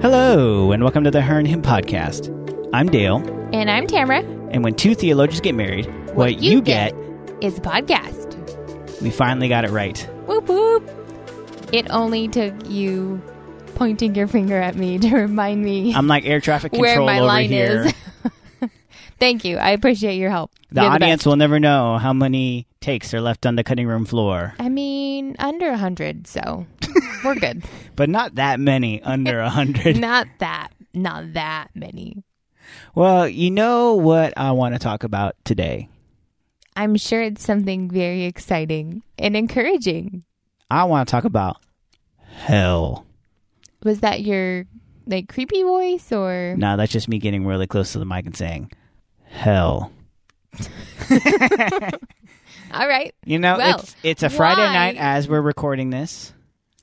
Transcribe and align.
Hello, 0.00 0.72
and 0.72 0.82
welcome 0.82 1.04
to 1.04 1.10
the 1.10 1.20
Her 1.22 1.38
and 1.38 1.46
Hymn 1.48 1.62
podcast. 1.62 2.30
I'm 2.72 2.88
Dale, 2.88 3.16
And 3.52 3.70
I'm 3.70 3.86
Tamara. 3.86 4.20
and 4.50 4.62
when 4.62 4.74
two 4.74 4.94
theologians 4.94 5.40
get 5.40 5.54
married, 5.54 5.86
what, 6.14 6.40
you, 6.40 6.60
get, 6.62 6.94
is 7.40 7.58
a 7.58 7.60
podcast. 7.60 9.00
we 9.02 9.10
finally 9.10 9.48
got 9.48 9.64
it 9.64 9.70
right. 9.70 9.98
Whoop 10.26 10.48
whoop. 10.48 10.88
It 11.72 11.90
only 11.90 12.28
took 12.28 12.54
you 12.68 13.20
pointing 13.74 14.14
your 14.14 14.26
finger 14.26 14.56
at 14.56 14.76
me 14.76 14.98
to 15.00 15.14
remind 15.14 15.62
me 15.64 15.94
I'm 15.94 16.06
like 16.06 16.24
air 16.24 16.40
traffic 16.40 16.72
where 16.72 16.90
control 16.94 17.06
my 17.06 17.18
over 17.18 17.26
line 17.26 17.48
here. 17.48 17.84
is. 17.86 18.70
Thank 19.20 19.44
you. 19.44 19.56
I 19.58 19.70
appreciate 19.70 20.16
your 20.16 20.30
help. 20.30 20.52
The 20.70 20.82
You're 20.82 20.90
audience 20.92 21.20
best. 21.20 21.26
will 21.26 21.36
never 21.36 21.58
know 21.58 21.98
how 21.98 22.12
many 22.12 22.66
takes 22.80 23.12
are 23.14 23.20
left 23.20 23.46
on 23.46 23.56
the 23.56 23.64
cutting 23.64 23.86
room 23.88 24.04
floor, 24.04 24.54
I 24.60 24.68
mean, 24.68 25.34
under 25.40 25.68
a 25.70 25.76
hundred, 25.76 26.26
so 26.28 26.66
we're 27.24 27.34
good. 27.34 27.64
but 27.96 28.08
not 28.08 28.34
that 28.36 28.60
many 28.60 29.02
under 29.02 29.40
a 29.40 29.48
hundred. 29.50 29.96
not 30.00 30.26
that, 30.38 30.68
not 30.94 31.32
that 31.34 31.68
many. 31.74 32.22
well, 32.94 33.28
you 33.28 33.50
know 33.50 33.94
what 33.94 34.34
I 34.36 34.52
want 34.52 34.74
to 34.74 34.78
talk 34.78 35.04
about 35.04 35.36
today. 35.44 35.88
I'm 36.76 36.96
sure 36.96 37.22
it's 37.22 37.42
something 37.44 37.90
very 37.90 38.24
exciting 38.24 39.02
and 39.18 39.36
encouraging. 39.36 40.22
I 40.70 40.84
want 40.84 41.08
to 41.08 41.10
talk 41.10 41.24
about 41.24 41.56
hell. 42.18 43.04
Was 43.82 44.00
that 44.00 44.20
your 44.22 44.64
like 45.06 45.28
creepy 45.28 45.62
voice 45.62 46.12
or? 46.12 46.54
No, 46.58 46.76
that's 46.76 46.92
just 46.92 47.08
me 47.08 47.18
getting 47.18 47.46
really 47.46 47.66
close 47.66 47.92
to 47.92 47.98
the 47.98 48.04
mic 48.04 48.26
and 48.26 48.36
saying 48.36 48.70
hell. 49.24 49.90
All 52.72 52.86
right. 52.86 53.14
You 53.24 53.38
know, 53.38 53.56
Well, 53.56 53.78
it's 53.80 53.96
it's 54.02 54.22
a 54.22 54.30
Friday 54.30 54.60
why- 54.62 54.72
night 54.72 54.96
as 54.98 55.28
we're 55.28 55.40
recording 55.40 55.90
this. 55.90 56.32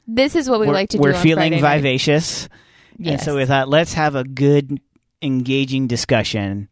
This 0.07 0.35
is 0.35 0.49
what 0.49 0.59
we 0.59 0.67
we're 0.67 0.73
like 0.73 0.89
to 0.89 0.97
do. 0.97 1.01
we're 1.03 1.13
do. 1.13 1.19
feeling 1.19 1.59
vivacious. 1.59 2.47
Yes. 2.97 3.13
And 3.13 3.21
so 3.21 3.35
we 3.35 3.45
thought, 3.45 3.67
let's 3.69 3.93
have 3.93 4.15
a 4.15 4.23
good, 4.23 4.79
engaging 5.21 5.87
discussion 5.87 6.67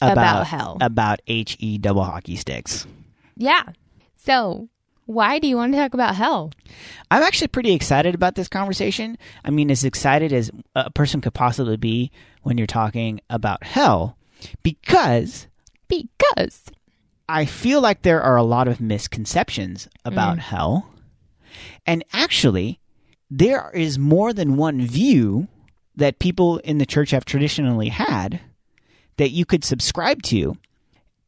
about, 0.00 0.12
About 0.12 0.46
hell. 0.46 0.76
about 0.80 1.20
HE 1.26 1.78
double 1.78 2.04
hockey 2.04 2.36
sticks. 2.36 2.86
Yeah. 3.36 3.62
So, 4.16 4.68
why 5.06 5.38
do 5.38 5.48
you 5.48 5.56
want 5.56 5.72
to 5.72 5.78
talk 5.78 5.94
about 5.94 6.14
hell? 6.14 6.52
I'm 7.10 7.22
actually 7.22 7.48
pretty 7.48 7.72
excited 7.72 8.14
about 8.14 8.34
this 8.34 8.46
conversation. 8.48 9.18
I 9.44 9.50
mean, 9.50 9.70
as 9.70 9.84
excited 9.84 10.32
as 10.32 10.50
a 10.76 10.90
person 10.90 11.20
could 11.20 11.34
possibly 11.34 11.76
be 11.76 12.10
when 12.42 12.58
you're 12.58 12.66
talking 12.66 13.20
about 13.30 13.64
hell, 13.64 14.16
because 14.62 15.46
Because 15.88 16.64
I 17.28 17.44
feel 17.46 17.80
like 17.80 18.02
there 18.02 18.22
are 18.22 18.36
a 18.36 18.42
lot 18.42 18.68
of 18.68 18.80
misconceptions 18.80 19.88
about 20.04 20.36
Mm. 20.36 20.40
hell. 20.40 20.90
And 21.86 22.04
actually, 22.12 22.80
there 23.30 23.70
is 23.74 23.98
more 23.98 24.32
than 24.32 24.56
one 24.56 24.80
view 24.82 25.48
that 25.96 26.18
people 26.18 26.58
in 26.58 26.78
the 26.78 26.86
church 26.86 27.10
have 27.10 27.24
traditionally 27.24 27.88
had 27.88 28.40
that 29.16 29.30
you 29.30 29.44
could 29.44 29.64
subscribe 29.64 30.22
to. 30.22 30.56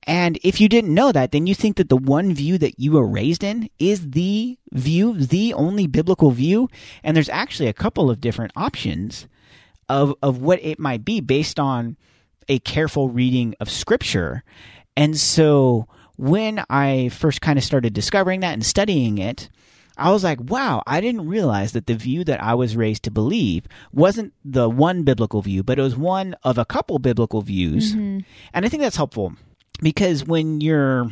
And 0.04 0.38
if 0.42 0.60
you 0.60 0.68
didn't 0.68 0.94
know 0.94 1.12
that, 1.12 1.32
then 1.32 1.46
you 1.46 1.54
think 1.54 1.76
that 1.76 1.88
the 1.88 1.96
one 1.96 2.32
view 2.34 2.56
that 2.58 2.78
you 2.78 2.92
were 2.92 3.06
raised 3.06 3.44
in 3.44 3.68
is 3.78 4.12
the 4.12 4.58
view, 4.72 5.14
the 5.14 5.52
only 5.52 5.86
biblical 5.86 6.30
view. 6.30 6.68
And 7.02 7.16
there's 7.16 7.28
actually 7.28 7.68
a 7.68 7.74
couple 7.74 8.10
of 8.10 8.20
different 8.20 8.52
options 8.56 9.26
of, 9.88 10.14
of 10.22 10.40
what 10.40 10.60
it 10.62 10.78
might 10.78 11.04
be 11.04 11.20
based 11.20 11.60
on 11.60 11.96
a 12.48 12.60
careful 12.60 13.08
reading 13.08 13.54
of 13.60 13.68
scripture. 13.68 14.42
And 14.96 15.18
so 15.18 15.86
when 16.16 16.64
I 16.70 17.08
first 17.10 17.40
kind 17.40 17.58
of 17.58 17.64
started 17.64 17.92
discovering 17.92 18.40
that 18.40 18.54
and 18.54 18.64
studying 18.64 19.18
it, 19.18 19.50
I 20.00 20.10
was 20.10 20.24
like, 20.24 20.38
wow, 20.40 20.82
I 20.86 21.00
didn't 21.02 21.28
realize 21.28 21.72
that 21.72 21.86
the 21.86 21.94
view 21.94 22.24
that 22.24 22.42
I 22.42 22.54
was 22.54 22.74
raised 22.74 23.02
to 23.04 23.10
believe 23.10 23.66
wasn't 23.92 24.32
the 24.44 24.68
one 24.68 25.02
biblical 25.02 25.42
view, 25.42 25.62
but 25.62 25.78
it 25.78 25.82
was 25.82 25.96
one 25.96 26.34
of 26.42 26.56
a 26.56 26.64
couple 26.64 26.98
biblical 26.98 27.42
views. 27.42 27.92
And 28.54 28.64
I 28.66 28.68
think 28.68 28.82
that's 28.82 28.96
helpful 28.96 29.34
because 29.82 30.24
when 30.24 30.60
you're 30.60 31.10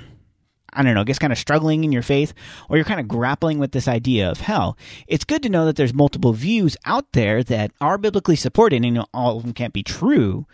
I 0.73 0.83
don't 0.83 0.95
know, 0.95 1.01
I 1.01 1.05
guess 1.05 1.19
kind 1.19 1.33
of 1.33 1.39
struggling 1.39 1.85
in 1.85 1.93
your 1.93 2.03
faith 2.03 2.35
or 2.69 2.77
you're 2.77 2.85
kind 2.85 3.01
of 3.01 3.09
grappling 3.09 3.59
with 3.59 3.73
this 3.73 3.89
idea 3.89 4.31
of 4.31 4.41
hell, 4.41 4.77
it's 5.07 5.25
good 5.25 5.43
to 5.43 5.49
know 5.49 5.65
that 5.67 5.77
there's 5.77 5.95
multiple 5.95 6.33
views 6.33 6.77
out 6.85 7.13
there 7.13 7.43
that 7.45 7.73
are 7.81 7.99
biblically 7.99 8.37
supported 8.37 8.85
and 8.85 9.05
all 9.15 9.39
of 9.39 9.43
them 9.45 9.55
can't 9.55 9.73
be 9.73 9.83
true. 9.83 10.47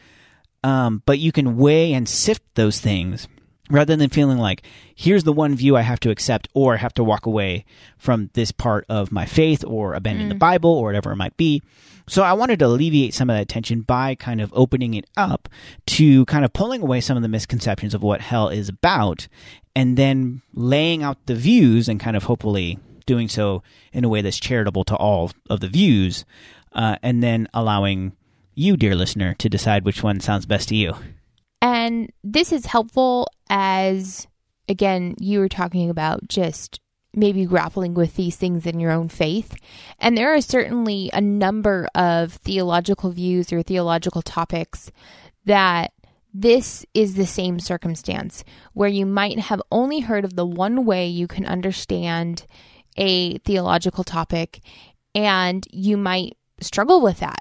Um, 0.62 1.02
but 1.04 1.18
you 1.18 1.30
can 1.30 1.56
weigh 1.56 1.92
and 1.92 2.08
sift 2.08 2.42
those 2.54 2.80
things 2.80 3.28
rather 3.70 3.96
than 3.96 4.10
feeling 4.10 4.38
like 4.38 4.62
here's 4.94 5.24
the 5.24 5.32
one 5.32 5.54
view 5.54 5.76
I 5.76 5.82
have 5.82 6.00
to 6.00 6.10
accept 6.10 6.48
or 6.54 6.74
I 6.74 6.78
have 6.78 6.94
to 6.94 7.04
walk 7.04 7.26
away 7.26 7.64
from 7.96 8.30
this 8.34 8.52
part 8.52 8.84
of 8.88 9.10
my 9.10 9.26
faith 9.26 9.64
or 9.64 9.94
abandon 9.94 10.28
the 10.28 10.34
Bible 10.34 10.70
or 10.70 10.84
whatever 10.84 11.12
it 11.12 11.16
might 11.16 11.36
be. 11.36 11.62
So 12.06 12.22
I 12.22 12.34
wanted 12.34 12.58
to 12.58 12.66
alleviate 12.66 13.14
some 13.14 13.30
of 13.30 13.36
that 13.36 13.48
tension 13.48 13.80
by 13.80 14.14
kind 14.14 14.40
of 14.42 14.52
opening 14.54 14.92
it 14.94 15.06
up 15.16 15.48
to 15.86 16.26
kind 16.26 16.44
of 16.44 16.52
pulling 16.52 16.82
away 16.82 17.00
some 17.00 17.16
of 17.16 17.22
the 17.22 17.28
misconceptions 17.28 17.94
of 17.94 18.02
what 18.02 18.20
hell 18.20 18.48
is 18.48 18.68
about 18.68 19.26
and 19.74 19.96
then 19.96 20.42
laying 20.52 21.02
out 21.02 21.24
the 21.26 21.34
views 21.34 21.88
and 21.88 21.98
kind 21.98 22.16
of 22.16 22.24
hopefully 22.24 22.78
doing 23.06 23.28
so 23.28 23.62
in 23.92 24.04
a 24.04 24.08
way 24.08 24.20
that's 24.20 24.38
charitable 24.38 24.84
to 24.84 24.96
all 24.96 25.30
of 25.48 25.60
the 25.60 25.68
views 25.68 26.24
uh, 26.72 26.96
and 27.02 27.22
then 27.22 27.48
allowing 27.54 28.12
you 28.54 28.76
dear 28.76 28.94
listener 28.94 29.34
to 29.34 29.48
decide 29.48 29.84
which 29.84 30.02
one 30.02 30.20
sounds 30.20 30.46
best 30.46 30.68
to 30.68 30.76
you. 30.76 30.94
And 31.62 32.12
this 32.22 32.52
is 32.52 32.66
helpful 32.66 33.28
as, 33.48 34.26
again, 34.68 35.14
you 35.18 35.40
were 35.40 35.48
talking 35.48 35.90
about 35.90 36.28
just 36.28 36.80
maybe 37.16 37.44
grappling 37.44 37.94
with 37.94 38.16
these 38.16 38.36
things 38.36 38.66
in 38.66 38.80
your 38.80 38.90
own 38.90 39.08
faith. 39.08 39.54
And 39.98 40.16
there 40.16 40.34
are 40.34 40.40
certainly 40.40 41.10
a 41.12 41.20
number 41.20 41.88
of 41.94 42.32
theological 42.34 43.10
views 43.10 43.52
or 43.52 43.62
theological 43.62 44.22
topics 44.22 44.90
that 45.44 45.92
this 46.32 46.84
is 46.94 47.14
the 47.14 47.26
same 47.26 47.60
circumstance 47.60 48.42
where 48.72 48.88
you 48.88 49.06
might 49.06 49.38
have 49.38 49.62
only 49.70 50.00
heard 50.00 50.24
of 50.24 50.34
the 50.34 50.46
one 50.46 50.84
way 50.84 51.06
you 51.06 51.28
can 51.28 51.46
understand 51.46 52.44
a 52.96 53.38
theological 53.38 54.02
topic 54.02 54.60
and 55.14 55.66
you 55.70 55.96
might 55.96 56.36
struggle 56.60 57.00
with 57.00 57.20
that. 57.20 57.40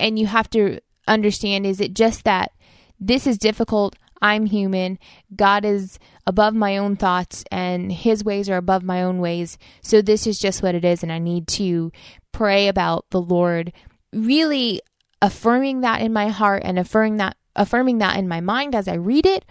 And 0.00 0.18
you 0.18 0.26
have 0.26 0.48
to 0.50 0.80
understand 1.06 1.66
is 1.66 1.80
it 1.80 1.94
just 1.94 2.24
that 2.24 2.52
this 2.98 3.26
is 3.26 3.36
difficult? 3.36 3.96
I'm 4.22 4.46
human. 4.46 4.98
God 5.34 5.64
is 5.64 5.98
above 6.26 6.54
my 6.54 6.76
own 6.76 6.96
thoughts 6.96 7.44
and 7.50 7.92
his 7.92 8.24
ways 8.24 8.48
are 8.48 8.56
above 8.56 8.84
my 8.84 9.02
own 9.02 9.18
ways. 9.18 9.58
So 9.82 10.00
this 10.00 10.26
is 10.26 10.38
just 10.38 10.62
what 10.62 10.76
it 10.76 10.84
is. 10.84 11.02
And 11.02 11.12
I 11.12 11.18
need 11.18 11.48
to 11.48 11.90
pray 12.30 12.68
about 12.68 13.10
the 13.10 13.20
Lord, 13.20 13.72
really 14.12 14.80
affirming 15.20 15.80
that 15.80 16.00
in 16.00 16.12
my 16.12 16.28
heart 16.28 16.62
and 16.64 16.78
affirming 16.78 17.16
that, 17.16 17.36
affirming 17.56 17.98
that 17.98 18.16
in 18.16 18.28
my 18.28 18.40
mind 18.40 18.74
as 18.74 18.86
I 18.86 18.94
read 18.94 19.26
it. 19.26 19.44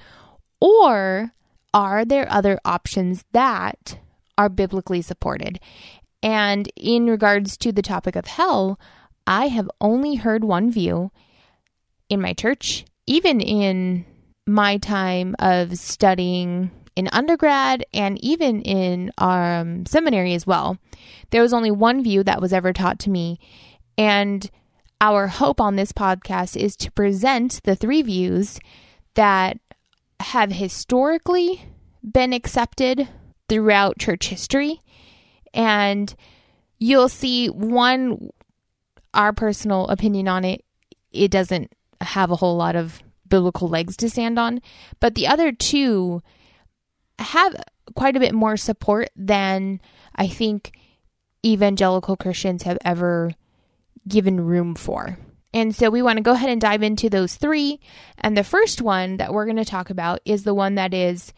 Or 0.61 1.33
are 1.73 2.05
there 2.05 2.31
other 2.31 2.59
options 2.63 3.25
that 3.33 3.99
are 4.37 4.49
biblically 4.49 5.01
supported? 5.01 5.59
And 6.23 6.71
in 6.75 7.07
regards 7.07 7.57
to 7.57 7.71
the 7.71 7.81
topic 7.81 8.15
of 8.15 8.27
hell, 8.27 8.79
I 9.27 9.47
have 9.47 9.69
only 9.81 10.15
heard 10.15 10.43
one 10.43 10.71
view 10.71 11.11
in 12.09 12.21
my 12.21 12.33
church, 12.33 12.85
even 13.05 13.41
in 13.41 14.05
my 14.47 14.77
time 14.77 15.35
of 15.39 15.77
studying 15.77 16.71
in 16.95 17.07
undergrad 17.11 17.85
and 17.93 18.23
even 18.23 18.61
in 18.61 19.11
um, 19.17 19.85
seminary 19.85 20.33
as 20.33 20.45
well. 20.45 20.77
There 21.29 21.41
was 21.41 21.53
only 21.53 21.71
one 21.71 22.03
view 22.03 22.23
that 22.23 22.41
was 22.41 22.53
ever 22.53 22.73
taught 22.73 22.99
to 22.99 23.09
me. 23.09 23.39
And 23.97 24.49
our 24.99 25.27
hope 25.27 25.61
on 25.61 25.75
this 25.75 25.91
podcast 25.91 26.57
is 26.57 26.75
to 26.77 26.91
present 26.91 27.61
the 27.63 27.75
three 27.75 28.01
views 28.01 28.59
that 29.15 29.57
have 30.19 30.51
historically 30.51 31.65
been 32.03 32.33
accepted 32.33 33.07
throughout 33.47 33.99
church 33.99 34.27
history. 34.27 34.81
And 35.53 36.13
you'll 36.77 37.09
see 37.09 37.47
one, 37.47 38.29
our 39.13 39.33
personal 39.33 39.87
opinion 39.87 40.27
on 40.27 40.45
it, 40.45 40.63
it 41.11 41.31
doesn't 41.31 41.73
have 41.99 42.31
a 42.31 42.35
whole 42.35 42.55
lot 42.55 42.75
of 42.75 43.01
biblical 43.31 43.67
legs 43.67 43.97
to 43.97 44.09
stand 44.09 44.37
on. 44.37 44.61
But 44.99 45.15
the 45.15 45.25
other 45.25 45.51
two 45.51 46.21
have 47.17 47.55
quite 47.95 48.15
a 48.15 48.19
bit 48.19 48.35
more 48.35 48.57
support 48.57 49.09
than 49.15 49.81
I 50.15 50.27
think 50.27 50.77
evangelical 51.43 52.15
Christians 52.15 52.63
have 52.63 52.77
ever 52.85 53.31
given 54.07 54.45
room 54.45 54.75
for. 54.75 55.17
And 55.53 55.75
so 55.75 55.89
we 55.89 56.01
want 56.01 56.17
to 56.17 56.23
go 56.23 56.31
ahead 56.31 56.49
and 56.49 56.61
dive 56.61 56.83
into 56.83 57.09
those 57.09 57.35
three. 57.35 57.79
And 58.19 58.37
the 58.37 58.43
first 58.43 58.81
one 58.81 59.17
that 59.17 59.33
we're 59.33 59.45
going 59.45 59.57
to 59.57 59.65
talk 59.65 59.89
about 59.89 60.21
is 60.23 60.43
the 60.43 60.53
one 60.53 60.75
that 60.75 60.93
is 60.93 61.33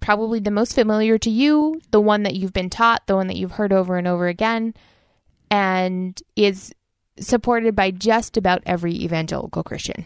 probably 0.00 0.40
the 0.40 0.50
most 0.50 0.74
familiar 0.74 1.18
to 1.18 1.30
you, 1.30 1.80
the 1.90 2.00
one 2.00 2.22
that 2.22 2.34
you've 2.34 2.52
been 2.52 2.70
taught, 2.70 3.06
the 3.06 3.16
one 3.16 3.26
that 3.26 3.36
you've 3.36 3.52
heard 3.52 3.72
over 3.72 3.96
and 3.96 4.06
over 4.06 4.28
again, 4.28 4.74
and 5.50 6.22
is 6.36 6.74
supported 7.18 7.76
by 7.76 7.90
just 7.90 8.36
about 8.36 8.62
every 8.66 8.94
evangelical 8.94 9.62
Christian. 9.62 10.04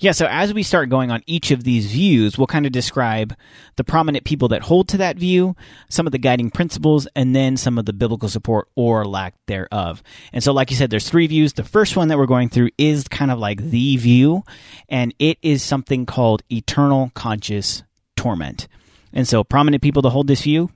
Yeah, 0.00 0.12
so 0.12 0.26
as 0.26 0.52
we 0.52 0.62
start 0.62 0.90
going 0.90 1.10
on 1.10 1.22
each 1.26 1.50
of 1.50 1.64
these 1.64 1.86
views, 1.86 2.36
we'll 2.36 2.46
kind 2.46 2.66
of 2.66 2.72
describe 2.72 3.34
the 3.76 3.84
prominent 3.84 4.24
people 4.24 4.48
that 4.48 4.62
hold 4.62 4.88
to 4.88 4.98
that 4.98 5.16
view, 5.16 5.56
some 5.88 6.06
of 6.06 6.12
the 6.12 6.18
guiding 6.18 6.50
principles, 6.50 7.08
and 7.16 7.34
then 7.34 7.56
some 7.56 7.78
of 7.78 7.86
the 7.86 7.92
biblical 7.92 8.28
support 8.28 8.68
or 8.74 9.06
lack 9.06 9.34
thereof. 9.46 10.02
And 10.32 10.44
so, 10.44 10.52
like 10.52 10.70
you 10.70 10.76
said, 10.76 10.90
there's 10.90 11.08
three 11.08 11.26
views. 11.26 11.54
The 11.54 11.64
first 11.64 11.96
one 11.96 12.08
that 12.08 12.18
we're 12.18 12.26
going 12.26 12.50
through 12.50 12.70
is 12.76 13.08
kind 13.08 13.30
of 13.30 13.38
like 13.38 13.62
the 13.62 13.96
view, 13.96 14.42
and 14.88 15.14
it 15.18 15.38
is 15.40 15.62
something 15.62 16.04
called 16.04 16.42
eternal 16.50 17.10
conscious 17.14 17.82
torment. 18.14 18.68
And 19.12 19.26
so, 19.26 19.42
prominent 19.42 19.82
people 19.82 20.02
that 20.02 20.10
hold 20.10 20.26
this 20.26 20.42
view, 20.42 20.70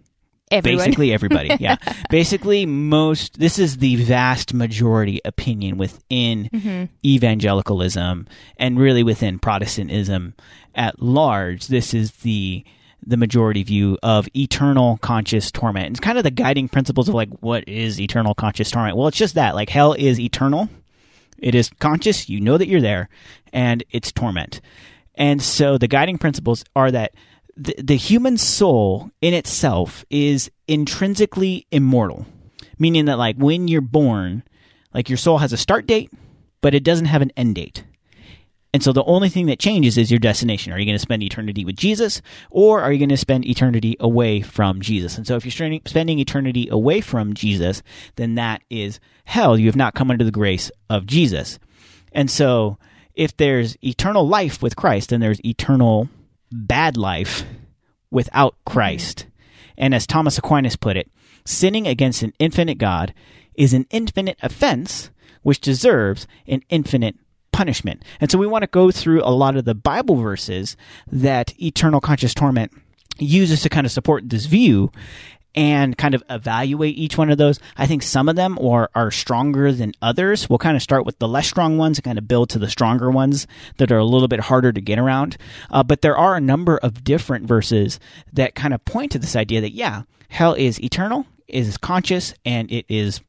Everyone. 0.50 0.84
Basically, 0.84 1.12
everybody. 1.12 1.50
Yeah. 1.58 1.76
Basically, 2.10 2.66
most, 2.66 3.38
this 3.40 3.58
is 3.58 3.78
the 3.78 3.96
vast 3.96 4.54
majority 4.54 5.20
opinion 5.24 5.76
within 5.76 6.48
Mm-hmm. 6.52 6.84
evangelicalism 7.04 8.26
and 8.56 8.78
really 8.78 9.02
within 9.02 9.38
Protestantism 9.38 10.34
at 10.74 11.02
large. 11.02 11.66
This 11.66 11.92
is 11.94 12.12
the, 12.12 12.64
the 13.04 13.16
majority 13.16 13.62
view 13.62 13.98
of 14.02 14.28
eternal 14.36 14.98
conscious 15.02 15.50
torment. 15.50 15.90
It's 15.90 16.00
kind 16.00 16.18
of 16.18 16.24
the 16.24 16.30
guiding 16.30 16.68
principles 16.68 17.08
of 17.08 17.14
like, 17.14 17.30
what 17.40 17.68
is 17.68 18.00
eternal 18.00 18.34
conscious 18.34 18.70
torment? 18.70 18.96
Well, 18.96 19.08
it's 19.08 19.18
just 19.18 19.34
that. 19.34 19.54
Like, 19.54 19.68
hell 19.68 19.94
is 19.94 20.20
eternal. 20.20 20.68
It 21.38 21.54
is 21.54 21.70
conscious. 21.80 22.28
You 22.28 22.40
know 22.40 22.56
that 22.56 22.68
you're 22.68 22.80
there, 22.80 23.08
and 23.52 23.84
it's 23.90 24.10
torment. 24.12 24.60
And 25.16 25.42
so 25.42 25.76
the 25.76 25.88
guiding 25.88 26.18
principles 26.18 26.64
are 26.74 26.90
that 26.90 27.12
the, 27.56 27.74
the 27.82 27.96
human 27.96 28.36
soul 28.36 29.10
in 29.20 29.34
itself 29.34 30.04
is 30.10 30.50
intrinsically 30.68 31.66
immortal, 31.70 32.26
meaning 32.78 33.06
that 33.06 33.18
like 33.18 33.36
when 33.36 33.68
you're 33.68 33.80
born, 33.80 34.42
like 34.92 35.08
your 35.08 35.16
soul 35.16 35.38
has 35.38 35.52
a 35.52 35.56
start 35.56 35.86
date, 35.86 36.12
but 36.60 36.74
it 36.74 36.84
doesn't 36.84 37.06
have 37.06 37.22
an 37.22 37.32
end 37.36 37.54
date. 37.54 37.84
And 38.74 38.82
so 38.82 38.92
the 38.92 39.04
only 39.04 39.30
thing 39.30 39.46
that 39.46 39.58
changes 39.58 39.96
is 39.96 40.10
your 40.10 40.20
destination. 40.20 40.70
Are 40.70 40.78
you 40.78 40.84
going 40.84 40.96
to 40.96 40.98
spend 40.98 41.22
eternity 41.22 41.64
with 41.64 41.76
Jesus 41.76 42.20
or 42.50 42.82
are 42.82 42.92
you 42.92 42.98
going 42.98 43.08
to 43.08 43.16
spend 43.16 43.46
eternity 43.46 43.96
away 43.98 44.42
from 44.42 44.82
Jesus? 44.82 45.16
And 45.16 45.26
so 45.26 45.36
if 45.36 45.46
you're 45.46 45.80
spending- 45.86 46.18
eternity 46.18 46.68
away 46.70 47.00
from 47.00 47.32
Jesus, 47.32 47.82
then 48.16 48.34
that 48.34 48.62
is 48.68 49.00
hell. 49.24 49.58
You 49.58 49.66
have 49.66 49.76
not 49.76 49.94
come 49.94 50.10
under 50.10 50.24
the 50.24 50.30
grace 50.30 50.70
of 50.90 51.06
Jesus. 51.06 51.58
And 52.12 52.30
so 52.30 52.76
if 53.14 53.34
there's 53.34 53.78
eternal 53.82 54.28
life 54.28 54.62
with 54.62 54.76
Christ, 54.76 55.08
then 55.08 55.20
there's 55.20 55.42
eternal 55.42 56.10
bad 56.50 56.96
life 56.96 57.44
without 58.10 58.54
mm-hmm. 58.54 58.72
Christ. 58.72 59.26
And 59.76 59.94
as 59.94 60.06
Thomas 60.06 60.38
Aquinas 60.38 60.76
put 60.76 60.96
it, 60.96 61.10
sinning 61.44 61.86
against 61.86 62.22
an 62.22 62.32
infinite 62.38 62.78
God 62.78 63.14
is 63.54 63.72
an 63.72 63.86
infinite 63.90 64.38
offense 64.42 65.10
which 65.42 65.60
deserves 65.60 66.26
an 66.48 66.62
infinite 66.68 67.16
punishment. 67.52 68.02
And 68.20 68.30
so 68.30 68.38
we 68.38 68.46
want 68.46 68.62
to 68.62 68.68
go 68.68 68.90
through 68.90 69.22
a 69.22 69.30
lot 69.30 69.56
of 69.56 69.64
the 69.64 69.74
Bible 69.74 70.16
verses 70.16 70.76
that 71.10 71.54
eternal 71.62 72.00
conscious 72.00 72.34
torment 72.34 72.72
uses 73.18 73.62
to 73.62 73.68
kind 73.68 73.86
of 73.86 73.92
support 73.92 74.28
this 74.28 74.46
view 74.46 74.90
and 75.56 75.96
kind 75.96 76.14
of 76.14 76.22
evaluate 76.28 76.96
each 76.96 77.16
one 77.16 77.30
of 77.30 77.38
those. 77.38 77.58
I 77.76 77.86
think 77.86 78.02
some 78.02 78.28
of 78.28 78.36
them 78.36 78.58
are, 78.58 78.90
are 78.94 79.10
stronger 79.10 79.72
than 79.72 79.92
others. 80.02 80.48
We'll 80.48 80.58
kind 80.58 80.76
of 80.76 80.82
start 80.82 81.06
with 81.06 81.18
the 81.18 81.26
less 81.26 81.48
strong 81.48 81.78
ones 81.78 81.98
and 81.98 82.04
kind 82.04 82.18
of 82.18 82.28
build 82.28 82.50
to 82.50 82.58
the 82.58 82.68
stronger 82.68 83.10
ones 83.10 83.46
that 83.78 83.90
are 83.90 83.98
a 83.98 84.04
little 84.04 84.28
bit 84.28 84.40
harder 84.40 84.72
to 84.72 84.80
get 84.80 84.98
around. 84.98 85.38
Uh, 85.70 85.82
but 85.82 86.02
there 86.02 86.16
are 86.16 86.36
a 86.36 86.40
number 86.40 86.76
of 86.78 87.02
different 87.02 87.46
verses 87.46 87.98
that 88.34 88.54
kind 88.54 88.74
of 88.74 88.84
point 88.84 89.12
to 89.12 89.18
this 89.18 89.34
idea 89.34 89.62
that, 89.62 89.72
yeah, 89.72 90.02
hell 90.28 90.52
is 90.52 90.80
eternal, 90.82 91.26
is 91.48 91.78
conscious, 91.78 92.34
and 92.44 92.70
it 92.70 92.84
is 92.88 93.20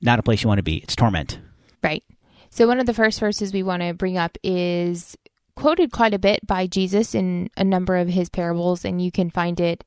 not 0.00 0.18
a 0.18 0.22
place 0.22 0.42
you 0.42 0.48
want 0.48 0.58
to 0.58 0.64
be. 0.64 0.78
It's 0.78 0.96
torment. 0.96 1.38
Right. 1.82 2.02
So, 2.50 2.66
one 2.66 2.80
of 2.80 2.86
the 2.86 2.94
first 2.94 3.20
verses 3.20 3.52
we 3.52 3.62
want 3.62 3.82
to 3.82 3.94
bring 3.94 4.18
up 4.18 4.36
is 4.42 5.16
quoted 5.54 5.92
quite 5.92 6.12
a 6.12 6.18
bit 6.18 6.46
by 6.46 6.66
Jesus 6.66 7.14
in 7.14 7.50
a 7.56 7.64
number 7.64 7.96
of 7.96 8.08
his 8.08 8.28
parables, 8.28 8.84
and 8.84 9.00
you 9.00 9.12
can 9.12 9.30
find 9.30 9.60
it 9.60 9.84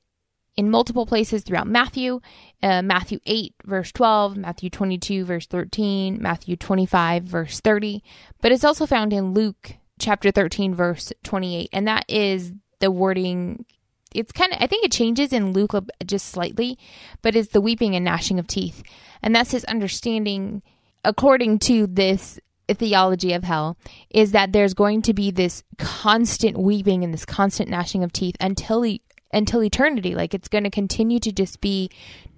in 0.58 0.72
multiple 0.72 1.06
places 1.06 1.44
throughout 1.44 1.68
Matthew, 1.68 2.22
uh, 2.64 2.82
Matthew 2.82 3.20
8, 3.26 3.54
verse 3.66 3.92
12, 3.92 4.38
Matthew 4.38 4.70
22, 4.70 5.26
verse 5.26 5.48
13, 5.48 6.22
Matthew 6.22 6.56
25, 6.56 7.24
verse 7.24 7.60
30. 7.60 8.04
But 8.42 8.52
it's 8.52 8.64
also 8.64 8.86
found 8.86 9.12
in 9.12 9.34
Luke 9.34 9.74
chapter 10.00 10.32
13, 10.32 10.74
verse 10.74 11.12
28. 11.24 11.70
And 11.74 11.88
that 11.88 12.06
is 12.08 12.54
the 12.80 12.92
wording. 12.92 13.66
It's 14.14 14.32
kind 14.32 14.54
of, 14.54 14.60
I 14.62 14.68
think 14.68 14.86
it 14.86 14.92
changes 14.92 15.34
in 15.34 15.52
Luke 15.52 15.74
just 16.06 16.28
slightly, 16.28 16.78
but 17.22 17.36
it's 17.36 17.50
the 17.50 17.62
weeping 17.62 17.96
and 17.96 18.06
gnashing 18.06 18.40
of 18.40 18.48
teeth. 18.48 18.82
And 19.22 19.36
that's 19.36 19.52
his 19.52 19.66
understanding, 19.66 20.62
according 21.04 21.60
to 21.60 21.86
this 21.88 22.40
theology 22.70 23.34
of 23.34 23.44
hell, 23.44 23.78
is 24.10 24.32
that 24.32 24.54
there's 24.54 24.74
going 24.74 25.02
to 25.04 25.14
be 25.14 25.32
this 25.32 25.64
constant 25.78 26.58
weeping 26.58 27.04
and 27.04 27.14
this 27.14 27.26
constant 27.26 27.70
gnashing 27.70 28.04
of 28.04 28.14
teeth 28.14 28.36
until 28.40 28.84
he, 28.84 29.02
until 29.36 29.64
eternity. 29.64 30.16
Like 30.16 30.34
it's 30.34 30.48
going 30.48 30.64
to 30.64 30.72
continue 30.72 31.20
to 31.20 31.32
just 31.32 31.62
be 31.62 31.92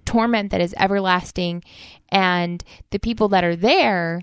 torment 0.04 0.50
that 0.50 0.60
is 0.60 0.74
everlasting. 0.78 1.62
And 2.10 2.62
the 2.90 2.98
people 2.98 3.28
that 3.28 3.44
are 3.44 3.56
there 3.56 4.22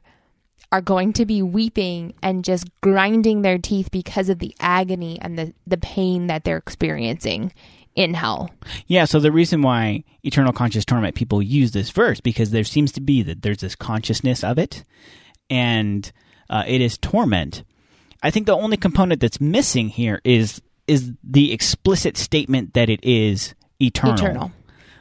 are 0.72 0.82
going 0.82 1.14
to 1.14 1.26
be 1.26 1.42
weeping 1.42 2.14
and 2.22 2.44
just 2.44 2.68
grinding 2.82 3.42
their 3.42 3.58
teeth 3.58 3.90
because 3.92 4.30
of 4.30 4.40
the 4.40 4.54
agony 4.60 5.18
and 5.22 5.40
the, 5.40 5.54
the 5.66 5.78
pain 5.78 6.28
that 6.28 6.44
they're 6.44 6.58
experiencing 6.58 7.54
in 7.96 8.14
hell. 8.14 8.50
Yeah, 8.88 9.06
so 9.06 9.20
the 9.20 9.32
reason 9.32 9.62
why 9.62 10.04
eternal 10.24 10.52
conscious 10.52 10.84
torment 10.84 11.16
people 11.16 11.42
use 11.42 11.72
this 11.72 11.92
verse 11.92 12.20
because 12.20 12.52
there 12.52 12.66
seems 12.66 12.92
to 12.94 13.02
be 13.02 13.24
that 13.24 13.42
there's 13.42 13.60
this 13.60 13.76
consciousness 13.76 14.44
of 14.44 14.58
it, 14.58 14.84
and 15.50 16.12
uh, 16.50 16.64
it 16.68 16.82
is 16.82 16.98
torment. 16.98 17.64
I 18.22 18.32
think 18.32 18.48
the 18.48 18.58
only 18.58 18.76
component 18.76 19.22
that's 19.22 19.40
missing 19.40 19.88
here 19.88 20.20
is 20.26 20.62
is 20.88 21.12
the 21.24 21.52
explicit 21.52 22.18
statement 22.18 22.74
that 22.74 22.90
it 22.90 23.00
is 23.04 23.56
eternal. 23.82 24.16
Eternal. 24.16 24.52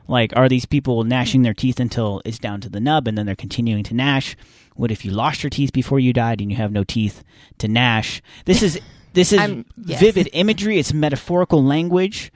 Like, 0.07 0.37
are 0.37 0.49
these 0.49 0.67
people 0.67 1.03
gnashing 1.05 1.43
their 1.43 1.55
teeth 1.55 1.81
until 1.81 2.21
it's 2.25 2.39
down 2.39 2.61
to 2.63 2.69
the 2.69 2.81
nub, 2.81 3.09
and 3.09 3.17
then 3.17 3.27
they're 3.27 3.35
continuing 3.35 3.85
to 3.85 3.95
gnash? 3.95 4.37
What 4.75 4.91
if 4.91 5.05
you 5.05 5.13
lost 5.13 5.43
your 5.43 5.51
teeth 5.51 5.73
before 5.73 6.01
you 6.01 6.13
died 6.13 6.41
and 6.41 6.51
you 6.51 6.57
have 6.57 6.73
no 6.73 6.85
teeth 6.85 7.25
to 7.59 7.69
gnash? 7.69 8.21
This 8.45 8.63
is 8.63 8.81
this 9.15 9.33
is 9.33 9.65
yes. 9.77 10.01
vivid 10.01 10.29
imagery. 10.33 10.79
It's 10.79 10.93
metaphorical 10.93 11.65
language, 11.65 12.33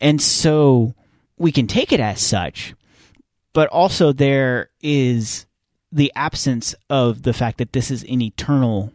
and 0.00 0.20
so 0.20 0.94
we 1.38 1.52
can 1.52 1.66
take 1.66 1.92
it 1.92 2.00
as 2.00 2.20
such. 2.20 2.74
But 3.54 3.68
also, 3.68 4.12
there 4.12 4.70
is 4.82 5.46
the 5.90 6.12
absence 6.14 6.74
of 6.90 7.22
the 7.22 7.32
fact 7.32 7.58
that 7.58 7.72
this 7.72 7.90
is 7.90 8.02
an 8.04 8.20
eternal 8.20 8.92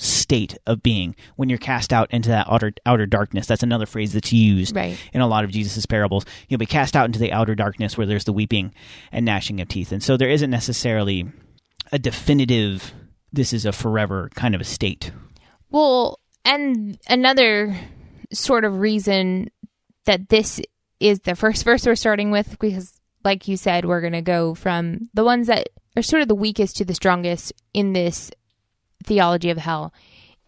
state 0.00 0.56
of 0.66 0.82
being 0.82 1.14
when 1.36 1.48
you're 1.48 1.58
cast 1.58 1.92
out 1.92 2.10
into 2.12 2.28
that 2.30 2.46
outer 2.48 2.72
outer 2.86 3.04
darkness. 3.04 3.46
That's 3.46 3.62
another 3.62 3.84
phrase 3.86 4.12
that's 4.12 4.32
used 4.32 4.74
Right. 4.74 4.96
in 5.12 5.20
a 5.20 5.26
lot 5.26 5.44
of 5.44 5.50
Jesus' 5.50 5.84
parables. 5.86 6.24
You'll 6.48 6.58
be 6.58 6.66
cast 6.66 6.94
out 6.96 7.06
into 7.06 7.18
the 7.18 7.32
outer 7.32 7.54
darkness 7.54 7.98
where 7.98 8.06
there's 8.06 8.24
the 8.24 8.32
weeping 8.32 8.72
and 9.12 9.26
gnashing 9.26 9.60
of 9.60 9.68
teeth. 9.68 9.92
And 9.92 10.02
so 10.02 10.16
there 10.16 10.30
isn't 10.30 10.50
necessarily 10.50 11.26
a 11.92 11.98
definitive 11.98 12.92
this 13.32 13.52
is 13.52 13.66
a 13.66 13.72
forever 13.72 14.30
kind 14.34 14.54
of 14.54 14.60
a 14.60 14.64
state. 14.64 15.10
Well, 15.70 16.18
and 16.44 16.98
another 17.08 17.76
sort 18.32 18.64
of 18.64 18.78
reason 18.78 19.50
that 20.06 20.28
this 20.30 20.60
is 21.00 21.20
the 21.20 21.34
first 21.34 21.64
verse 21.64 21.84
we're 21.84 21.94
starting 21.94 22.30
with, 22.30 22.58
because, 22.58 22.98
like 23.24 23.46
you 23.46 23.56
said, 23.58 23.84
we're 23.84 24.00
going 24.00 24.14
to 24.14 24.22
go 24.22 24.54
from 24.54 25.10
the 25.12 25.24
ones 25.24 25.48
that 25.48 25.68
are 25.96 26.02
sort 26.02 26.22
of 26.22 26.28
the 26.28 26.34
weakest 26.34 26.76
to 26.76 26.84
the 26.86 26.94
strongest 26.94 27.52
in 27.74 27.92
this 27.92 28.30
theology 29.04 29.50
of 29.50 29.58
hell, 29.58 29.92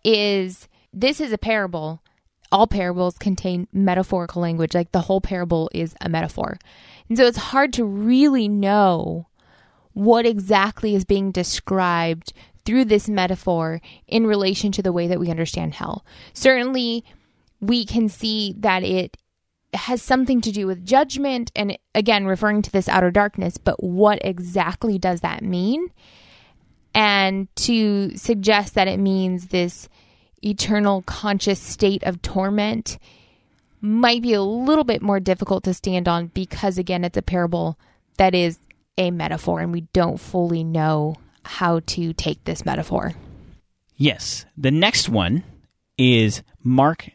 is 0.04 0.68
this 0.92 1.20
is 1.20 1.32
a 1.32 1.38
parable. 1.38 2.02
All 2.52 2.66
parables 2.66 3.16
contain 3.16 3.68
metaphorical 3.72 4.42
language, 4.42 4.74
like 4.74 4.92
the 4.92 5.02
whole 5.02 5.20
parable 5.20 5.70
is 5.72 5.94
a 6.00 6.08
metaphor. 6.08 6.58
And 7.08 7.16
so 7.16 7.24
it's 7.24 7.38
hard 7.38 7.72
to 7.74 7.84
really 7.84 8.48
know 8.48 9.28
what 9.92 10.26
exactly 10.26 10.94
is 10.94 11.04
being 11.04 11.30
described 11.30 12.32
through 12.64 12.84
this 12.84 13.08
metaphor 13.08 13.80
in 14.06 14.26
relation 14.26 14.72
to 14.72 14.82
the 14.82 14.92
way 14.92 15.06
that 15.06 15.20
we 15.20 15.30
understand 15.30 15.74
hell. 15.74 16.04
Certainly, 16.32 17.04
we 17.60 17.84
can 17.84 18.08
see 18.08 18.54
that 18.58 18.82
it 18.82 19.16
has 19.74 20.02
something 20.02 20.40
to 20.40 20.50
do 20.50 20.66
with 20.66 20.84
judgment 20.84 21.52
and 21.54 21.78
again 21.94 22.26
referring 22.26 22.62
to 22.62 22.72
this 22.72 22.88
outer 22.88 23.10
darkness, 23.10 23.56
but 23.56 23.82
what 23.82 24.18
exactly 24.22 24.98
does 24.98 25.20
that 25.20 25.42
mean? 25.42 25.88
And 26.94 27.48
to 27.56 28.16
suggest 28.16 28.74
that 28.74 28.88
it 28.88 28.98
means 28.98 29.48
this 29.48 29.88
eternal 30.42 31.02
conscious 31.02 31.60
state 31.60 32.02
of 32.04 32.20
torment 32.22 32.98
might 33.80 34.22
be 34.22 34.32
a 34.34 34.42
little 34.42 34.84
bit 34.84 35.00
more 35.02 35.20
difficult 35.20 35.64
to 35.64 35.74
stand 35.74 36.08
on 36.08 36.26
because 36.28 36.78
again 36.78 37.04
it's 37.04 37.16
a 37.16 37.22
parable 37.22 37.78
that 38.18 38.34
is 38.34 38.58
a 38.98 39.10
metaphor 39.10 39.60
and 39.60 39.72
we 39.72 39.82
don't 39.92 40.18
fully 40.18 40.62
know 40.64 41.14
how 41.44 41.80
to 41.86 42.12
take 42.12 42.42
this 42.44 42.64
metaphor. 42.66 43.12
Yes. 43.96 44.44
The 44.56 44.70
next 44.70 45.08
one 45.08 45.44
is 45.96 46.42
Mark 46.62 47.08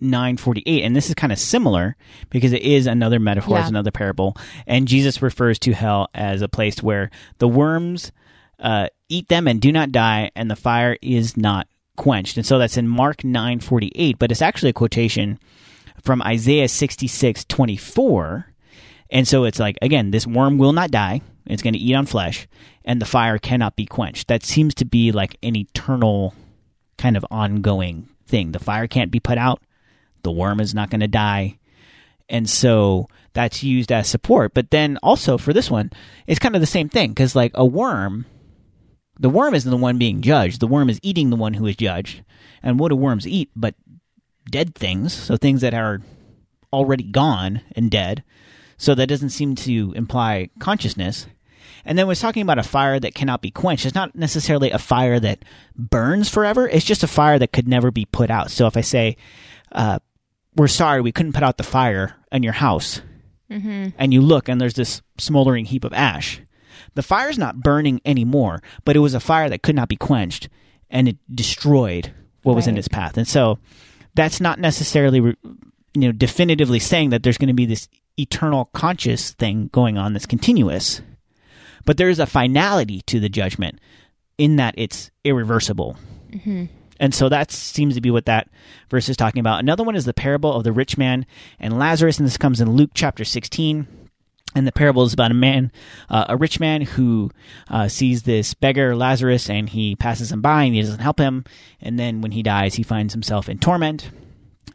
948 0.00 0.82
and 0.84 0.94
this 0.94 1.08
is 1.08 1.14
kind 1.14 1.32
of 1.32 1.38
similar 1.38 1.96
because 2.30 2.52
it 2.52 2.62
is 2.62 2.86
another 2.86 3.18
metaphor 3.18 3.56
Yeah. 3.56 3.62
it's 3.62 3.68
another 3.68 3.90
parable 3.90 4.36
and 4.64 4.86
jesus 4.86 5.20
refers 5.20 5.58
to 5.58 5.72
hell 5.72 6.08
as 6.14 6.40
a 6.40 6.48
place 6.48 6.80
where 6.80 7.10
the 7.38 7.48
worms 7.48 8.12
uh, 8.58 8.88
eat 9.08 9.28
them 9.28 9.46
and 9.46 9.60
do 9.60 9.72
not 9.72 9.92
die 9.92 10.30
and 10.34 10.50
the 10.50 10.56
fire 10.56 10.96
is 11.02 11.36
not 11.36 11.68
quenched. 11.96 12.36
And 12.36 12.46
so 12.46 12.58
that's 12.58 12.76
in 12.76 12.88
Mark 12.88 13.18
9:48, 13.18 14.18
but 14.18 14.30
it's 14.30 14.42
actually 14.42 14.70
a 14.70 14.74
quotation 14.74 15.38
from 16.02 16.22
Isaiah 16.22 16.68
66:24. 16.68 18.44
And 19.10 19.26
so 19.26 19.44
it's 19.44 19.58
like 19.58 19.76
again, 19.82 20.10
this 20.10 20.26
worm 20.26 20.58
will 20.58 20.72
not 20.72 20.90
die. 20.90 21.20
It's 21.46 21.62
going 21.62 21.74
to 21.74 21.78
eat 21.78 21.94
on 21.94 22.06
flesh, 22.06 22.46
and 22.84 23.00
the 23.00 23.06
fire 23.06 23.38
cannot 23.38 23.74
be 23.74 23.86
quenched. 23.86 24.28
That 24.28 24.44
seems 24.44 24.74
to 24.76 24.84
be 24.84 25.12
like 25.12 25.36
an 25.42 25.56
eternal 25.56 26.34
kind 26.98 27.16
of 27.16 27.24
ongoing 27.30 28.08
thing. 28.26 28.52
The 28.52 28.58
fire 28.58 28.86
can't 28.86 29.10
be 29.10 29.20
put 29.20 29.38
out. 29.38 29.62
The 30.22 30.32
worm 30.32 30.60
is 30.60 30.74
not 30.74 30.90
going 30.90 31.00
to 31.00 31.08
die. 31.08 31.58
And 32.28 32.48
so 32.48 33.08
that's 33.32 33.62
used 33.62 33.90
as 33.90 34.08
support. 34.08 34.52
But 34.52 34.70
then 34.70 34.98
also 35.02 35.38
for 35.38 35.54
this 35.54 35.70
one, 35.70 35.90
it's 36.26 36.38
kind 36.38 36.54
of 36.54 36.60
the 36.60 36.66
same 36.66 36.90
thing 36.90 37.10
because 37.10 37.34
like 37.34 37.52
a 37.54 37.64
worm, 37.64 38.26
the 39.18 39.30
worm 39.30 39.54
isn't 39.54 39.70
the 39.70 39.76
one 39.76 39.98
being 39.98 40.20
judged. 40.22 40.60
The 40.60 40.66
worm 40.66 40.88
is 40.88 41.00
eating 41.02 41.30
the 41.30 41.36
one 41.36 41.54
who 41.54 41.66
is 41.66 41.76
judged. 41.76 42.22
And 42.62 42.78
what 42.78 42.88
do 42.90 42.96
worms 42.96 43.26
eat 43.26 43.50
but 43.56 43.74
dead 44.50 44.74
things? 44.74 45.12
So 45.12 45.36
things 45.36 45.60
that 45.60 45.74
are 45.74 46.00
already 46.72 47.04
gone 47.04 47.62
and 47.74 47.90
dead. 47.90 48.22
So 48.76 48.94
that 48.94 49.08
doesn't 49.08 49.30
seem 49.30 49.54
to 49.56 49.92
imply 49.96 50.50
consciousness. 50.60 51.26
And 51.84 51.98
then 51.98 52.06
when 52.06 52.12
it's 52.12 52.20
talking 52.20 52.42
about 52.42 52.58
a 52.58 52.62
fire 52.62 53.00
that 53.00 53.14
cannot 53.14 53.40
be 53.42 53.50
quenched, 53.50 53.86
it's 53.86 53.94
not 53.94 54.14
necessarily 54.14 54.70
a 54.70 54.78
fire 54.78 55.18
that 55.20 55.44
burns 55.76 56.28
forever. 56.28 56.68
It's 56.68 56.84
just 56.84 57.02
a 57.02 57.08
fire 57.08 57.38
that 57.38 57.52
could 57.52 57.66
never 57.68 57.90
be 57.90 58.04
put 58.04 58.30
out. 58.30 58.50
So 58.50 58.66
if 58.66 58.76
I 58.76 58.82
say, 58.82 59.16
uh, 59.72 59.98
we're 60.56 60.68
sorry 60.68 61.00
we 61.00 61.12
couldn't 61.12 61.32
put 61.32 61.42
out 61.42 61.56
the 61.56 61.62
fire 61.62 62.14
in 62.32 62.42
your 62.42 62.52
house, 62.54 63.00
Mm-hmm. 63.50 63.88
and 63.96 64.12
you 64.12 64.20
look 64.20 64.46
and 64.50 64.60
there's 64.60 64.74
this 64.74 65.00
smoldering 65.16 65.64
heap 65.64 65.84
of 65.84 65.94
ash, 65.94 66.42
the 66.94 67.02
fire's 67.02 67.38
not 67.38 67.60
burning 67.60 68.00
anymore, 68.04 68.62
but 68.84 68.96
it 68.96 69.00
was 69.00 69.14
a 69.14 69.20
fire 69.20 69.48
that 69.48 69.62
could 69.62 69.76
not 69.76 69.88
be 69.88 69.96
quenched, 69.96 70.48
and 70.90 71.08
it 71.08 71.16
destroyed 71.34 72.12
what 72.42 72.56
was 72.56 72.66
in 72.66 72.78
its 72.78 72.88
path. 72.88 73.16
And 73.16 73.28
so 73.28 73.58
that's 74.14 74.40
not 74.40 74.58
necessarily, 74.58 75.18
you 75.18 75.36
know, 75.94 76.12
definitively 76.12 76.78
saying 76.78 77.10
that 77.10 77.22
there's 77.22 77.38
going 77.38 77.48
to 77.48 77.54
be 77.54 77.66
this 77.66 77.88
eternal 78.18 78.66
conscious 78.72 79.32
thing 79.32 79.68
going 79.72 79.98
on 79.98 80.12
that's 80.12 80.26
continuous, 80.26 81.02
but 81.84 81.96
there 81.96 82.08
is 82.08 82.18
a 82.18 82.26
finality 82.26 83.02
to 83.02 83.20
the 83.20 83.28
judgment 83.28 83.80
in 84.38 84.56
that 84.56 84.74
it's 84.76 85.10
irreversible. 85.24 85.96
Mm-hmm. 86.30 86.66
And 87.00 87.14
so 87.14 87.28
that 87.28 87.52
seems 87.52 87.94
to 87.94 88.00
be 88.00 88.10
what 88.10 88.26
that 88.26 88.48
verse 88.90 89.08
is 89.08 89.16
talking 89.16 89.40
about. 89.40 89.60
Another 89.60 89.84
one 89.84 89.94
is 89.94 90.04
the 90.04 90.14
parable 90.14 90.52
of 90.52 90.64
the 90.64 90.72
rich 90.72 90.98
man 90.98 91.26
and 91.60 91.78
Lazarus, 91.78 92.18
and 92.18 92.26
this 92.26 92.36
comes 92.36 92.60
in 92.60 92.72
Luke 92.72 92.90
chapter 92.94 93.24
16. 93.24 93.86
And 94.54 94.66
the 94.66 94.72
parable 94.72 95.02
is 95.02 95.12
about 95.12 95.30
a 95.30 95.34
man, 95.34 95.70
uh, 96.08 96.24
a 96.30 96.36
rich 96.36 96.58
man 96.58 96.80
who 96.80 97.30
uh, 97.68 97.88
sees 97.88 98.22
this 98.22 98.54
beggar 98.54 98.96
Lazarus, 98.96 99.50
and 99.50 99.68
he 99.68 99.94
passes 99.94 100.32
him 100.32 100.40
by, 100.40 100.64
and 100.64 100.74
he 100.74 100.80
doesn't 100.80 101.00
help 101.00 101.18
him. 101.18 101.44
And 101.80 101.98
then 101.98 102.22
when 102.22 102.32
he 102.32 102.42
dies, 102.42 102.74
he 102.74 102.82
finds 102.82 103.12
himself 103.12 103.48
in 103.48 103.58
torment. 103.58 104.10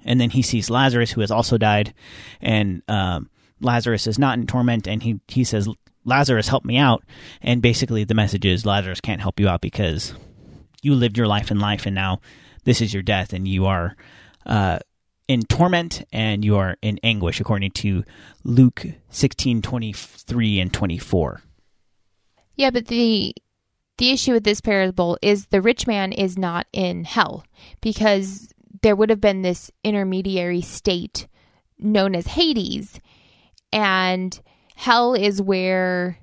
And 0.05 0.21
then 0.21 0.29
he 0.29 0.41
sees 0.41 0.69
Lazarus, 0.69 1.11
who 1.11 1.21
has 1.21 1.31
also 1.31 1.57
died, 1.57 1.93
and 2.41 2.83
um, 2.87 3.29
Lazarus 3.61 4.05
is 4.05 4.19
not 4.19 4.37
in 4.37 4.45
torment, 4.45 4.87
and 4.87 5.01
he 5.01 5.21
he 5.29 5.45
says, 5.45 5.67
"Lazarus, 6.03 6.49
help 6.49 6.65
me 6.65 6.77
out." 6.77 7.03
And 7.41 7.61
basically, 7.61 8.03
the 8.03 8.13
message 8.13 8.45
is 8.45 8.65
Lazarus 8.65 8.99
can't 8.99 9.21
help 9.21 9.39
you 9.39 9.47
out 9.47 9.61
because 9.61 10.13
you 10.83 10.93
lived 10.93 11.17
your 11.17 11.27
life 11.27 11.49
in 11.49 11.59
life 11.59 11.85
and 11.85 11.95
now 11.95 12.19
this 12.65 12.81
is 12.81 12.93
your 12.93 13.01
death 13.01 13.33
and 13.33 13.47
you 13.47 13.65
are 13.65 13.95
uh, 14.45 14.77
in 15.27 15.43
torment 15.43 16.03
and 16.11 16.43
you 16.43 16.57
are 16.57 16.75
in 16.81 16.99
anguish 17.03 17.39
according 17.39 17.71
to 17.71 18.03
luke 18.43 18.85
16 19.09 19.61
23 19.61 20.59
and 20.59 20.73
24 20.73 21.41
Yeah, 22.55 22.71
but 22.71 22.87
the 22.87 23.35
the 23.97 24.11
issue 24.11 24.33
with 24.33 24.43
this 24.43 24.61
parable 24.61 25.17
is 25.21 25.47
the 25.47 25.61
rich 25.61 25.85
man 25.87 26.11
is 26.11 26.37
not 26.37 26.67
in 26.73 27.03
hell 27.03 27.45
because 27.81 28.51
there 28.81 28.95
would 28.95 29.09
have 29.09 29.21
been 29.21 29.41
this 29.43 29.71
intermediary 29.83 30.61
state 30.61 31.27
known 31.79 32.15
as 32.15 32.27
Hades 32.27 32.99
and 33.71 34.39
hell 34.75 35.13
is 35.13 35.41
where 35.41 36.17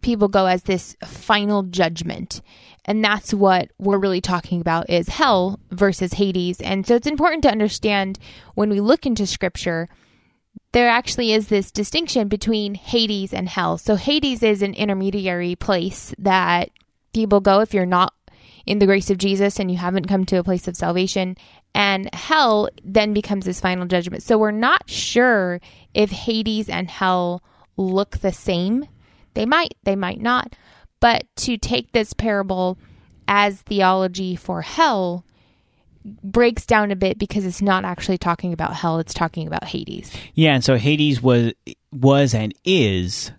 people 0.00 0.28
go 0.28 0.46
as 0.46 0.64
this 0.64 0.96
final 1.04 1.62
judgment 1.62 2.40
and 2.84 3.04
that's 3.04 3.32
what 3.32 3.70
we're 3.78 3.98
really 3.98 4.20
talking 4.20 4.60
about 4.60 4.90
is 4.90 5.08
hell 5.08 5.60
versus 5.70 6.14
Hades 6.14 6.60
and 6.60 6.86
so 6.86 6.94
it's 6.94 7.06
important 7.06 7.42
to 7.44 7.50
understand 7.50 8.18
when 8.54 8.70
we 8.70 8.80
look 8.80 9.06
into 9.06 9.26
scripture 9.26 9.88
there 10.72 10.88
actually 10.88 11.32
is 11.32 11.48
this 11.48 11.70
distinction 11.70 12.28
between 12.28 12.74
Hades 12.74 13.32
and 13.32 13.48
hell. 13.48 13.78
So 13.78 13.96
Hades 13.96 14.42
is 14.42 14.62
an 14.62 14.74
intermediary 14.74 15.54
place 15.54 16.14
that 16.18 16.70
people 17.12 17.40
go 17.40 17.60
if 17.60 17.74
you're 17.74 17.86
not 17.86 18.14
in 18.64 18.78
the 18.78 18.86
grace 18.86 19.10
of 19.10 19.18
Jesus 19.18 19.58
and 19.58 19.70
you 19.70 19.76
haven't 19.76 20.08
come 20.08 20.24
to 20.26 20.36
a 20.36 20.44
place 20.44 20.66
of 20.68 20.76
salvation. 20.76 21.36
And 21.74 22.12
hell 22.14 22.68
then 22.84 23.12
becomes 23.12 23.44
this 23.44 23.60
final 23.60 23.86
judgment. 23.86 24.22
So 24.22 24.38
we're 24.38 24.50
not 24.50 24.88
sure 24.88 25.60
if 25.94 26.10
Hades 26.10 26.68
and 26.68 26.90
hell 26.90 27.42
look 27.76 28.18
the 28.18 28.32
same. 28.32 28.86
They 29.34 29.46
might, 29.46 29.74
they 29.84 29.96
might 29.96 30.20
not. 30.20 30.54
But 31.02 31.26
to 31.44 31.58
take 31.58 31.92
this 31.92 32.14
parable 32.14 32.78
as 33.28 33.60
theology 33.62 34.36
for 34.36 34.62
hell 34.62 35.24
breaks 36.24 36.64
down 36.66 36.90
a 36.90 36.96
bit 36.96 37.18
because 37.18 37.44
it's 37.44 37.60
not 37.62 37.84
actually 37.84 38.18
talking 38.18 38.52
about 38.52 38.72
hell, 38.74 38.98
it's 38.98 39.12
talking 39.14 39.46
about 39.46 39.64
Hades. 39.64 40.10
yeah 40.34 40.54
and 40.54 40.64
so 40.64 40.76
hades 40.76 41.22
was 41.22 41.52
was 41.92 42.34
and 42.34 42.52
is 42.64 43.30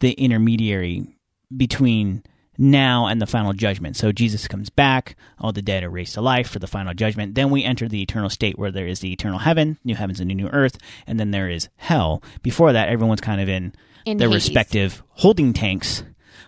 the 0.00 0.12
intermediary 0.12 1.06
between 1.54 2.22
now 2.56 3.06
and 3.06 3.20
the 3.20 3.26
final 3.26 3.52
judgment 3.52 3.96
so 3.96 4.10
jesus 4.10 4.48
comes 4.48 4.68
back 4.70 5.16
all 5.38 5.52
the 5.52 5.62
dead 5.62 5.84
are 5.84 5.90
raised 5.90 6.14
to 6.14 6.20
life 6.20 6.48
for 6.48 6.58
the 6.58 6.66
final 6.66 6.94
judgment 6.94 7.34
then 7.34 7.50
we 7.50 7.62
enter 7.62 7.86
the 7.88 8.02
eternal 8.02 8.30
state 8.30 8.58
where 8.58 8.70
there 8.72 8.86
is 8.86 9.00
the 9.00 9.12
eternal 9.12 9.38
heaven 9.38 9.76
new 9.84 9.94
heavens 9.94 10.18
and 10.20 10.30
a 10.30 10.34
new 10.34 10.48
earth 10.48 10.78
and 11.06 11.20
then 11.20 11.30
there 11.30 11.48
is 11.48 11.68
hell 11.76 12.22
before 12.42 12.72
that 12.72 12.88
everyone's 12.88 13.20
kind 13.20 13.40
of 13.40 13.48
in 13.48 13.72
In 14.06 14.16
their 14.18 14.28
Hades. 14.28 14.46
respective 14.48 15.02
holding 15.10 15.52
tanks, 15.52 16.02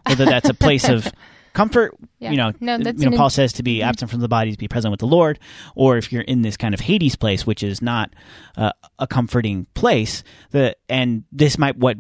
whether 0.07 0.25
that's 0.25 0.49
a 0.49 0.55
place 0.55 0.89
of 0.89 1.11
comfort, 1.53 1.97
Yeah. 2.19 2.31
you 2.31 2.37
know, 2.37 2.53
No, 2.61 2.77
you 2.79 3.11
know, 3.11 3.17
Paul 3.17 3.31
says 3.31 3.53
to 3.55 3.63
be 3.63 3.83
absent 3.83 4.11
from 4.11 4.21
the 4.21 4.29
body, 4.29 4.53
to 4.53 4.59
be 4.59 4.69
present 4.69 4.91
with 4.93 5.01
the 5.01 5.07
Lord, 5.07 5.39
or 5.75 5.97
if 5.97 6.13
you're 6.13 6.23
in 6.23 6.43
this 6.43 6.57
kind 6.57 6.75
of 6.75 6.81
Hades 6.81 7.17
place, 7.17 7.47
which 7.47 7.63
is 7.63 7.83
not 7.83 8.13
uh, 8.57 8.73
a 8.99 9.07
comforting 9.07 9.67
place, 9.75 10.23
the 10.51 10.77
and 10.89 11.25
this 11.33 11.59
might 11.59 11.77
what 11.77 11.97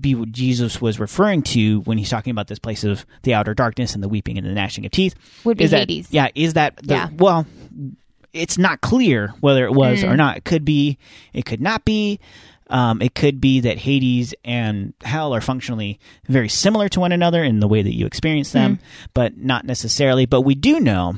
be 0.00 0.14
what 0.14 0.32
Jesus 0.32 0.80
was 0.80 0.98
referring 0.98 1.42
to 1.42 1.80
when 1.82 1.98
he's 1.98 2.08
talking 2.08 2.30
about 2.30 2.48
this 2.48 2.58
place 2.58 2.82
of 2.82 3.04
the 3.24 3.34
outer 3.34 3.52
darkness 3.54 3.94
and 3.94 4.02
the 4.02 4.08
weeping 4.08 4.38
and 4.38 4.46
the 4.46 4.52
gnashing 4.52 4.86
of 4.86 4.90
teeth. 4.90 5.14
Would 5.44 5.58
be 5.58 5.64
is 5.64 5.70
that, 5.72 5.80
Hades. 5.80 6.08
Yeah, 6.10 6.28
is 6.34 6.54
that 6.54 6.76
the, 6.82 6.94
Yeah. 6.94 7.08
well? 7.16 7.46
It's 8.32 8.56
not 8.56 8.80
clear 8.80 9.34
whether 9.40 9.66
it 9.66 9.72
was 9.74 10.02
Mm. 10.02 10.10
or 10.12 10.16
not. 10.16 10.38
It 10.38 10.44
could 10.44 10.64
be. 10.64 10.96
It 11.34 11.44
could 11.44 11.60
not 11.60 11.84
be. 11.84 12.18
Um, 12.72 13.02
it 13.02 13.14
could 13.14 13.38
be 13.38 13.60
that 13.60 13.76
Hades 13.76 14.34
and 14.46 14.94
hell 15.04 15.34
are 15.34 15.42
functionally 15.42 16.00
very 16.26 16.48
similar 16.48 16.88
to 16.88 17.00
one 17.00 17.12
another 17.12 17.44
in 17.44 17.60
the 17.60 17.68
way 17.68 17.82
that 17.82 17.94
you 17.94 18.06
experience 18.06 18.52
them, 18.52 18.78
but 19.12 19.36
not 19.36 19.66
necessarily. 19.66 20.24
But 20.24 20.40
we 20.40 20.54
do 20.54 20.80
know 20.80 21.16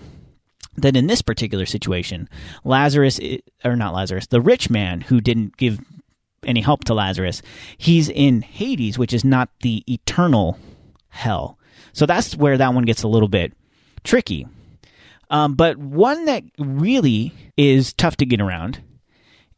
that 0.76 0.96
in 0.96 1.06
this 1.06 1.22
particular 1.22 1.64
situation, 1.64 2.28
Lazarus, 2.64 3.20
or 3.64 3.76
not 3.76 3.94
Lazarus, 3.94 4.26
the 4.26 4.40
rich 4.40 4.68
man 4.68 5.02
who 5.02 5.20
didn't 5.20 5.56
give 5.56 5.78
any 6.42 6.60
help 6.60 6.82
to 6.84 6.94
Lazarus, 6.94 7.40
he's 7.78 8.08
in 8.08 8.42
Hades, 8.42 8.98
which 8.98 9.12
is 9.12 9.24
not 9.24 9.48
the 9.60 9.84
eternal 9.86 10.58
hell. 11.08 11.56
So 11.92 12.04
that's 12.04 12.36
where 12.36 12.58
that 12.58 12.74
one 12.74 12.84
gets 12.84 13.04
a 13.04 13.08
little 13.08 13.28
bit 13.28 13.52
tricky. 14.02 14.48
Um, 15.30 15.54
but 15.54 15.76
one 15.76 16.24
that 16.24 16.42
really 16.58 17.32
is 17.56 17.92
tough 17.92 18.16
to 18.16 18.26
get 18.26 18.40
around 18.40 18.80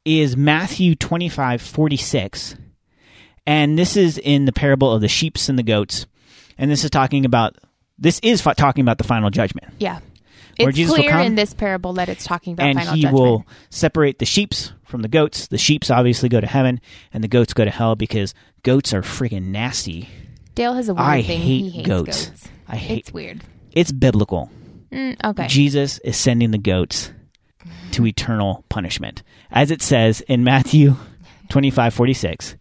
is 0.06 0.36
Matthew 0.36 0.94
twenty 0.94 1.28
five 1.28 1.60
forty 1.60 1.96
six, 1.98 2.56
and 3.46 3.78
this 3.78 3.96
is 3.96 4.16
in 4.16 4.46
the 4.46 4.52
parable 4.52 4.92
of 4.92 5.00
the 5.02 5.08
sheeps 5.08 5.48
and 5.50 5.58
the 5.58 5.62
goats, 5.62 6.06
and 6.56 6.70
this 6.70 6.84
is 6.84 6.90
talking 6.90 7.24
about 7.26 7.56
this 7.98 8.18
is 8.22 8.40
talking 8.42 8.82
about 8.82 8.98
the 8.98 9.04
final 9.04 9.28
judgment, 9.30 9.68
Yeah. 9.78 9.98
It's 10.58 10.90
clear 10.90 11.10
come, 11.10 11.20
in 11.20 11.34
this 11.34 11.52
parable 11.52 11.92
that 11.94 12.08
it's 12.08 12.24
talking 12.24 12.54
about 12.54 12.68
and 12.68 12.78
final 12.78 12.94
he 12.94 13.02
judgment. 13.02 13.22
will 13.22 13.46
separate 13.68 14.18
the 14.18 14.24
sheeps 14.24 14.72
from 14.86 15.02
the 15.02 15.08
goats. 15.08 15.48
The 15.48 15.58
sheeps 15.58 15.90
obviously 15.90 16.30
go 16.30 16.40
to 16.40 16.46
heaven, 16.46 16.80
and 17.12 17.22
the 17.22 17.28
goats 17.28 17.52
go 17.52 17.66
to 17.66 17.70
hell 17.70 17.94
because 17.94 18.32
goats 18.62 18.94
are 18.94 19.02
freaking 19.02 19.48
nasty. 19.48 20.08
Dale 20.54 20.72
has 20.72 20.88
a 20.88 20.94
weird 20.94 21.06
I 21.06 21.22
thing. 21.22 21.40
hate 21.40 21.60
he 21.60 21.68
hates 21.70 21.86
goats. 21.86 22.26
goats. 22.30 22.48
I 22.68 22.76
hate. 22.76 22.98
It's 23.00 23.12
weird. 23.12 23.42
It's 23.72 23.92
biblical. 23.92 24.50
Mm, 24.90 25.22
okay. 25.22 25.46
Jesus 25.46 25.98
is 25.98 26.16
sending 26.16 26.52
the 26.52 26.58
goats 26.58 27.10
to 27.92 28.06
eternal 28.06 28.64
punishment. 28.68 29.22
As 29.50 29.70
it 29.70 29.82
says 29.82 30.20
in 30.22 30.44
Matthew 30.44 30.96
25 31.48 31.94
46, 31.94 32.56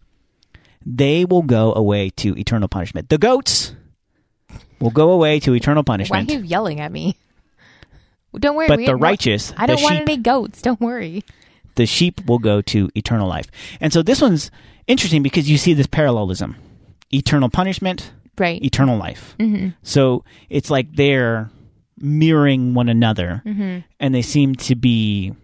they 0.84 1.24
will 1.24 1.42
go 1.42 1.74
away 1.74 2.10
to 2.16 2.36
eternal 2.38 2.68
punishment. 2.68 3.08
The 3.08 3.18
goats 3.18 3.74
will 4.80 4.90
go 4.90 5.10
away 5.10 5.40
to 5.40 5.54
eternal 5.54 5.82
punishment. 5.84 6.28
Why 6.28 6.34
are 6.34 6.38
you 6.38 6.44
yelling 6.44 6.80
at 6.80 6.92
me? 6.92 7.16
Don't 8.38 8.54
worry. 8.54 8.68
but 8.68 8.78
the 8.84 8.94
righteous, 8.96 9.52
I 9.56 9.66
don't 9.66 9.78
the 9.78 9.82
want 9.82 9.94
sheep, 9.94 10.08
any 10.08 10.16
goats. 10.18 10.60
Don't 10.60 10.80
worry. 10.80 11.24
the 11.76 11.86
sheep 11.86 12.26
will 12.26 12.38
go 12.38 12.60
to 12.62 12.90
eternal 12.94 13.26
life. 13.28 13.46
And 13.80 13.92
so 13.92 14.02
this 14.02 14.20
one's 14.20 14.50
interesting 14.86 15.22
because 15.22 15.48
you 15.50 15.56
see 15.56 15.72
this 15.74 15.86
parallelism 15.86 16.56
eternal 17.12 17.48
punishment, 17.48 18.12
Right. 18.38 18.62
eternal 18.62 18.98
life. 18.98 19.34
hmm 19.40 19.68
So 19.82 20.22
it's 20.50 20.70
like 20.70 20.94
they're 20.96 21.50
mirroring 21.98 22.74
one 22.74 22.88
another, 22.88 23.42
mm-hmm. 23.44 23.78
and 24.00 24.14
they 24.14 24.22
seem 24.22 24.54
to 24.54 24.74
be 24.74 25.34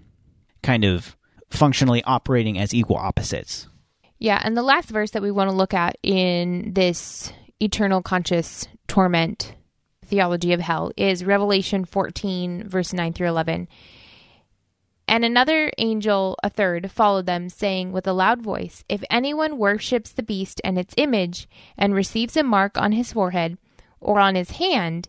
kind 0.63 0.85
of 0.85 1.17
functionally 1.51 2.03
operating 2.05 2.59
as 2.59 2.75
equal 2.75 2.97
opposites. 2.97 3.69
Yeah, 4.19 4.41
and 4.45 4.57
the 4.57 4.63
last 4.63 4.89
verse 4.89 5.11
that 5.13 5.23
we 5.23 5.31
want 5.31 5.51
to 5.51 5.57
look 5.57 5.75
at 5.75 5.97
in 6.03 6.73
this 6.75 7.33
eternal 7.61 8.03
conscious 8.03 8.69
torment 8.87 9.55
theology 10.05 10.53
of 10.53 10.61
hell 10.61 10.93
is 10.97 11.25
Revelation 11.25 11.85
14, 11.85 12.69
verse 12.69 12.93
9 12.93 13.13
through 13.13 13.29
11. 13.29 13.69
And 15.09 15.25
another 15.25 15.73
angel, 15.79 16.39
a 16.43 16.51
third, 16.51 16.91
followed 16.91 17.27
them, 17.27 17.49
saying 17.49 17.93
with 17.93 18.07
a 18.07 18.13
loud 18.13 18.41
voice, 18.41 18.85
If 18.89 19.03
anyone 19.11 19.59
worships 19.59 20.13
the 20.13 20.23
beast 20.23 20.61
and 20.65 20.79
its 20.79 20.95
image, 20.97 21.49
and 21.77 21.95
receives 21.95 22.37
a 22.37 22.43
mark 22.43 22.79
on 22.79 22.93
his 22.93 23.13
forehead 23.13 23.59
or 24.01 24.21
on 24.21 24.35
his 24.35 24.53
hand, 24.53 25.09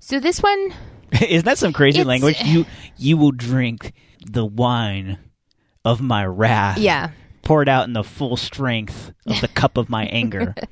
So 0.00 0.20
this 0.20 0.42
one, 0.42 0.72
Isn't 1.22 1.44
that 1.44 1.58
some 1.58 1.72
crazy 1.72 2.00
It's- 2.00 2.06
language? 2.06 2.40
You 2.42 2.66
you 2.96 3.16
will 3.16 3.32
drink 3.32 3.92
the 4.30 4.44
wine 4.44 5.18
of 5.84 6.00
my 6.00 6.24
wrath. 6.24 6.78
yeah, 6.78 7.10
poured 7.42 7.68
out 7.68 7.86
in 7.86 7.92
the 7.94 8.04
full 8.04 8.36
strength 8.36 9.12
of 9.26 9.40
the 9.40 9.48
cup 9.48 9.76
of 9.76 9.88
my 9.88 10.04
anger. 10.06 10.54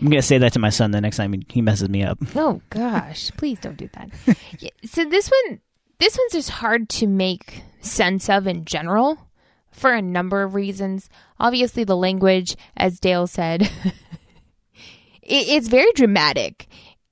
I'm 0.00 0.08
gonna 0.10 0.22
say 0.22 0.38
that 0.38 0.52
to 0.54 0.58
my 0.58 0.70
son 0.70 0.90
the 0.90 1.00
next 1.00 1.16
time 1.18 1.32
he- 1.32 1.46
he 1.48 1.62
messes 1.62 1.88
me 1.88 2.02
up. 2.02 2.18
Oh 2.34 2.60
gosh, 2.70 3.30
please 3.36 3.60
don't 3.60 3.76
do 3.76 3.88
that. 3.94 4.10
Yeah, 4.58 4.70
so 4.84 5.04
this 5.04 5.30
one 5.30 5.60
this 5.98 6.18
one's 6.18 6.32
just 6.32 6.50
hard 6.50 6.88
to 6.90 7.06
make 7.06 7.62
sense 7.80 8.28
of 8.28 8.46
in 8.48 8.64
general 8.64 9.18
for 9.70 9.92
a 9.92 10.02
number 10.02 10.42
of 10.42 10.54
reasons. 10.54 11.08
Obviously 11.38 11.84
the 11.84 11.96
language, 11.96 12.56
as 12.76 12.98
Dale 12.98 13.28
said, 13.28 13.62
it, 13.62 13.70
it's 15.22 15.68
very 15.68 15.92
dramatic. 15.94 16.66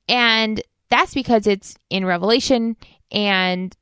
And 0.09 0.61
that's 0.93 1.15
because 1.15 1.47
it's 1.47 1.75
in 1.91 2.05
Revelation 2.05 2.77
and 3.11 3.75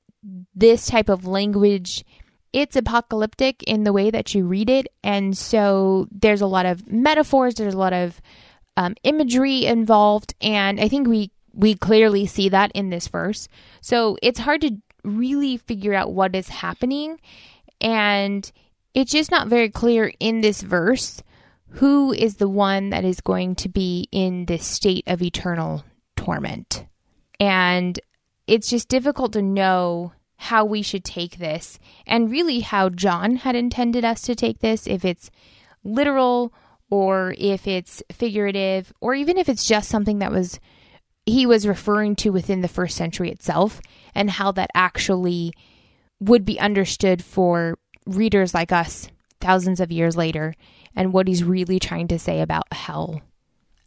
this 0.54 0.86
type 0.86 1.08
of 1.08 1.26
language 1.26 2.04
it's 2.52 2.76
apocalyptic 2.76 3.62
in 3.64 3.84
the 3.84 3.92
way 3.92 4.10
that 4.10 4.34
you 4.34 4.44
read 4.44 4.68
it. 4.68 4.88
And 5.04 5.38
so 5.38 6.08
there's 6.10 6.40
a 6.40 6.46
lot 6.46 6.66
of 6.66 6.90
metaphors 6.90 7.54
there's 7.54 7.74
a 7.74 7.78
lot 7.78 7.92
of 7.92 8.20
um, 8.76 8.94
imagery 9.04 9.66
involved. 9.66 10.34
And 10.40 10.80
i 10.80 10.88
think 10.88 11.08
we 11.08 11.30
we 11.52 11.74
clearly 11.74 12.26
see 12.26 12.48
that 12.48 12.70
in 12.74 12.90
this 12.90 13.08
verse. 13.08 13.48
So 13.80 14.16
it's 14.22 14.38
hard 14.38 14.60
to 14.62 14.76
really 15.04 15.56
figure 15.56 15.94
out 15.94 16.12
what 16.12 16.36
is 16.36 16.48
happening. 16.48 17.20
And 17.80 18.50
it's 18.94 19.12
just 19.12 19.30
not 19.30 19.48
very 19.48 19.70
clear 19.70 20.12
in 20.20 20.42
this 20.42 20.62
verse 20.62 21.22
who 21.74 22.12
is 22.12 22.36
the 22.36 22.48
one 22.48 22.90
that 22.90 23.04
is 23.04 23.20
going 23.20 23.54
to 23.54 23.68
be 23.68 24.08
in 24.10 24.46
this 24.46 24.66
state 24.66 25.04
of 25.06 25.22
eternal 25.22 25.84
torment 26.16 26.84
and 27.40 27.98
it's 28.46 28.68
just 28.68 28.88
difficult 28.88 29.32
to 29.32 29.42
know 29.42 30.12
how 30.36 30.64
we 30.64 30.82
should 30.82 31.04
take 31.04 31.38
this 31.38 31.78
and 32.06 32.30
really 32.30 32.60
how 32.60 32.88
John 32.88 33.36
had 33.36 33.56
intended 33.56 34.04
us 34.04 34.22
to 34.22 34.34
take 34.34 34.60
this 34.60 34.86
if 34.86 35.04
it's 35.04 35.30
literal 35.82 36.52
or 36.90 37.34
if 37.38 37.66
it's 37.66 38.02
figurative 38.12 38.92
or 39.00 39.14
even 39.14 39.38
if 39.38 39.48
it's 39.48 39.66
just 39.66 39.88
something 39.88 40.18
that 40.18 40.32
was 40.32 40.60
he 41.26 41.46
was 41.46 41.66
referring 41.66 42.16
to 42.16 42.30
within 42.30 42.60
the 42.60 42.68
first 42.68 42.96
century 42.96 43.30
itself 43.30 43.80
and 44.14 44.30
how 44.30 44.50
that 44.52 44.70
actually 44.74 45.52
would 46.18 46.44
be 46.44 46.58
understood 46.58 47.22
for 47.22 47.78
readers 48.06 48.54
like 48.54 48.72
us 48.72 49.08
thousands 49.40 49.80
of 49.80 49.92
years 49.92 50.16
later 50.16 50.54
and 50.96 51.12
what 51.12 51.28
he's 51.28 51.44
really 51.44 51.78
trying 51.78 52.08
to 52.08 52.18
say 52.18 52.40
about 52.40 52.72
hell 52.72 53.22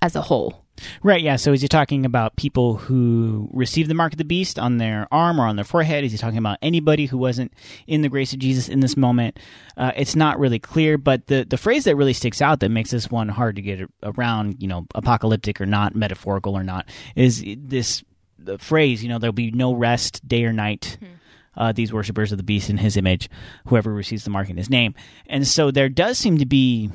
as 0.03 0.17
a 0.17 0.21
whole. 0.21 0.65
Right, 1.01 1.21
yeah. 1.21 1.37
So 1.37 1.53
is 1.53 1.61
he 1.61 1.67
talking 1.69 2.05
about 2.05 2.35
people 2.35 2.75
who 2.75 3.47
received 3.53 3.89
the 3.89 3.93
mark 3.93 4.11
of 4.11 4.17
the 4.17 4.25
beast 4.25 4.59
on 4.59 4.77
their 4.77 5.07
arm 5.11 5.39
or 5.39 5.45
on 5.45 5.55
their 5.55 5.63
forehead? 5.63 6.03
Is 6.03 6.11
he 6.11 6.17
talking 6.17 6.37
about 6.37 6.57
anybody 6.61 7.05
who 7.05 7.17
wasn't 7.17 7.53
in 7.87 8.01
the 8.01 8.09
grace 8.09 8.33
of 8.33 8.39
Jesus 8.39 8.67
in 8.67 8.81
this 8.81 8.97
moment? 8.97 9.39
Uh, 9.77 9.93
it's 9.95 10.15
not 10.15 10.39
really 10.39 10.59
clear, 10.59 10.97
but 10.97 11.27
the, 11.27 11.45
the 11.49 11.57
phrase 11.57 11.85
that 11.85 11.95
really 11.95 12.11
sticks 12.11 12.41
out 12.41 12.59
that 12.59 12.69
makes 12.69 12.91
this 12.91 13.09
one 13.09 13.29
hard 13.29 13.55
to 13.55 13.61
get 13.61 13.89
around, 14.03 14.57
you 14.59 14.67
know, 14.67 14.85
apocalyptic 14.93 15.61
or 15.61 15.65
not, 15.65 15.95
metaphorical 15.95 16.53
or 16.53 16.63
not, 16.63 16.89
is 17.15 17.41
this 17.57 18.03
the 18.37 18.57
phrase, 18.57 19.01
you 19.01 19.07
know, 19.07 19.19
there'll 19.19 19.31
be 19.31 19.51
no 19.51 19.73
rest 19.73 20.27
day 20.27 20.43
or 20.43 20.51
night. 20.51 20.97
Uh, 21.55 21.71
these 21.71 21.93
worshippers 21.93 22.31
of 22.31 22.39
the 22.39 22.43
beast 22.43 22.71
in 22.71 22.77
his 22.77 22.97
image, 22.97 23.29
whoever 23.67 23.93
receives 23.93 24.23
the 24.23 24.31
mark 24.31 24.49
in 24.49 24.57
his 24.57 24.71
name. 24.71 24.95
And 25.27 25.47
so 25.47 25.69
there 25.69 25.87
does 25.87 26.17
seem 26.17 26.39
to 26.39 26.47
be, 26.47 26.89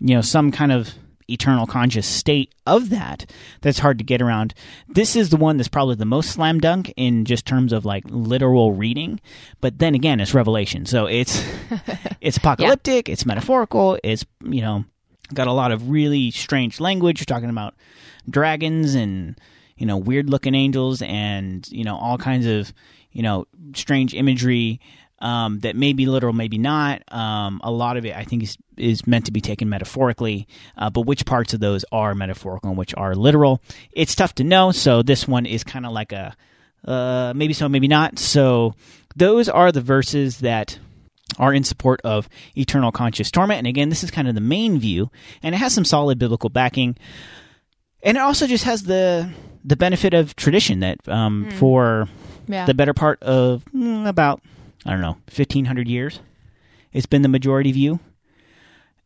you 0.00 0.14
know, 0.14 0.22
some 0.22 0.50
kind 0.52 0.72
of 0.72 0.94
eternal 1.28 1.66
conscious 1.66 2.06
state 2.06 2.54
of 2.66 2.90
that 2.90 3.30
that's 3.60 3.78
hard 3.78 3.98
to 3.98 4.04
get 4.04 4.22
around. 4.22 4.54
This 4.88 5.16
is 5.16 5.30
the 5.30 5.36
one 5.36 5.56
that's 5.56 5.68
probably 5.68 5.94
the 5.94 6.04
most 6.04 6.30
slam 6.30 6.60
dunk 6.60 6.92
in 6.96 7.24
just 7.24 7.46
terms 7.46 7.72
of 7.72 7.84
like 7.84 8.04
literal 8.08 8.72
reading, 8.72 9.20
but 9.60 9.78
then 9.78 9.94
again, 9.94 10.20
it's 10.20 10.34
revelation. 10.34 10.86
So 10.86 11.06
it's 11.06 11.44
it's 12.20 12.36
apocalyptic, 12.36 13.08
it's 13.08 13.26
metaphorical, 13.26 13.98
it's 14.02 14.24
you 14.44 14.60
know 14.60 14.84
got 15.32 15.46
a 15.46 15.52
lot 15.52 15.72
of 15.72 15.88
really 15.88 16.30
strange 16.30 16.80
language. 16.80 17.20
You're 17.20 17.26
talking 17.26 17.50
about 17.50 17.74
dragons 18.28 18.94
and 18.94 19.38
you 19.76 19.86
know 19.86 19.96
weird 19.96 20.30
looking 20.30 20.54
angels 20.54 21.02
and 21.02 21.66
you 21.70 21.84
know 21.84 21.96
all 21.96 22.18
kinds 22.18 22.46
of 22.46 22.72
you 23.12 23.22
know 23.22 23.46
strange 23.74 24.14
imagery 24.14 24.80
um, 25.20 25.60
that 25.60 25.76
may 25.76 25.92
be 25.92 26.06
literal, 26.06 26.32
maybe 26.32 26.58
not. 26.58 27.02
Um, 27.12 27.60
a 27.64 27.70
lot 27.70 27.96
of 27.96 28.04
it, 28.04 28.14
I 28.16 28.24
think, 28.24 28.42
is 28.42 28.56
is 28.76 29.06
meant 29.06 29.26
to 29.26 29.32
be 29.32 29.40
taken 29.40 29.68
metaphorically, 29.68 30.48
uh, 30.76 30.90
but 30.90 31.02
which 31.02 31.24
parts 31.24 31.54
of 31.54 31.60
those 31.60 31.84
are 31.92 32.14
metaphorical 32.14 32.70
and 32.70 32.78
which 32.78 32.94
are 32.96 33.14
literal, 33.14 33.60
it's 33.92 34.14
tough 34.14 34.34
to 34.36 34.44
know. 34.44 34.72
So 34.72 35.02
this 35.02 35.28
one 35.28 35.46
is 35.46 35.62
kind 35.62 35.86
of 35.86 35.92
like 35.92 36.12
a 36.12 36.34
uh, 36.84 37.32
maybe 37.34 37.52
so, 37.54 37.68
maybe 37.68 37.88
not. 37.88 38.18
So 38.18 38.74
those 39.16 39.48
are 39.48 39.72
the 39.72 39.80
verses 39.80 40.38
that 40.40 40.78
are 41.38 41.54
in 41.54 41.64
support 41.64 42.00
of 42.04 42.28
eternal 42.56 42.92
conscious 42.92 43.30
torment. 43.30 43.58
And 43.58 43.66
again, 43.66 43.88
this 43.88 44.04
is 44.04 44.10
kind 44.10 44.28
of 44.28 44.34
the 44.34 44.40
main 44.40 44.78
view, 44.78 45.10
and 45.42 45.54
it 45.54 45.58
has 45.58 45.72
some 45.72 45.84
solid 45.84 46.18
biblical 46.18 46.50
backing. 46.50 46.96
And 48.02 48.16
it 48.16 48.20
also 48.20 48.46
just 48.46 48.64
has 48.64 48.82
the 48.82 49.30
the 49.64 49.76
benefit 49.76 50.12
of 50.12 50.36
tradition 50.36 50.80
that 50.80 51.08
um, 51.08 51.48
for 51.52 52.08
Yeah. 52.48 52.66
the 52.66 52.74
better 52.74 52.92
part 52.92 53.22
of 53.22 53.64
mm, 53.74 54.06
about 54.06 54.42
I 54.84 54.90
don't 54.90 55.00
know 55.00 55.16
fifteen 55.28 55.64
hundred 55.64 55.88
years, 55.88 56.20
it's 56.92 57.06
been 57.06 57.22
the 57.22 57.28
majority 57.28 57.72
view, 57.72 58.00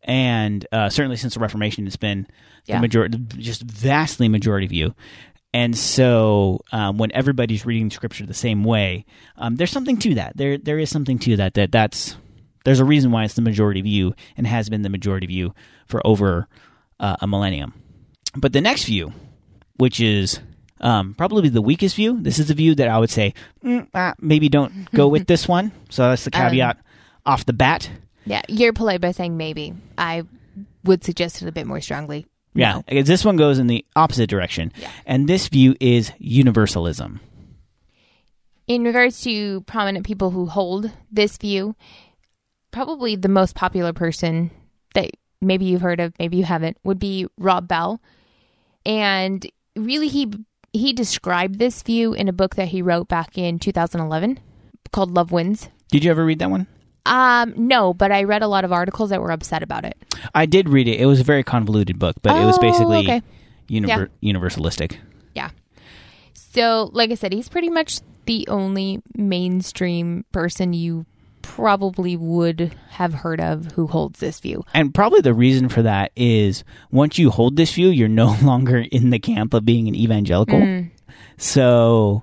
and 0.02 0.66
uh, 0.72 0.88
certainly 0.88 1.16
since 1.16 1.34
the 1.34 1.40
Reformation, 1.40 1.86
it's 1.86 1.96
been 1.96 2.26
Yeah. 2.66 2.76
the 2.76 2.80
majority, 2.82 3.18
just 3.38 3.62
vastly 3.62 4.28
majority 4.28 4.66
view. 4.66 4.94
And 5.54 5.76
so, 5.76 6.60
um, 6.72 6.98
when 6.98 7.10
everybody's 7.12 7.64
reading 7.64 7.90
Scripture 7.90 8.26
the 8.26 8.34
same 8.34 8.64
way, 8.64 9.06
um, 9.36 9.56
there's 9.56 9.70
something 9.70 9.96
to 9.98 10.14
that. 10.16 10.36
There, 10.36 10.58
there 10.58 10.78
is 10.78 10.90
something 10.90 11.18
to 11.20 11.36
that. 11.36 11.54
That 11.54 11.72
that's 11.72 12.16
there's 12.64 12.80
a 12.80 12.84
reason 12.84 13.10
why 13.12 13.24
it's 13.24 13.34
the 13.34 13.40
majority 13.42 13.80
view 13.80 14.14
and 14.36 14.46
has 14.46 14.68
been 14.68 14.82
the 14.82 14.90
majority 14.90 15.26
view 15.26 15.54
for 15.86 16.06
over 16.06 16.48
uh, 17.00 17.16
a 17.20 17.26
millennium. 17.26 17.72
But 18.36 18.52
the 18.52 18.60
next 18.60 18.84
view, 18.84 19.12
which 19.78 20.00
is 20.00 20.38
um, 20.80 21.14
probably 21.14 21.48
the 21.48 21.62
weakest 21.62 21.96
view, 21.96 22.18
this 22.20 22.38
is 22.38 22.48
the 22.48 22.54
view 22.54 22.74
that 22.76 22.88
I 22.88 22.98
would 22.98 23.10
say 23.10 23.34
mm, 23.64 23.86
ah, 23.94 24.14
maybe 24.20 24.48
don't 24.48 24.90
go 24.92 25.08
with 25.08 25.26
this 25.26 25.46
one. 25.56 25.72
So 25.90 26.08
that's 26.10 26.24
the 26.24 26.36
Um, 26.36 26.42
caveat 26.50 26.78
off 27.26 27.44
the 27.46 27.52
bat. 27.52 27.90
Yeah, 28.24 28.42
you're 28.48 28.72
polite 28.72 29.00
by 29.00 29.12
saying 29.12 29.36
maybe. 29.36 29.74
I 29.96 30.22
would 30.84 31.02
suggest 31.04 31.42
it 31.42 31.48
a 31.48 31.52
bit 31.52 31.66
more 31.66 31.80
strongly. 31.80 32.26
Yeah, 32.54 32.74
No. 32.74 32.84
because 32.88 33.06
this 33.08 33.24
one 33.24 33.36
goes 33.36 33.58
in 33.58 33.66
the 33.66 33.84
opposite 33.96 34.28
direction, 34.30 34.72
Yeah. 34.76 34.90
and 35.06 35.28
this 35.28 35.48
view 35.48 35.74
is 35.80 36.12
universalism. 36.18 37.20
In 38.66 38.84
regards 38.84 39.20
to 39.22 39.62
prominent 39.62 40.04
people 40.04 40.30
who 40.30 40.46
hold 40.46 40.90
this 41.10 41.36
view, 41.38 41.74
probably 42.70 43.16
the 43.16 43.28
most 43.28 43.54
popular 43.54 43.92
person 43.94 44.50
that 44.94 45.10
maybe 45.40 45.64
you've 45.64 45.80
heard 45.80 46.00
of, 46.00 46.12
maybe 46.18 46.36
you 46.36 46.44
haven't, 46.44 46.76
would 46.84 46.98
be 46.98 47.26
Rob 47.38 47.66
Bell. 47.68 48.00
And 48.84 49.46
really 49.76 50.08
he 50.08 50.30
he 50.78 50.92
described 50.92 51.58
this 51.58 51.82
view 51.82 52.14
in 52.14 52.28
a 52.28 52.32
book 52.32 52.54
that 52.56 52.68
he 52.68 52.80
wrote 52.82 53.08
back 53.08 53.36
in 53.36 53.58
2011 53.58 54.38
called 54.92 55.10
Love 55.12 55.32
Wins. 55.32 55.68
Did 55.90 56.04
you 56.04 56.10
ever 56.10 56.24
read 56.24 56.38
that 56.38 56.50
one? 56.50 56.66
Um 57.06 57.54
no, 57.56 57.94
but 57.94 58.12
I 58.12 58.24
read 58.24 58.42
a 58.42 58.48
lot 58.48 58.64
of 58.64 58.72
articles 58.72 59.10
that 59.10 59.20
were 59.22 59.30
upset 59.30 59.62
about 59.62 59.84
it. 59.84 59.96
I 60.34 60.46
did 60.46 60.68
read 60.68 60.88
it. 60.88 61.00
It 61.00 61.06
was 61.06 61.20
a 61.20 61.24
very 61.24 61.42
convoluted 61.42 61.98
book, 61.98 62.16
but 62.22 62.36
it 62.36 62.44
was 62.44 62.58
Oh, 62.58 62.60
basically 62.60 62.98
okay. 62.98 63.22
univer- 63.70 64.08
universalistic. 64.22 64.96
Yeah. 65.34 65.50
So, 66.34 66.90
like 66.92 67.10
I 67.10 67.14
said, 67.14 67.32
he's 67.32 67.48
pretty 67.48 67.70
much 67.70 68.00
the 68.26 68.46
only 68.48 69.00
mainstream 69.16 70.24
person 70.32 70.72
you 70.74 71.06
probably 71.54 72.16
would 72.16 72.74
have 72.90 73.12
heard 73.14 73.40
of 73.40 73.72
who 73.72 73.86
holds 73.86 74.20
this 74.20 74.38
view. 74.40 74.64
And 74.74 74.94
probably 74.94 75.20
the 75.20 75.34
reason 75.34 75.68
for 75.68 75.82
that 75.82 76.12
is 76.14 76.62
once 76.90 77.18
you 77.18 77.30
hold 77.30 77.56
this 77.56 77.72
view, 77.72 77.88
you're 77.88 78.08
no 78.08 78.36
longer 78.42 78.78
in 78.78 79.10
the 79.10 79.18
camp 79.18 79.54
of 79.54 79.64
being 79.64 79.88
an 79.88 79.94
evangelical. 79.94 80.58
Mm. 80.60 80.90
So 81.36 82.22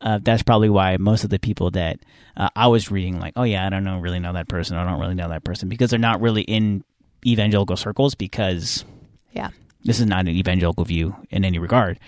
uh, 0.00 0.18
that's 0.22 0.42
probably 0.42 0.68
why 0.70 0.96
most 0.96 1.24
of 1.24 1.30
the 1.30 1.38
people 1.38 1.70
that 1.72 2.00
uh, 2.36 2.48
I 2.56 2.66
was 2.66 2.90
reading, 2.90 3.18
like, 3.20 3.34
oh 3.36 3.44
yeah, 3.44 3.66
I 3.66 3.70
don't 3.70 3.84
know, 3.84 3.98
really 3.98 4.18
know 4.20 4.32
that 4.32 4.48
person. 4.48 4.76
I 4.76 4.84
don't 4.88 5.00
really 5.00 5.14
know 5.14 5.28
that 5.28 5.44
person 5.44 5.68
because 5.68 5.90
they're 5.90 5.98
not 5.98 6.20
really 6.20 6.42
in 6.42 6.84
evangelical 7.24 7.76
circles 7.76 8.14
because 8.14 8.84
Yeah. 9.32 9.50
this 9.84 10.00
is 10.00 10.06
not 10.06 10.20
an 10.20 10.28
evangelical 10.28 10.84
view 10.84 11.16
in 11.30 11.44
any 11.44 11.58
regard. 11.58 11.98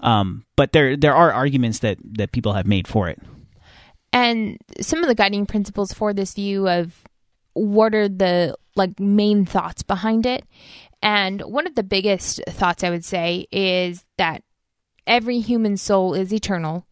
Um, 0.00 0.44
but 0.56 0.72
there 0.72 0.96
there 0.96 1.14
are 1.14 1.32
arguments 1.32 1.78
that 1.80 1.96
that 2.18 2.32
people 2.32 2.54
have 2.54 2.66
made 2.66 2.88
for 2.88 3.08
it. 3.08 3.20
And 4.12 4.58
some 4.80 5.02
of 5.02 5.08
the 5.08 5.14
guiding 5.14 5.46
principles 5.46 5.92
for 5.92 6.12
this 6.12 6.34
view 6.34 6.68
of 6.68 7.02
what 7.54 7.94
are 7.94 8.08
the 8.08 8.56
like 8.76 8.98
main 8.98 9.44
thoughts 9.44 9.82
behind 9.82 10.26
it. 10.26 10.44
And 11.02 11.40
one 11.42 11.66
of 11.66 11.74
the 11.74 11.82
biggest 11.82 12.40
thoughts 12.48 12.84
I 12.84 12.90
would 12.90 13.04
say 13.04 13.46
is 13.50 14.04
that 14.18 14.42
every 15.06 15.40
human 15.40 15.76
soul 15.76 16.14
is 16.14 16.32
eternal. 16.32 16.86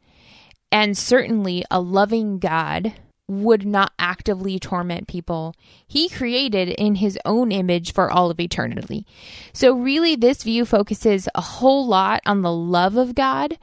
And 0.72 0.96
certainly 0.96 1.64
a 1.70 1.80
loving 1.80 2.38
God 2.38 2.94
would 3.30 3.64
not 3.64 3.92
actively 3.98 4.58
torment 4.58 5.06
people 5.06 5.54
he 5.86 6.08
created 6.08 6.68
in 6.70 6.96
his 6.96 7.16
own 7.24 7.52
image 7.52 7.92
for 7.92 8.10
all 8.10 8.30
of 8.30 8.40
eternity. 8.40 9.06
So, 9.52 9.72
really, 9.72 10.16
this 10.16 10.42
view 10.42 10.64
focuses 10.64 11.28
a 11.34 11.40
whole 11.40 11.86
lot 11.86 12.20
on 12.26 12.42
the 12.42 12.52
love 12.52 12.96
of 12.96 13.14
God, 13.14 13.56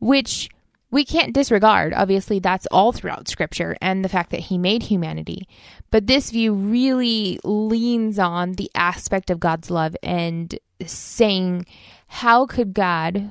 which 0.00 0.48
we 0.92 1.04
can't 1.04 1.32
disregard. 1.32 1.94
Obviously, 1.94 2.38
that's 2.38 2.66
all 2.70 2.92
throughout 2.92 3.26
scripture 3.26 3.76
and 3.80 4.04
the 4.04 4.10
fact 4.10 4.30
that 4.30 4.40
he 4.40 4.58
made 4.58 4.84
humanity. 4.84 5.48
But 5.90 6.06
this 6.06 6.30
view 6.30 6.52
really 6.52 7.40
leans 7.42 8.18
on 8.18 8.52
the 8.52 8.70
aspect 8.74 9.30
of 9.30 9.40
God's 9.40 9.70
love 9.70 9.96
and 10.02 10.56
saying, 10.86 11.66
how 12.06 12.44
could 12.46 12.74
God, 12.74 13.30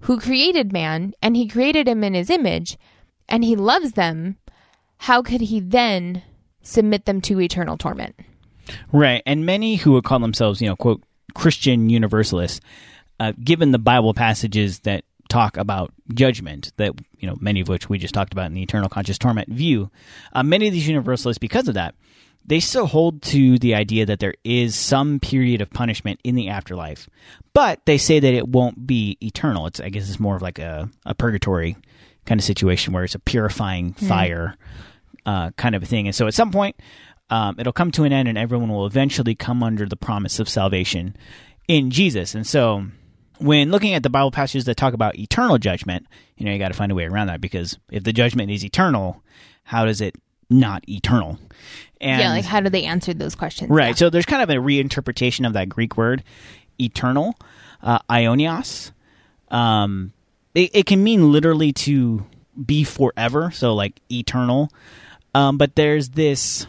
who 0.00 0.18
created 0.18 0.72
man 0.72 1.14
and 1.22 1.36
he 1.36 1.46
created 1.46 1.86
him 1.86 2.02
in 2.02 2.14
his 2.14 2.30
image 2.30 2.76
and 3.28 3.44
he 3.44 3.54
loves 3.54 3.92
them, 3.92 4.36
how 4.98 5.22
could 5.22 5.40
he 5.40 5.60
then 5.60 6.24
submit 6.62 7.06
them 7.06 7.20
to 7.22 7.40
eternal 7.40 7.78
torment? 7.78 8.16
Right. 8.92 9.22
And 9.24 9.46
many 9.46 9.76
who 9.76 9.92
would 9.92 10.04
call 10.04 10.18
themselves, 10.18 10.60
you 10.60 10.68
know, 10.68 10.76
quote, 10.76 11.02
Christian 11.34 11.90
universalists, 11.90 12.60
uh, 13.20 13.32
given 13.42 13.70
the 13.70 13.78
Bible 13.78 14.14
passages 14.14 14.80
that 14.80 15.04
talk 15.28 15.56
about 15.56 15.92
judgment, 16.14 16.72
that, 16.76 16.92
you 17.18 17.28
know, 17.28 17.36
many 17.40 17.60
of 17.60 17.68
which 17.68 17.88
we 17.88 17.98
just 17.98 18.14
talked 18.14 18.32
about 18.32 18.46
in 18.46 18.54
the 18.54 18.62
eternal 18.62 18.88
conscious 18.88 19.18
torment 19.18 19.48
view, 19.48 19.90
uh, 20.32 20.42
many 20.42 20.66
of 20.66 20.72
these 20.72 20.88
universalists, 20.88 21.38
because 21.38 21.68
of 21.68 21.74
that, 21.74 21.94
they 22.44 22.60
still 22.60 22.86
hold 22.86 23.20
to 23.20 23.58
the 23.58 23.74
idea 23.74 24.06
that 24.06 24.20
there 24.20 24.34
is 24.42 24.74
some 24.74 25.20
period 25.20 25.60
of 25.60 25.70
punishment 25.70 26.18
in 26.24 26.34
the 26.34 26.48
afterlife, 26.48 27.08
but 27.52 27.84
they 27.84 27.98
say 27.98 28.20
that 28.20 28.32
it 28.32 28.48
won't 28.48 28.86
be 28.86 29.18
eternal. 29.20 29.66
It's, 29.66 29.80
I 29.80 29.90
guess, 29.90 30.08
it's 30.08 30.18
more 30.20 30.36
of 30.36 30.42
like 30.42 30.58
a, 30.58 30.88
a 31.04 31.14
purgatory 31.14 31.76
kind 32.24 32.40
of 32.40 32.44
situation 32.44 32.92
where 32.92 33.04
it's 33.04 33.14
a 33.14 33.18
purifying 33.18 33.92
fire 33.92 34.56
uh, 35.26 35.50
kind 35.52 35.74
of 35.74 35.82
a 35.82 35.86
thing. 35.86 36.06
And 36.06 36.14
so 36.14 36.26
at 36.26 36.34
some 36.34 36.50
point, 36.50 36.76
um, 37.28 37.56
it'll 37.58 37.72
come 37.74 37.90
to 37.92 38.04
an 38.04 38.12
end, 38.12 38.28
and 38.28 38.38
everyone 38.38 38.70
will 38.70 38.86
eventually 38.86 39.34
come 39.34 39.62
under 39.62 39.86
the 39.86 39.96
promise 39.96 40.40
of 40.40 40.48
salvation 40.48 41.14
in 41.66 41.90
Jesus. 41.90 42.34
And 42.34 42.46
so, 42.46 42.86
when 43.38 43.70
looking 43.70 43.94
at 43.94 44.02
the 44.02 44.10
Bible 44.10 44.30
passages 44.30 44.64
that 44.66 44.76
talk 44.76 44.94
about 44.94 45.18
eternal 45.18 45.58
judgment, 45.58 46.06
you 46.36 46.44
know, 46.44 46.52
you 46.52 46.58
got 46.58 46.68
to 46.68 46.74
find 46.74 46.92
a 46.92 46.94
way 46.94 47.04
around 47.04 47.28
that 47.28 47.40
because 47.40 47.78
if 47.90 48.04
the 48.04 48.12
judgment 48.12 48.50
is 48.50 48.64
eternal, 48.64 49.22
how 49.64 49.84
does 49.84 50.00
it 50.00 50.16
not 50.50 50.88
eternal? 50.88 51.38
And 52.00 52.20
yeah, 52.20 52.30
like 52.30 52.44
how 52.44 52.60
do 52.60 52.70
they 52.70 52.84
answer 52.84 53.12
those 53.14 53.34
questions? 53.34 53.70
Right. 53.70 53.88
Yeah. 53.88 53.94
So 53.94 54.10
there's 54.10 54.26
kind 54.26 54.42
of 54.42 54.50
a 54.50 54.60
reinterpretation 54.60 55.46
of 55.46 55.52
that 55.54 55.68
Greek 55.68 55.96
word, 55.96 56.22
eternal, 56.80 57.34
uh, 57.82 57.98
aionios. 58.10 58.92
Um, 59.50 60.12
it, 60.54 60.70
it 60.74 60.86
can 60.86 61.02
mean 61.02 61.32
literally 61.32 61.72
to 61.72 62.24
be 62.64 62.84
forever, 62.84 63.50
so 63.50 63.74
like 63.74 64.00
eternal. 64.10 64.70
Um, 65.34 65.58
but 65.58 65.76
there's 65.76 66.10
this 66.10 66.66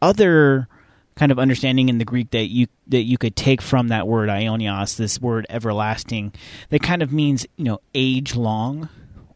other 0.00 0.68
kind 1.16 1.32
of 1.32 1.38
understanding 1.38 1.88
in 1.88 1.98
the 1.98 2.04
Greek 2.04 2.30
that 2.30 2.46
you 2.46 2.66
that 2.88 3.02
you 3.02 3.18
could 3.18 3.36
take 3.36 3.62
from 3.62 3.88
that 3.88 4.06
word 4.06 4.28
aionios, 4.28 4.96
this 4.96 5.20
word 5.20 5.46
everlasting, 5.50 6.32
that 6.70 6.82
kind 6.82 7.02
of 7.02 7.12
means 7.12 7.46
you 7.56 7.64
know 7.64 7.78
age 7.94 8.34
long 8.34 8.88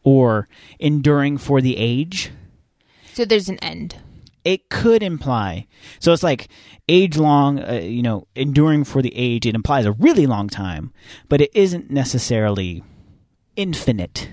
or 0.02 0.48
enduring 0.78 1.38
for 1.38 1.60
the 1.60 1.76
age. 1.76 2.30
So 3.12 3.24
there's 3.24 3.48
an 3.48 3.58
end. 3.58 3.96
it 4.44 4.68
could 4.68 5.02
imply 5.02 5.66
so 5.98 6.12
it's 6.12 6.22
like 6.22 6.48
age 6.88 7.16
long 7.16 7.58
uh, 7.58 7.80
you 7.82 8.02
know 8.02 8.26
enduring 8.36 8.84
for 8.84 9.02
the 9.02 9.12
age 9.16 9.46
it 9.46 9.54
implies 9.54 9.86
a 9.86 9.92
really 9.92 10.26
long 10.26 10.48
time 10.48 10.92
but 11.28 11.40
it 11.40 11.50
isn't 11.54 11.90
necessarily 11.90 12.84
infinite 13.56 14.28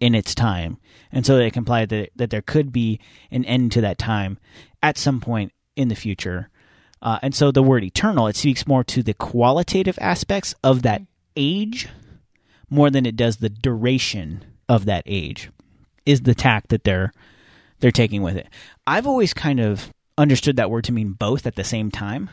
in 0.00 0.14
its 0.14 0.34
time. 0.34 0.78
And 1.10 1.26
so 1.26 1.36
it 1.38 1.52
can 1.52 1.62
imply 1.62 1.86
that, 1.86 2.10
that 2.16 2.30
there 2.30 2.42
could 2.42 2.72
be 2.72 3.00
an 3.30 3.44
end 3.44 3.72
to 3.72 3.80
that 3.80 3.98
time 3.98 4.38
at 4.82 4.98
some 4.98 5.20
point 5.20 5.52
in 5.76 5.88
the 5.88 5.94
future 5.94 6.50
uh, 7.02 7.18
and 7.22 7.34
so 7.34 7.50
the 7.50 7.62
word 7.62 7.84
eternal 7.84 8.26
it 8.26 8.36
speaks 8.36 8.66
more 8.66 8.84
to 8.84 9.02
the 9.02 9.14
qualitative 9.14 9.98
aspects 10.00 10.54
of 10.62 10.82
that 10.82 11.02
age 11.36 11.88
more 12.70 12.90
than 12.90 13.06
it 13.06 13.16
does 13.16 13.36
the 13.38 13.48
duration 13.48 14.44
of 14.68 14.84
that 14.84 15.02
age 15.06 15.50
is 16.04 16.22
the 16.22 16.34
tack 16.34 16.68
that 16.68 16.84
they're 16.84 17.12
they're 17.80 17.90
taking 17.90 18.22
with 18.22 18.36
it. 18.36 18.48
I've 18.86 19.06
always 19.06 19.32
kind 19.32 19.60
of 19.60 19.90
understood 20.16 20.56
that 20.56 20.70
word 20.70 20.84
to 20.84 20.92
mean 20.92 21.12
both 21.12 21.46
at 21.46 21.54
the 21.54 21.64
same 21.64 21.90
time. 21.90 22.28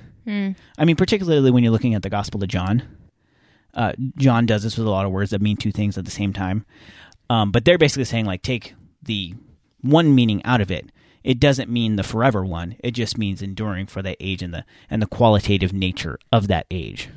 I 0.78 0.86
mean, 0.86 0.96
particularly 0.96 1.52
when 1.52 1.64
you're 1.64 1.72
looking 1.72 1.94
at 1.94 2.02
the 2.02 2.10
Gospel 2.10 2.42
of 2.42 2.50
John. 2.50 2.82
Uh, 3.76 3.94
John 4.18 4.46
does 4.46 4.64
this 4.64 4.78
with 4.78 4.88
a 4.88 4.90
lot 4.90 5.06
of 5.06 5.12
words 5.12 5.32
that 5.32 5.42
mean 5.42 5.58
two 5.58 5.72
things 5.72 5.98
at 5.98 6.06
the 6.06 6.12
same 6.12 6.34
time. 6.34 6.66
Um, 7.30 7.52
but 7.52 7.66
they're 7.66 7.78
basically 7.78 8.06
saying, 8.06 8.26
like, 8.26 8.42
take 8.42 8.74
the 9.04 9.36
one 9.82 10.16
meaning 10.16 10.44
out 10.46 10.62
of 10.62 10.72
it. 10.72 10.90
It 11.26 11.40
doesn't 11.40 11.72
mean 11.72 11.96
the 11.96 12.04
forever 12.04 12.46
one. 12.46 12.76
It 12.80 12.92
just 12.92 13.18
means 13.18 13.42
enduring 13.42 13.88
for 13.88 14.04
that 14.04 14.18
age 14.20 14.44
and 14.44 14.54
the 14.54 14.64
and 14.92 15.02
the 15.02 15.08
qualitative 15.08 15.74
nature 15.74 16.20
of 16.32 16.48
that 16.48 16.68
age. 16.70 17.10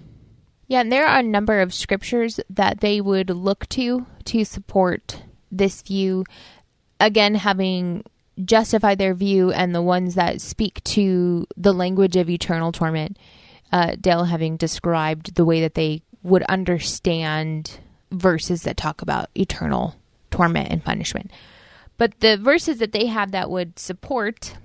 Yeah, 0.66 0.81
and 0.81 0.90
there 0.90 1.07
are 1.07 1.18
a 1.18 1.23
number 1.23 1.61
of 1.61 1.75
scriptures 1.75 2.40
that 2.49 2.81
they 2.81 3.03
would 3.03 3.29
look 3.29 3.68
to 3.71 4.07
to 4.25 4.44
support 4.47 5.23
this 5.53 5.83
view. 5.83 6.25
Again, 6.99 7.35
having 7.35 8.03
justified 8.42 8.99
their 8.99 9.12
view 9.12 9.53
and 9.53 9.75
the 9.75 9.83
ones 9.83 10.14
that 10.14 10.40
speak 10.40 10.83
to 10.85 11.47
the 11.59 11.75
language 11.75 12.16
of 12.16 12.31
eternal 12.31 12.73
torment, 12.73 13.18
uh, 13.73 13.94
Dale 14.01 14.25
having 14.25 14.57
described 14.57 15.35
the 15.35 15.44
way 15.44 15.61
that 15.61 15.75
they 15.75 16.01
would 16.23 16.44
understand 16.44 17.79
verses 18.11 18.62
that 18.62 18.79
talk 18.79 19.03
about 19.03 19.29
eternal 19.35 19.97
torment 20.31 20.71
and 20.71 20.83
punishment. 20.83 21.31
But 21.99 22.21
the 22.21 22.37
verses 22.37 22.79
that 22.79 22.93
they 22.93 23.07
have 23.07 23.33
that 23.33 23.51
would 23.51 23.79
support 23.79 24.57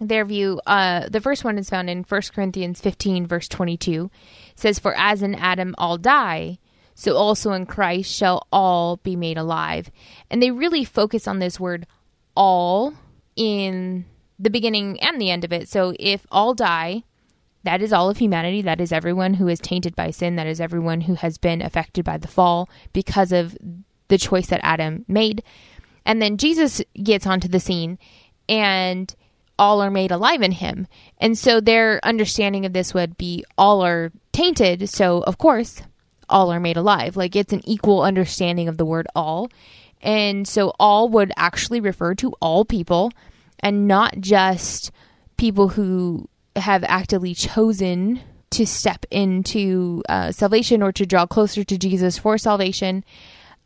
their 0.00 0.24
view, 0.24 0.60
uh, 0.66 1.08
the 1.08 1.20
first 1.20 1.42
one 1.42 1.58
is 1.58 1.70
found 1.70 1.90
in 1.90 2.04
1 2.04 2.22
Corinthians 2.34 2.80
15, 2.80 3.26
verse 3.26 3.48
22. 3.48 4.10
It 4.50 4.58
says, 4.58 4.78
For 4.78 4.94
as 4.96 5.22
in 5.22 5.34
Adam 5.34 5.74
all 5.78 5.98
die, 5.98 6.58
so 6.94 7.16
also 7.16 7.52
in 7.52 7.66
Christ 7.66 8.14
shall 8.14 8.46
all 8.52 8.98
be 8.98 9.16
made 9.16 9.38
alive. 9.38 9.90
And 10.30 10.42
they 10.42 10.50
really 10.50 10.84
focus 10.84 11.26
on 11.26 11.38
this 11.38 11.58
word 11.58 11.86
all 12.36 12.94
in 13.36 14.04
the 14.38 14.50
beginning 14.50 15.00
and 15.00 15.20
the 15.20 15.30
end 15.30 15.44
of 15.44 15.52
it. 15.52 15.68
So 15.68 15.94
if 15.98 16.26
all 16.30 16.54
die, 16.54 17.04
that 17.64 17.80
is 17.80 17.92
all 17.92 18.10
of 18.10 18.18
humanity. 18.18 18.60
That 18.60 18.80
is 18.80 18.92
everyone 18.92 19.34
who 19.34 19.48
is 19.48 19.60
tainted 19.60 19.94
by 19.94 20.10
sin. 20.10 20.36
That 20.36 20.46
is 20.46 20.60
everyone 20.60 21.02
who 21.02 21.14
has 21.14 21.38
been 21.38 21.62
affected 21.62 22.04
by 22.04 22.18
the 22.18 22.28
fall 22.28 22.68
because 22.92 23.32
of 23.32 23.56
the 24.08 24.18
choice 24.18 24.48
that 24.48 24.60
Adam 24.62 25.04
made. 25.08 25.42
And 26.04 26.20
then 26.20 26.36
Jesus 26.36 26.82
gets 27.02 27.26
onto 27.26 27.48
the 27.48 27.60
scene 27.60 27.98
and 28.48 29.14
all 29.58 29.80
are 29.80 29.90
made 29.90 30.10
alive 30.10 30.42
in 30.42 30.52
him. 30.52 30.86
And 31.18 31.38
so 31.38 31.60
their 31.60 32.00
understanding 32.02 32.66
of 32.66 32.72
this 32.72 32.94
would 32.94 33.16
be 33.16 33.44
all 33.56 33.84
are 33.84 34.10
tainted. 34.32 34.88
So, 34.88 35.22
of 35.22 35.38
course, 35.38 35.82
all 36.28 36.50
are 36.50 36.60
made 36.60 36.76
alive. 36.76 37.16
Like 37.16 37.36
it's 37.36 37.52
an 37.52 37.66
equal 37.68 38.02
understanding 38.02 38.68
of 38.68 38.78
the 38.78 38.86
word 38.86 39.06
all. 39.14 39.48
And 40.00 40.48
so 40.48 40.72
all 40.80 41.08
would 41.10 41.32
actually 41.36 41.80
refer 41.80 42.14
to 42.16 42.32
all 42.40 42.64
people 42.64 43.12
and 43.60 43.86
not 43.86 44.18
just 44.18 44.90
people 45.36 45.68
who 45.68 46.28
have 46.56 46.82
actively 46.84 47.34
chosen 47.34 48.20
to 48.50 48.66
step 48.66 49.06
into 49.10 50.02
uh, 50.08 50.32
salvation 50.32 50.82
or 50.82 50.92
to 50.92 51.06
draw 51.06 51.26
closer 51.26 51.64
to 51.64 51.78
Jesus 51.78 52.18
for 52.18 52.36
salvation. 52.36 53.04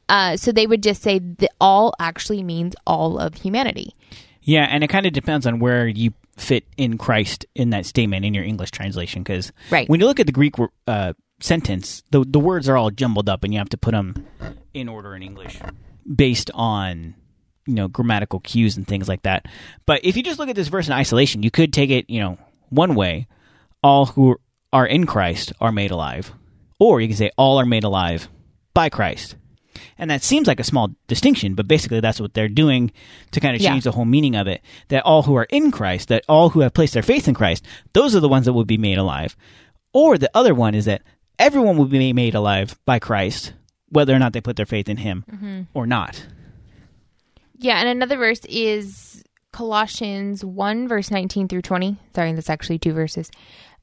Uh, 0.09 0.37
so 0.37 0.53
they 0.53 0.66
would 0.66 0.83
just 0.83 1.03
say 1.03 1.19
that 1.19 1.51
all 1.61 1.95
actually 1.99 2.42
means 2.42 2.75
all 2.87 3.19
of 3.19 3.35
humanity. 3.35 3.95
Yeah, 4.42 4.66
and 4.71 4.85
it 4.85 4.88
kind 4.88 5.07
of 5.07 5.12
depends 5.12 5.47
on 5.47 5.59
where 5.59 5.88
you 5.88 6.12
fit 6.37 6.64
in 6.77 6.99
Christ 6.99 7.47
in 7.55 7.71
that 7.71 7.87
statement 7.87 8.25
in 8.25 8.33
your 8.35 8.45
English 8.45 8.71
translation. 8.71 9.23
Because 9.23 9.51
Right. 9.71 9.88
when 9.88 9.99
you 10.01 10.07
look 10.07 10.21
at 10.21 10.27
the 10.27 10.33
Greek 10.33 10.55
uh, 10.87 11.14
sentence, 11.40 12.03
the 12.12 12.25
the 12.25 12.38
words 12.38 12.69
are 12.69 12.77
all 12.77 12.90
jumbled 12.90 13.29
up, 13.29 13.42
and 13.42 13.53
you 13.53 13.59
have 13.59 13.71
to 13.71 13.77
put 13.79 13.92
them 13.92 14.27
in 14.73 14.88
order 14.88 15.16
in 15.16 15.23
English 15.23 15.59
based 16.14 16.51
on 16.55 17.14
you 17.66 17.75
know 17.75 17.88
grammatical 17.88 18.38
cues 18.40 18.77
and 18.77 18.87
things 18.87 19.09
like 19.09 19.23
that. 19.23 19.47
But 19.87 20.05
if 20.05 20.16
you 20.16 20.23
just 20.23 20.38
look 20.38 20.49
at 20.49 20.55
this 20.57 20.69
verse 20.69 20.87
in 20.87 20.92
isolation, 20.92 21.42
you 21.42 21.51
could 21.51 21.73
take 21.73 21.90
it 21.90 22.09
you 22.09 22.21
know 22.21 22.38
one 22.69 22.95
way: 22.95 23.27
all 23.83 24.07
who 24.07 24.37
are 24.73 24.87
in 24.87 25.07
Christ 25.07 25.53
are 25.61 25.73
made 25.73 25.90
alive, 25.90 26.33
or 26.79 27.01
you 27.01 27.09
can 27.09 27.16
say 27.16 27.31
all 27.37 27.59
are 27.59 27.66
made 27.66 27.83
alive 27.85 28.29
by 28.75 28.88
Christ. 28.90 29.35
And 29.99 30.11
that 30.11 30.23
seems 30.23 30.47
like 30.47 30.61
a 30.61 30.65
small 30.65 30.91
distinction, 31.07 31.55
but 31.55 31.69
basically 31.69 32.01
that's 32.01 32.21
what 32.21 32.35
they're 32.35 32.49
doing 32.49 32.93
to 33.33 33.41
kind 33.41 33.55
of 33.55 33.62
Yeah. 33.62 33.71
change 33.71 33.85
the 33.85 33.93
whole 33.93 34.05
meaning 34.05 34.37
of 34.37 34.47
it. 34.47 34.62
That 34.89 35.05
all 35.05 35.23
who 35.23 35.35
are 35.37 35.47
in 35.51 35.71
Christ, 35.71 36.09
that 36.09 36.25
all 36.29 36.51
who 36.51 36.61
have 36.61 36.75
placed 36.75 36.95
their 36.95 37.03
faith 37.03 37.29
in 37.29 37.35
Christ, 37.35 37.65
those 37.93 38.15
are 38.15 38.21
the 38.21 38.29
ones 38.29 38.47
that 38.47 38.53
will 38.53 38.65
be 38.65 38.79
made 38.79 38.99
alive. 38.99 39.37
Or 39.93 40.19
the 40.19 40.31
other 40.35 40.55
one 40.55 40.75
is 40.75 40.85
that 40.85 41.03
everyone 41.39 41.77
will 41.77 41.87
be 41.87 42.12
made 42.12 42.35
alive 42.35 42.79
by 42.85 42.99
Christ, 42.99 43.53
whether 43.89 44.15
or 44.15 44.19
not 44.19 44.33
they 44.33 44.41
put 44.41 44.57
their 44.57 44.67
faith 44.67 44.89
in 44.89 44.99
Him 44.99 45.25
mm-hmm. 45.31 45.62
or 45.75 45.87
not. 45.87 46.27
Yeah, 47.59 47.79
and 47.79 47.89
another 47.89 48.17
verse 48.17 48.45
is 48.45 49.25
Colossians 49.53 50.45
1, 50.45 50.89
verse 50.89 51.11
19 51.11 51.49
through 51.49 51.62
20. 51.62 51.97
Sorry, 52.15 52.33
that's 52.33 52.51
actually 52.51 52.79
two 52.79 52.93
verses. 52.93 53.31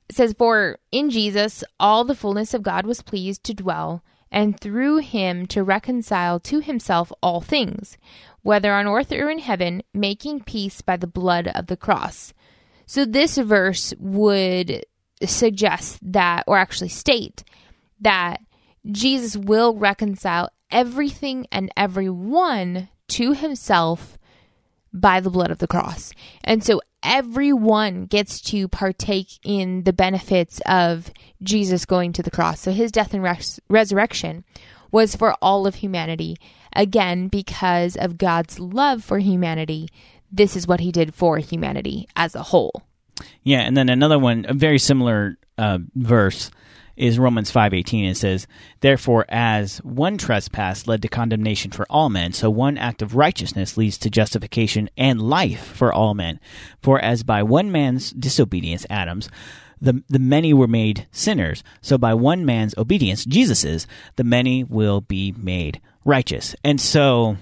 It 0.09 0.15
says, 0.15 0.35
For 0.37 0.77
in 0.91 1.09
Jesus 1.09 1.63
all 1.79 2.03
the 2.03 2.15
fullness 2.15 2.53
of 2.53 2.61
God 2.61 2.85
was 2.85 3.01
pleased 3.01 3.43
to 3.45 3.53
dwell, 3.53 4.03
and 4.33 4.59
through 4.59 4.97
him 4.97 5.45
to 5.45 5.63
reconcile 5.63 6.39
to 6.39 6.59
himself 6.59 7.13
all 7.21 7.39
things, 7.39 7.97
whether 8.41 8.73
on 8.73 8.87
earth 8.87 9.11
or 9.11 9.29
in 9.29 9.37
heaven, 9.39 9.83
making 9.93 10.41
peace 10.41 10.81
by 10.81 10.97
the 10.97 11.07
blood 11.07 11.47
of 11.49 11.67
the 11.67 11.77
cross. 11.77 12.33
So 12.87 13.05
this 13.05 13.37
verse 13.37 13.93
would 13.99 14.83
suggest 15.23 15.99
that, 16.01 16.43
or 16.47 16.57
actually 16.57 16.89
state, 16.89 17.43
that 18.01 18.41
Jesus 18.91 19.37
will 19.37 19.75
reconcile 19.75 20.49
everything 20.71 21.45
and 21.51 21.71
everyone 21.77 22.89
to 23.09 23.33
himself 23.33 24.17
by 24.91 25.19
the 25.19 25.29
blood 25.29 25.51
of 25.51 25.59
the 25.59 25.67
cross. 25.67 26.11
And 26.43 26.63
so 26.63 26.81
everyone 27.03 28.05
gets 28.05 28.41
to 28.41 28.67
partake 28.67 29.27
in 29.43 29.83
the 29.83 29.93
benefits 29.93 30.61
of 30.65 31.11
Jesus 31.41 31.85
going 31.85 32.13
to 32.13 32.23
the 32.23 32.31
cross. 32.31 32.61
So 32.61 32.71
his 32.71 32.91
death 32.91 33.13
and 33.13 33.23
res- 33.23 33.59
resurrection 33.69 34.43
was 34.91 35.15
for 35.15 35.33
all 35.41 35.67
of 35.67 35.75
humanity. 35.75 36.37
Again, 36.75 37.27
because 37.27 37.95
of 37.95 38.17
God's 38.17 38.59
love 38.59 39.03
for 39.03 39.19
humanity, 39.19 39.89
this 40.31 40.55
is 40.55 40.67
what 40.67 40.79
he 40.79 40.91
did 40.91 41.13
for 41.13 41.37
humanity 41.37 42.07
as 42.15 42.35
a 42.35 42.43
whole. 42.43 42.83
Yeah, 43.43 43.59
and 43.59 43.77
then 43.77 43.89
another 43.89 44.17
one, 44.17 44.45
a 44.47 44.53
very 44.53 44.79
similar 44.79 45.37
uh, 45.57 45.79
verse, 45.95 46.49
is 46.95 47.19
Romans 47.19 47.51
five 47.51 47.73
eighteen. 47.73 48.05
It 48.05 48.15
says, 48.15 48.47
"Therefore, 48.81 49.25
as 49.29 49.77
one 49.79 50.17
trespass 50.17 50.87
led 50.87 51.01
to 51.01 51.07
condemnation 51.07 51.71
for 51.71 51.85
all 51.89 52.09
men, 52.09 52.33
so 52.33 52.49
one 52.49 52.77
act 52.77 53.01
of 53.01 53.15
righteousness 53.15 53.77
leads 53.77 53.97
to 53.99 54.09
justification 54.09 54.89
and 54.97 55.21
life 55.21 55.63
for 55.65 55.91
all 55.91 56.13
men. 56.13 56.39
For 56.81 56.99
as 56.99 57.23
by 57.23 57.43
one 57.43 57.71
man's 57.71 58.11
disobedience, 58.11 58.85
Adam's." 58.89 59.29
The, 59.81 60.01
the 60.07 60.19
many 60.19 60.53
were 60.53 60.67
made 60.67 61.07
sinners. 61.11 61.61
So 61.81 61.97
by 61.97 62.13
one 62.13 62.45
man's 62.45 62.73
obedience, 62.77 63.25
Jesus's, 63.25 63.85
the 64.15 64.23
many 64.23 64.63
will 64.63 65.01
be 65.01 65.33
made 65.35 65.81
righteous. 66.05 66.55
And 66.63 66.79
so 66.79 67.35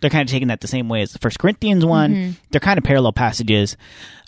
they're 0.00 0.08
kind 0.08 0.28
of 0.28 0.30
taking 0.30 0.46
that 0.46 0.60
the 0.60 0.68
same 0.68 0.88
way 0.88 1.02
as 1.02 1.12
the 1.12 1.18
First 1.18 1.40
Corinthians 1.40 1.84
one. 1.84 2.12
They're 2.50 2.60
kind 2.60 2.78
of 2.78 2.84
parallel 2.84 3.14
passages, 3.14 3.76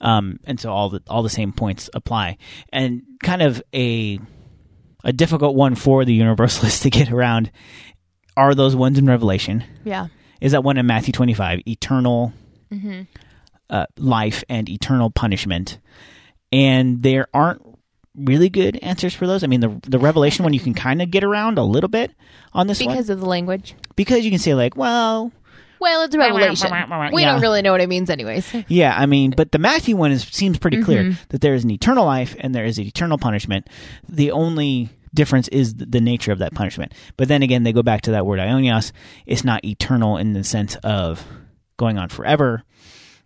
um, 0.00 0.40
and 0.46 0.58
so 0.58 0.72
all 0.72 0.90
the 0.90 1.00
all 1.06 1.22
the 1.22 1.30
same 1.30 1.52
points 1.52 1.88
apply. 1.94 2.38
And 2.72 3.02
kind 3.22 3.40
of 3.40 3.62
a 3.72 4.18
a 5.04 5.12
difficult 5.12 5.54
one 5.56 5.74
for 5.74 6.04
the 6.04 6.14
universalists 6.14 6.80
to 6.84 6.90
get 6.90 7.10
around 7.10 7.50
are 8.36 8.54
those 8.54 8.74
ones 8.76 8.98
in 8.98 9.06
Revelation. 9.06 9.64
Yeah. 9.84 10.08
Is 10.40 10.52
that 10.52 10.64
one 10.64 10.78
in 10.78 10.86
Matthew 10.86 11.12
twenty 11.12 11.34
five, 11.34 11.60
eternal 11.66 12.32
uh, 13.68 13.86
life 13.98 14.42
and 14.48 14.68
eternal 14.68 15.10
punishment, 15.10 15.78
and 16.52 17.02
there 17.02 17.26
aren't 17.34 17.62
really 18.16 18.48
good 18.48 18.76
answers 18.82 19.14
for 19.14 19.26
those. 19.26 19.44
I 19.44 19.46
mean, 19.46 19.60
the 19.60 19.80
the 19.86 19.98
Revelation 19.98 20.44
one 20.44 20.52
you 20.54 20.60
can 20.60 20.74
kind 20.86 21.02
of 21.02 21.10
get 21.10 21.24
around 21.24 21.58
a 21.58 21.62
little 21.64 21.88
bit 21.90 22.12
on 22.52 22.66
this 22.66 22.80
one 22.80 22.88
Because 22.94 23.10
of 23.10 23.20
the 23.20 23.26
language. 23.26 23.74
because 23.96 24.24
you 24.24 24.30
can 24.30 24.40
say 24.40 24.54
like, 24.54 24.76
well, 24.76 25.30
Well, 25.80 26.02
it's 26.02 26.14
a 26.14 26.18
revelation. 26.18 26.70
We 27.12 27.22
Yeah. 27.22 27.32
don't 27.32 27.40
really 27.40 27.62
know 27.62 27.72
what 27.72 27.80
it 27.80 27.88
means, 27.88 28.10
anyways. 28.10 28.54
Yeah, 28.68 28.94
I 28.96 29.06
mean, 29.06 29.32
but 29.36 29.50
the 29.50 29.58
Matthew 29.58 29.96
one 29.96 30.12
is 30.12 30.22
seems 30.24 30.58
pretty 30.58 30.76
mm-hmm. 30.76 30.84
clear 30.84 31.18
that 31.30 31.40
there 31.40 31.54
is 31.54 31.64
an 31.64 31.70
eternal 31.70 32.04
life 32.04 32.36
and 32.38 32.54
there 32.54 32.64
is 32.64 32.78
an 32.78 32.84
eternal 32.84 33.18
punishment. 33.18 33.68
The 34.08 34.30
only 34.30 34.90
difference 35.14 35.48
is 35.48 35.74
the, 35.74 35.86
the 35.86 36.00
nature 36.00 36.32
of 36.32 36.38
that 36.38 36.54
punishment. 36.54 36.92
But 37.16 37.28
then 37.28 37.42
again, 37.42 37.62
they 37.62 37.72
go 37.72 37.82
back 37.82 38.02
to 38.02 38.12
that 38.12 38.26
word 38.26 38.38
aionios. 38.38 38.92
It's 39.26 39.44
not 39.44 39.64
eternal 39.64 40.18
in 40.18 40.34
the 40.34 40.44
sense 40.44 40.76
of 40.84 41.26
going 41.78 41.98
on 41.98 42.10
forever. 42.10 42.62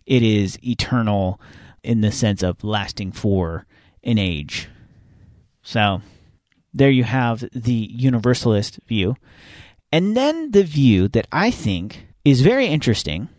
It 0.05 0.23
is 0.23 0.57
eternal 0.65 1.39
in 1.83 2.01
the 2.01 2.11
sense 2.11 2.41
of 2.41 2.63
lasting 2.63 3.11
for 3.11 3.65
an 4.03 4.17
age. 4.17 4.69
So 5.61 6.01
there 6.73 6.89
you 6.89 7.03
have 7.03 7.43
the 7.51 7.89
universalist 7.91 8.79
view. 8.87 9.15
And 9.91 10.15
then 10.15 10.51
the 10.51 10.63
view 10.63 11.07
that 11.09 11.27
I 11.31 11.51
think 11.51 12.07
is 12.25 12.41
very 12.41 12.65
interesting 12.65 13.29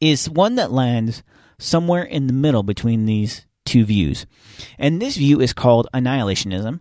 is 0.00 0.28
one 0.28 0.56
that 0.56 0.70
lands 0.70 1.22
somewhere 1.58 2.02
in 2.02 2.26
the 2.26 2.32
middle 2.32 2.62
between 2.62 3.06
these 3.06 3.46
two 3.64 3.84
views. 3.84 4.26
And 4.78 5.00
this 5.00 5.16
view 5.16 5.40
is 5.40 5.52
called 5.52 5.88
annihilationism. 5.94 6.80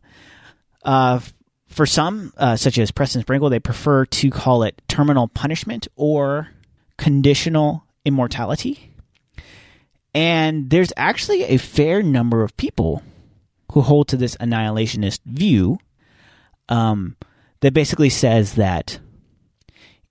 Uh, 0.83 1.21
for 1.67 1.85
some, 1.85 2.33
uh, 2.37 2.57
such 2.57 2.77
as 2.77 2.91
Preston 2.91 3.21
Sprinkle, 3.21 3.49
they 3.49 3.59
prefer 3.59 4.05
to 4.05 4.29
call 4.29 4.63
it 4.63 4.81
terminal 4.87 5.27
punishment 5.29 5.87
or 5.95 6.49
conditional 6.97 7.85
immortality. 8.03 8.91
And 10.13 10.69
there's 10.69 10.91
actually 10.97 11.43
a 11.43 11.57
fair 11.57 12.03
number 12.03 12.43
of 12.43 12.57
people 12.57 13.03
who 13.71 13.81
hold 13.81 14.09
to 14.09 14.17
this 14.17 14.35
annihilationist 14.37 15.21
view 15.25 15.79
um, 16.67 17.15
that 17.61 17.73
basically 17.73 18.09
says 18.09 18.55
that 18.55 18.99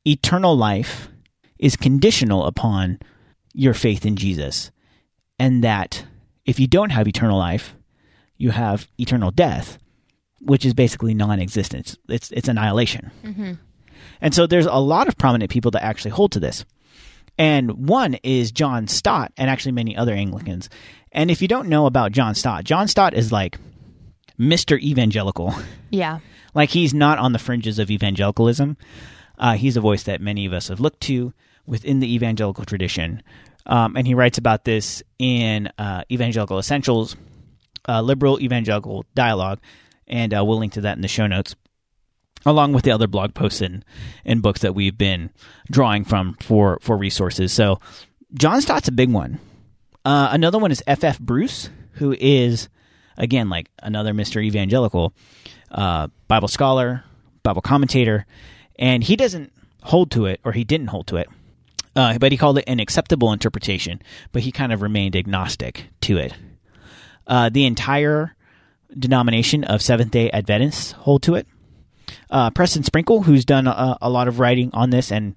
eternal 0.07 0.57
life 0.57 1.10
is 1.61 1.77
conditional 1.77 2.47
upon 2.47 2.99
your 3.53 3.75
faith 3.75 4.05
in 4.05 4.17
Jesus, 4.17 4.73
and 5.39 5.63
that 5.63 6.05
if 6.45 6.59
you 6.59 6.67
don't 6.67 6.91
have 6.91 7.07
eternal 7.07 7.39
life, 7.39 7.77
you 8.39 8.51
have 8.51 8.89
eternal 8.99 9.31
death, 9.31 9.79
which 10.41 10.65
is 10.65 10.75
basically 10.75 11.15
non-existence. 11.15 11.97
It's 12.09 12.31
it's 12.33 12.49
annihilation. 12.49 13.11
Mm-hmm. 13.23 13.53
And 14.23 14.35
so 14.35 14.47
there's 14.47 14.67
a 14.67 14.75
lot 14.75 15.07
of 15.07 15.19
prominent 15.19 15.51
people 15.51 15.71
that 15.73 15.85
actually 15.85 16.13
hold 16.13 16.33
to 16.33 16.41
this. 16.41 16.65
And 17.39 17.89
one 17.89 18.15
is 18.23 18.53
John 18.53 18.87
Stott, 18.87 19.33
and 19.37 19.49
actually 19.49 19.73
many 19.73 19.97
other 19.97 20.15
Anglicans. 20.15 20.69
And 21.13 21.31
if 21.31 21.43
you 21.43 21.49
don't 21.49 21.69
know 21.69 21.87
about 21.87 22.13
John 22.13 22.35
Stott, 22.35 22.65
John 22.65 22.89
Stott 22.89 23.15
is 23.15 23.31
like 23.31 23.59
Mr. 24.39 24.81
Evangelical. 24.81 25.55
Yeah. 25.91 26.21
like 26.55 26.71
he's 26.71 26.95
not 26.95 27.19
on 27.19 27.33
the 27.33 27.39
fringes 27.39 27.79
of 27.79 27.91
evangelicalism. 27.91 28.77
Uh, 29.41 29.55
he's 29.55 29.77
a 29.77 29.81
voice 29.81 30.05
that 30.05 30.21
many 30.21 30.47
of 30.47 30.53
us 30.53 30.69
have 30.69 30.79
looked 30.79 31.01
to 31.01 31.33
within 31.67 31.99
the 31.99 32.15
evangelical 32.15 32.65
tradition. 32.65 33.23
Um, 33.67 33.97
and 33.97 34.07
he 34.07 34.15
writes 34.15 34.39
about 34.39 34.65
this 34.65 35.03
in 35.19 35.71
uh, 35.79 36.03
Evangelical 36.11 36.59
Essentials, 36.59 37.17
uh, 37.89 38.03
Liberal 38.03 38.41
Evangelical 38.41 39.05
Dialogue, 39.15 39.59
and 40.07 40.35
uh, 40.35 40.45
we'll 40.45 40.59
link 40.59 40.75
to 40.75 40.83
that 40.83 40.97
in 40.97 41.03
the 41.03 41.09
show 41.09 41.27
notes, 41.27 41.57
along 42.45 42.73
with 42.75 42.85
the 42.85 42.91
other 42.91 43.07
blog 43.07 43.35
posts 43.35 43.63
and, 43.63 43.85
and 44.25 44.43
books 44.43 44.61
that 44.61 44.75
we've 44.75 44.99
been 44.99 45.31
drawing 45.71 46.05
from 46.05 46.37
for, 46.41 46.79
for 46.83 46.97
resources. 46.97 47.53
So 47.53 47.81
John 48.35 48.61
Stott's 48.61 48.89
a 48.89 48.93
big 48.93 49.11
one. 49.11 49.41
Uh, 50.05 50.29
another 50.33 50.59
one 50.59 50.71
is 50.71 50.83
F.F. 50.87 51.19
Bruce, 51.19 51.71
who 51.93 52.15
is, 52.19 52.69
again, 53.17 53.49
like 53.49 53.71
another 53.83 54.13
Mr. 54.13 54.43
Evangelical 54.43 55.13
uh, 55.71 56.09
Bible 56.29 56.49
scholar, 56.49 57.05
Bible 57.43 57.63
commentator, 57.63 58.27
and 58.81 59.05
he 59.05 59.15
doesn't 59.15 59.53
hold 59.85 60.11
to 60.11 60.27
it, 60.27 60.41
or 60.45 60.53
he 60.53 60.65
didn't 60.65 60.89
hold 60.89 61.07
to 61.09 61.17
it, 61.17 61.29
uh, 61.95 62.19
but 62.19 62.33
he 62.33 62.39
called 62.39 62.59
it 62.59 62.65
an 62.67 62.81
acceptable 62.81 63.33
interpretation, 63.33 64.03
but 64.33 64.43
he 64.43 64.51
kind 64.51 64.73
of 64.73 64.83
remained 64.83 65.15
agnostic 65.15 65.87
to 66.01 66.17
it. 66.17 66.35
Uh, 67.27 67.49
the 67.49 67.65
entire 67.65 68.35
denomination 68.99 69.63
of 69.63 69.83
Seventh 69.83 70.11
day 70.11 70.31
Adventists 70.31 70.93
hold 70.93 71.23
to 71.23 71.37
it. 71.37 71.47
Uh, 72.29 72.51
Preston 72.51 72.83
Sprinkle, 72.83 73.23
who's 73.23 73.45
done 73.45 73.69
a, 73.69 73.97
a 74.01 74.11
lot 74.11 74.27
of 74.27 74.41
writing 74.41 74.71
on 74.73 74.91
this, 74.91 75.13
and 75.13 75.37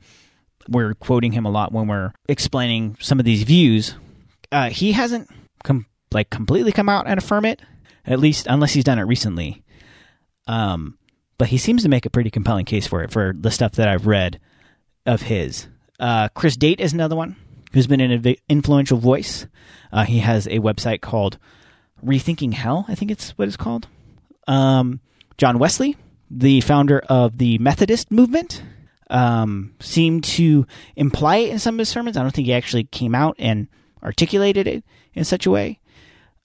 we're 0.67 0.93
quoting 0.95 1.33
him 1.33 1.45
a 1.45 1.51
lot 1.51 1.71
when 1.71 1.87
we're 1.87 2.13
explaining 2.27 2.97
some 2.99 3.19
of 3.19 3.25
these 3.25 3.43
views, 3.43 3.95
uh, 4.51 4.69
he 4.69 4.93
hasn't 4.93 5.29
com- 5.63 5.85
like 6.11 6.29
completely 6.29 6.71
come 6.71 6.89
out 6.89 7.07
and 7.07 7.17
affirm 7.17 7.45
it, 7.45 7.61
at 8.05 8.19
least 8.19 8.47
unless 8.49 8.73
he's 8.73 8.83
done 8.83 8.99
it 8.99 9.03
recently. 9.03 9.63
Um, 10.47 10.97
but 11.37 11.49
he 11.49 11.57
seems 11.57 11.83
to 11.83 11.89
make 11.89 12.05
a 12.05 12.09
pretty 12.09 12.29
compelling 12.29 12.65
case 12.65 12.87
for 12.87 13.03
it 13.03 13.11
for 13.11 13.33
the 13.37 13.51
stuff 13.51 13.73
that 13.73 13.87
I've 13.87 14.07
read 14.07 14.39
of 15.05 15.21
his. 15.21 15.67
Uh, 15.99 16.29
Chris 16.29 16.55
Date 16.55 16.79
is 16.79 16.93
another 16.93 17.15
one 17.15 17.35
who's 17.73 17.87
been 17.87 18.01
an 18.01 18.35
influential 18.47 18.97
voice. 18.97 19.47
Uh, 19.91 20.03
he 20.03 20.19
has 20.19 20.47
a 20.47 20.59
website 20.59 21.01
called 21.01 21.37
Rethinking 22.05 22.53
Hell, 22.53 22.85
I 22.87 22.95
think 22.95 23.11
it's 23.11 23.31
what 23.31 23.47
it's 23.47 23.57
called. 23.57 23.87
Um, 24.47 24.99
John 25.37 25.59
Wesley, 25.59 25.97
the 26.29 26.61
founder 26.61 26.99
of 26.99 27.37
the 27.37 27.57
Methodist 27.57 28.11
movement, 28.11 28.61
um, 29.09 29.73
seemed 29.79 30.23
to 30.23 30.65
imply 30.95 31.37
it 31.37 31.51
in 31.51 31.59
some 31.59 31.75
of 31.75 31.79
his 31.79 31.89
sermons. 31.89 32.17
I 32.17 32.21
don't 32.21 32.31
think 32.33 32.47
he 32.47 32.53
actually 32.53 32.85
came 32.85 33.15
out 33.15 33.35
and 33.39 33.67
articulated 34.01 34.67
it 34.67 34.83
in 35.13 35.23
such 35.23 35.45
a 35.45 35.51
way, 35.51 35.79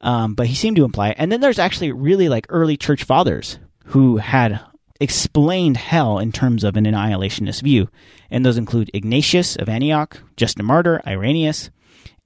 um, 0.01 0.35
but 0.35 0.47
he 0.47 0.55
seemed 0.55 0.77
to 0.77 0.85
imply 0.85 1.11
it. 1.11 1.17
And 1.19 1.33
then 1.33 1.41
there's 1.41 1.59
actually 1.59 1.93
really 1.93 2.29
like 2.29 2.47
early 2.49 2.77
church 2.77 3.05
fathers 3.05 3.59
who 3.87 4.19
had 4.19 4.61
explained 5.01 5.77
hell 5.77 6.19
in 6.19 6.33
terms 6.33 6.65
of 6.65 6.77
an 6.77 6.85
annihilationist 6.85 7.63
view, 7.63 7.89
and 8.31 8.45
those 8.45 8.57
include 8.57 8.91
Ignatius 8.93 9.57
of 9.57 9.69
Antioch, 9.69 10.21
Justin 10.37 10.67
Martyr, 10.67 11.01
Irenaeus, 11.07 11.71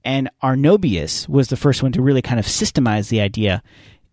and 0.03 0.29
Arnobius 0.41 1.29
was 1.29 1.47
the 1.47 1.55
first 1.55 1.81
one 1.83 1.91
to 1.93 2.01
really 2.01 2.21
kind 2.21 2.39
of 2.39 2.45
systemize 2.45 3.09
the 3.09 3.21
idea 3.21 3.63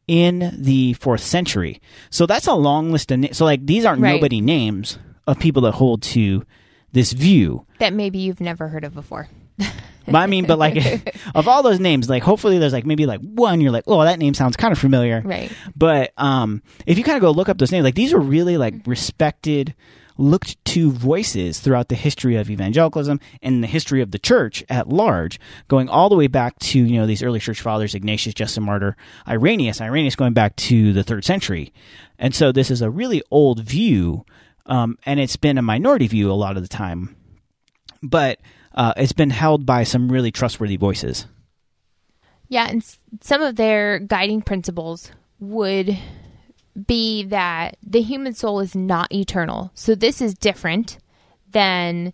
in 0.07 0.53
the 0.57 0.93
fourth 0.95 1.21
century. 1.23 1.81
So 2.11 2.27
that's 2.27 2.47
a 2.47 2.55
long 2.55 2.93
list 2.93 3.11
of 3.11 3.19
names. 3.21 3.37
So 3.37 3.45
like 3.45 3.65
these 3.67 3.85
aren't 3.85 4.03
Right. 4.03 4.15
nobody 4.15 4.41
names 4.41 4.99
of 5.27 5.39
people 5.39 5.63
that 5.63 5.73
hold 5.73 6.03
to 6.03 6.45
this 6.93 7.13
view. 7.13 7.65
That 7.79 7.93
maybe 7.93 8.19
you've 8.19 8.41
never 8.41 8.69
heard 8.69 8.85
of 8.85 8.95
before. 8.95 9.29
But 10.07 10.19
I 10.19 10.27
mean, 10.27 10.47
but 10.47 10.59
like 10.59 11.17
of 11.35 11.49
all 11.49 11.63
those 11.63 11.81
names, 11.81 12.09
like 12.09 12.23
hopefully 12.23 12.59
there's 12.59 12.73
like 12.73 12.87
maybe 12.87 13.07
like 13.07 13.21
one 13.21 13.61
you're 13.61 13.71
like, 13.71 13.85
oh, 13.87 14.03
that 14.03 14.19
name 14.19 14.35
sounds 14.35 14.57
kind 14.57 14.73
of 14.73 14.79
familiar. 14.79 15.23
Right. 15.25 15.53
But 15.77 16.13
um, 16.17 16.63
if 16.87 16.99
you 16.99 17.05
kind 17.05 17.17
of 17.17 17.23
go 17.23 17.31
look 17.31 17.49
up 17.49 17.59
those 17.59 17.73
names, 17.73 17.85
like 17.85 17.95
these 17.95 18.13
are 18.13 18.19
really 18.19 18.57
like 18.57 18.75
respected, 18.87 19.75
looked 20.17 20.63
to 20.67 20.91
voices 20.91 21.61
throughout 21.61 21.89
the 21.89 21.95
history 21.95 22.37
of 22.37 22.51
evangelicalism 22.51 23.21
and 23.43 23.63
the 23.63 23.69
history 23.69 24.03
of 24.03 24.11
the 24.11 24.19
church 24.19 24.65
at 24.69 24.89
large, 24.89 25.39
going 25.69 25.89
all 25.89 26.09
the 26.09 26.17
way 26.17 26.27
back 26.27 26.59
to 26.59 26.79
you 26.79 26.99
know 26.99 27.07
these 27.07 27.23
early 27.23 27.41
church 27.41 27.61
fathers, 27.61 27.95
Ignatius, 27.95 28.35
Justin 28.35 28.65
Martyr, 28.65 28.97
Irenaeus, 29.27 29.81
Irenaeus 29.81 30.17
going 30.17 30.35
back 30.35 30.57
to 30.57 30.93
the 30.93 31.05
third 31.05 31.25
century, 31.25 31.73
and 32.19 32.35
so 32.35 32.53
this 32.53 32.71
is 32.71 32.83
a 32.83 32.91
really 32.91 33.23
old 33.31 33.61
view, 33.61 34.25
um, 34.67 34.99
and 35.07 35.21
it's 35.21 35.37
been 35.37 35.59
a 35.59 35.63
minority 35.63 36.07
view 36.07 36.31
a 36.31 36.35
lot 36.35 36.57
of 36.57 36.63
the 36.63 36.69
time, 36.69 37.17
but 38.03 38.41
uh, 38.75 38.93
it's 38.97 39.13
been 39.13 39.31
held 39.31 39.67
by 39.67 39.85
some 39.85 40.11
really 40.11 40.31
trustworthy 40.31 40.77
voices. 40.77 41.27
Yeah, 42.49 42.67
and 42.69 42.85
some 43.21 43.43
of 43.43 43.57
their 43.57 43.99
guiding 44.01 44.43
principles 44.43 45.13
would 45.39 45.97
be 46.87 47.25
that 47.25 47.77
the 47.83 48.03
human 48.03 48.35
soul 48.35 48.61
is 48.61 48.75
not 48.75 49.13
eternal. 49.13 49.71
So 49.75 49.95
this 49.95 50.21
is 50.21 50.35
different 50.35 50.99
than 51.51 52.13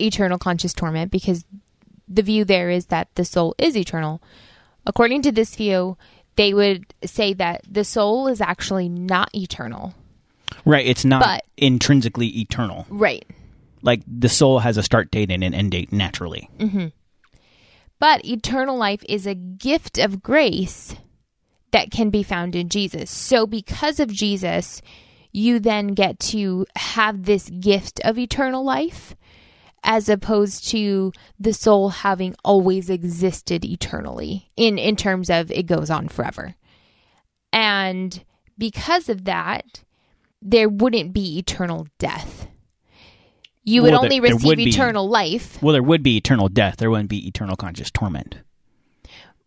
eternal 0.00 0.38
conscious 0.38 0.72
torment 0.72 1.10
because 1.10 1.44
the 2.08 2.22
view 2.22 2.44
there 2.44 2.70
is 2.70 2.86
that 2.86 3.08
the 3.14 3.24
soul 3.24 3.54
is 3.58 3.76
eternal. 3.76 4.22
According 4.86 5.22
to 5.22 5.32
this 5.32 5.54
view, 5.54 5.96
they 6.36 6.54
would 6.54 6.92
say 7.04 7.32
that 7.34 7.62
the 7.70 7.84
soul 7.84 8.26
is 8.28 8.40
actually 8.40 8.88
not 8.88 9.32
eternal. 9.34 9.94
Right, 10.64 10.86
it's 10.86 11.04
not 11.04 11.22
But- 11.22 11.44
intrinsically 11.56 12.28
eternal. 12.40 12.86
Right. 12.88 13.24
Like 13.82 14.02
the 14.06 14.28
soul 14.28 14.58
has 14.58 14.76
a 14.76 14.82
start 14.82 15.10
date 15.10 15.30
and 15.30 15.42
an 15.42 15.54
end 15.54 15.70
date 15.72 15.92
naturally. 15.92 16.48
Mm-hmm. 16.58 16.88
But 17.98 18.24
eternal 18.24 18.76
life 18.76 19.04
is 19.08 19.26
a 19.26 19.34
gift 19.34 19.98
of 19.98 20.22
grace 20.22 20.94
that 21.72 21.90
can 21.90 22.10
be 22.10 22.22
found 22.22 22.56
in 22.56 22.68
Jesus. 22.68 23.10
So, 23.10 23.46
because 23.46 24.00
of 24.00 24.08
Jesus, 24.12 24.80
you 25.32 25.60
then 25.60 25.88
get 25.88 26.18
to 26.18 26.66
have 26.76 27.24
this 27.24 27.48
gift 27.50 28.00
of 28.04 28.18
eternal 28.18 28.64
life 28.64 29.14
as 29.82 30.08
opposed 30.08 30.68
to 30.68 31.12
the 31.38 31.52
soul 31.52 31.88
having 31.88 32.34
always 32.44 32.90
existed 32.90 33.64
eternally 33.64 34.50
in, 34.56 34.78
in 34.78 34.96
terms 34.96 35.30
of 35.30 35.50
it 35.50 35.64
goes 35.64 35.90
on 35.90 36.08
forever. 36.08 36.54
And 37.52 38.22
because 38.58 39.08
of 39.08 39.24
that, 39.24 39.82
there 40.42 40.68
wouldn't 40.68 41.12
be 41.12 41.38
eternal 41.38 41.86
death. 41.98 42.48
You 43.64 43.82
would 43.82 43.92
Well, 43.92 44.04
only 44.04 44.20
there 44.20 44.32
receive 44.32 44.46
would 44.46 44.56
be. 44.56 44.68
eternal 44.70 45.08
life. 45.08 45.62
Well, 45.62 45.72
there 45.74 45.82
would 45.82 46.02
be 46.02 46.16
eternal 46.16 46.48
death. 46.48 46.76
There 46.78 46.90
wouldn't 46.90 47.10
be 47.10 47.26
eternal 47.28 47.56
conscious 47.56 47.90
torment. 47.90 48.36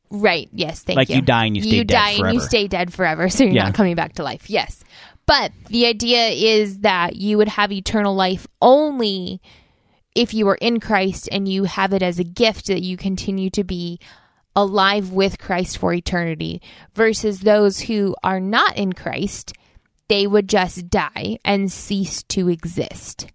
Right. 0.09 0.47
Yes. 0.53 0.81
Thank 0.83 0.97
Like 0.97 1.09
you. 1.09 1.15
you 1.17 1.21
die 1.23 1.45
and 1.45 1.57
you 1.57 1.63
stay 1.63 1.77
dead 1.83 1.87
die 1.87 2.09
and 2.09 2.17
you 2.17 2.23
forever. 2.25 2.39
stay 2.39 2.67
dead 2.67 2.93
forever, 2.93 3.29
so 3.29 3.43
you're 3.43 3.53
Yeah. 3.53 3.63
not 3.65 3.73
coming 3.73 3.95
back 3.95 4.13
to 4.13 4.23
life. 4.23 4.49
Yes. 4.49 4.83
But 5.25 5.51
the 5.69 5.87
idea 5.87 6.27
is 6.27 6.79
that 6.79 7.15
you 7.15 7.37
would 7.37 7.47
have 7.47 7.71
eternal 7.71 8.13
life 8.13 8.45
only 8.61 9.41
if 10.15 10.33
you 10.33 10.47
are 10.49 10.55
in 10.61 10.79
Christ 10.79 11.27
and 11.31 11.47
you 11.47 11.63
have 11.63 11.93
it 11.93 12.03
as 12.03 12.19
a 12.19 12.23
gift 12.23 12.67
that 12.67 12.83
you 12.83 12.97
continue 12.97 13.49
to 13.51 13.63
be 13.63 13.99
alive 14.55 15.11
with 15.11 15.39
Christ 15.39 15.79
for 15.79 15.91
eternity 15.93 16.61
versus 16.93 17.39
those 17.39 17.79
who 17.79 18.15
are 18.23 18.39
not 18.39 18.77
in 18.77 18.93
Christ, 18.93 19.53
they 20.09 20.27
would 20.27 20.47
just 20.47 20.89
die 20.91 21.39
and 21.43 21.71
cease 21.71 22.21
to 22.23 22.49
exist. 22.49 23.27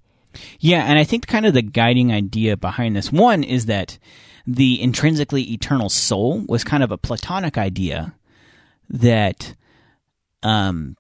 Yeah, 0.61 0.85
and 0.85 0.99
I 0.99 1.05
think 1.05 1.27
kind 1.27 1.47
of 1.47 1.55
the 1.55 1.63
guiding 1.63 2.13
idea 2.13 2.57
behind 2.57 2.97
this 2.97 3.13
one 3.13 3.45
is 3.45 3.67
that 3.67 3.99
the 4.47 4.81
intrinsically 4.81 5.53
eternal 5.53 5.89
soul 5.89 6.45
was 6.49 6.65
kind 6.65 6.83
of 6.83 6.91
a 6.91 6.99
Platonic 6.99 7.59
idea 7.59 8.15
that 8.89 9.55
um, 10.43 10.97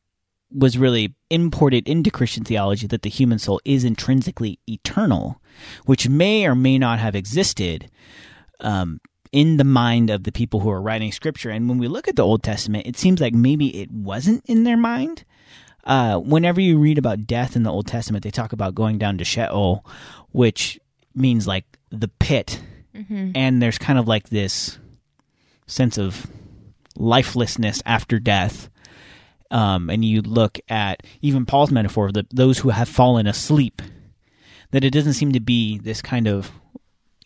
was 0.52 0.78
really 0.78 1.14
imported 1.30 1.88
into 1.88 2.10
Christian 2.10 2.44
theology 2.44 2.86
that 2.86 3.02
the 3.02 3.10
human 3.10 3.38
soul 3.38 3.60
is 3.64 3.84
intrinsically 3.84 4.58
eternal, 4.66 5.40
which 5.84 6.08
may 6.08 6.46
or 6.46 6.54
may 6.54 6.78
not 6.78 6.98
have 6.98 7.14
existed 7.14 7.90
um, 8.60 9.00
in 9.32 9.56
the 9.56 9.64
mind 9.64 10.10
of 10.10 10.24
the 10.24 10.32
people 10.32 10.60
who 10.60 10.70
are 10.70 10.80
writing 10.80 11.12
scripture. 11.12 11.50
And 11.50 11.68
when 11.68 11.78
we 11.78 11.88
look 11.88 12.08
at 12.08 12.16
the 12.16 12.24
Old 12.24 12.42
Testament, 12.42 12.86
it 12.86 12.96
seems 12.96 13.20
like 13.20 13.34
maybe 13.34 13.80
it 13.80 13.90
wasn't 13.90 14.44
in 14.46 14.64
their 14.64 14.76
mind. 14.76 15.24
Uh, 15.88 16.18
whenever 16.18 16.60
you 16.60 16.78
read 16.78 16.98
about 16.98 17.26
death 17.26 17.56
in 17.56 17.64
the 17.64 17.72
Old 17.72 17.86
Testament, 17.86 18.22
they 18.22 18.30
talk 18.30 18.52
about 18.52 18.74
going 18.74 18.98
down 18.98 19.18
to 19.18 19.24
Sheol, 19.24 19.84
which 20.32 20.78
means 21.14 21.46
like 21.48 21.64
the 21.90 22.08
pit. 22.08 22.60
And 23.34 23.62
there's 23.62 23.78
kind 23.78 23.98
of 23.98 24.06
like 24.06 24.28
this 24.28 24.78
sense 25.66 25.96
of 25.98 26.26
lifelessness 26.96 27.82
after 27.86 28.18
death. 28.18 28.68
Um, 29.50 29.88
and 29.88 30.04
you 30.04 30.20
look 30.20 30.58
at 30.68 31.02
even 31.22 31.46
Paul's 31.46 31.70
metaphor 31.70 32.06
of 32.06 32.12
the, 32.12 32.26
those 32.30 32.58
who 32.58 32.68
have 32.68 32.88
fallen 32.88 33.26
asleep, 33.26 33.80
that 34.72 34.84
it 34.84 34.90
doesn't 34.90 35.14
seem 35.14 35.32
to 35.32 35.40
be 35.40 35.78
this 35.78 36.02
kind 36.02 36.28
of 36.28 36.52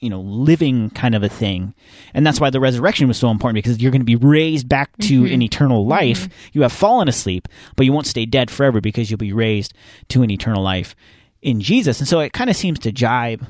you 0.03 0.11
know 0.11 0.21
living 0.21 0.91
kind 0.91 1.15
of 1.15 1.23
a 1.23 1.29
thing. 1.29 1.75
And 2.13 2.27
that's 2.27 2.41
why 2.41 2.51
the 2.51 2.61
resurrection 2.61 3.09
was 3.09 3.17
so 3.17 3.31
important 3.31 3.63
because 3.63 3.81
you're 3.81 3.93
going 3.93 4.01
to 4.01 4.05
be 4.05 4.17
raised 4.17 4.69
back 4.69 4.97
to 4.99 5.23
mm-hmm. 5.23 5.35
an 5.35 5.43
eternal 5.43 5.83
mm-hmm. 5.83 5.91
life. 5.91 6.29
You 6.53 6.63
have 6.63 6.73
fallen 6.73 7.09
asleep 7.09 7.49
but 7.77 7.87
you 7.87 7.93
won't 7.93 8.07
stay 8.07 8.27
dead 8.27 8.51
forever 8.51 8.81
because 8.81 9.11
you'll 9.11 9.19
be 9.19 9.33
raised 9.33 9.75
to 10.09 10.23
an 10.23 10.31
eternal 10.31 10.63
life 10.63 10.95
in 11.41 11.61
jesus. 11.61 11.99
And 12.01 12.09
so 12.09 12.21
it 12.21 12.33
kind 12.33 12.51
of 12.51 12.57
seems 12.57 12.79
to 12.81 12.93
jibe 12.93 13.47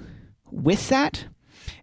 with 0.50 0.88
that. 0.88 1.26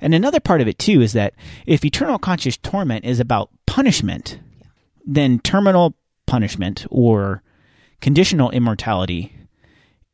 And 0.02 0.16
another 0.16 0.40
part 0.40 0.62
of 0.62 0.68
it 0.68 0.80
too 0.80 1.02
is 1.02 1.14
that 1.14 1.34
if 1.66 1.84
eternal 1.84 2.20
conscious 2.20 2.58
torment 2.58 3.06
is 3.06 3.20
about 3.20 3.50
punishment 3.66 4.40
then 5.06 5.40
terminal 5.40 5.96
punishment 6.28 6.86
or 6.92 7.42
conditional 8.02 8.52
immortality 8.52 9.36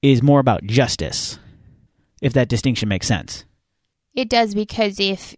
is 0.02 0.24
more 0.24 0.40
about 0.40 0.64
justice 0.64 1.38
if 2.22 2.34
that 2.34 2.48
distinction 2.48 2.88
makes 2.88 3.08
sense 3.08 3.46
It 4.16 4.30
does 4.30 4.56
because 4.56 5.00
if 5.00 5.36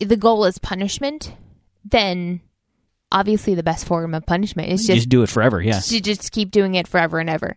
the 0.00 0.16
goal 0.16 0.44
is 0.44 0.58
punishment, 0.58 1.34
then 1.84 2.40
obviously 3.12 3.54
the 3.54 3.62
best 3.62 3.86
form 3.86 4.14
of 4.14 4.26
punishment 4.26 4.68
is 4.68 4.86
just, 4.86 4.96
just 4.96 5.08
do 5.08 5.22
it 5.22 5.28
forever 5.28 5.60
yeah 5.60 5.80
to 5.80 6.00
just 6.00 6.30
keep 6.30 6.50
doing 6.50 6.74
it 6.74 6.86
forever 6.86 7.18
and 7.18 7.28
ever. 7.30 7.56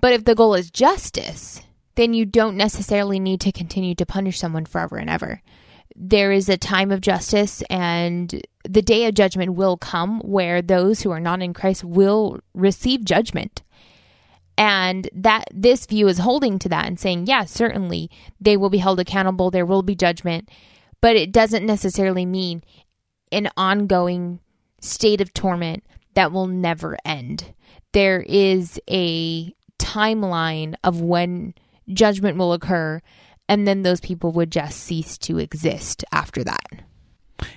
But 0.00 0.12
if 0.12 0.24
the 0.24 0.34
goal 0.34 0.54
is 0.54 0.70
justice, 0.70 1.60
then 1.94 2.14
you 2.14 2.24
don't 2.26 2.56
necessarily 2.56 3.18
need 3.18 3.40
to 3.42 3.52
continue 3.52 3.94
to 3.96 4.06
punish 4.06 4.38
someone 4.38 4.64
forever 4.64 4.96
and 4.96 5.08
ever. 5.08 5.42
There 5.96 6.32
is 6.32 6.48
a 6.48 6.56
time 6.56 6.90
of 6.90 7.00
justice, 7.00 7.62
and 7.70 8.42
the 8.68 8.82
day 8.82 9.06
of 9.06 9.14
judgment 9.14 9.54
will 9.54 9.76
come 9.76 10.18
where 10.20 10.60
those 10.60 11.02
who 11.02 11.12
are 11.12 11.20
not 11.20 11.40
in 11.40 11.54
Christ 11.54 11.84
will 11.84 12.40
receive 12.52 13.04
judgment. 13.04 13.62
And 14.56 15.08
that 15.12 15.44
this 15.52 15.86
view 15.86 16.06
is 16.06 16.18
holding 16.18 16.58
to 16.60 16.68
that 16.68 16.86
and 16.86 16.98
saying, 16.98 17.26
yeah, 17.26 17.44
certainly 17.44 18.10
they 18.40 18.56
will 18.56 18.70
be 18.70 18.78
held 18.78 19.00
accountable, 19.00 19.50
there 19.50 19.66
will 19.66 19.82
be 19.82 19.96
judgment, 19.96 20.48
but 21.00 21.16
it 21.16 21.32
doesn't 21.32 21.66
necessarily 21.66 22.24
mean 22.24 22.62
an 23.32 23.50
ongoing 23.56 24.38
state 24.80 25.20
of 25.20 25.34
torment 25.34 25.84
that 26.14 26.30
will 26.30 26.46
never 26.46 26.96
end. 27.04 27.52
There 27.92 28.20
is 28.20 28.80
a 28.88 29.52
timeline 29.78 30.74
of 30.84 31.00
when 31.00 31.54
judgment 31.92 32.38
will 32.38 32.52
occur, 32.52 33.00
and 33.48 33.66
then 33.66 33.82
those 33.82 34.00
people 34.00 34.32
would 34.32 34.52
just 34.52 34.80
cease 34.80 35.18
to 35.18 35.38
exist 35.38 36.04
after 36.12 36.44
that. 36.44 36.66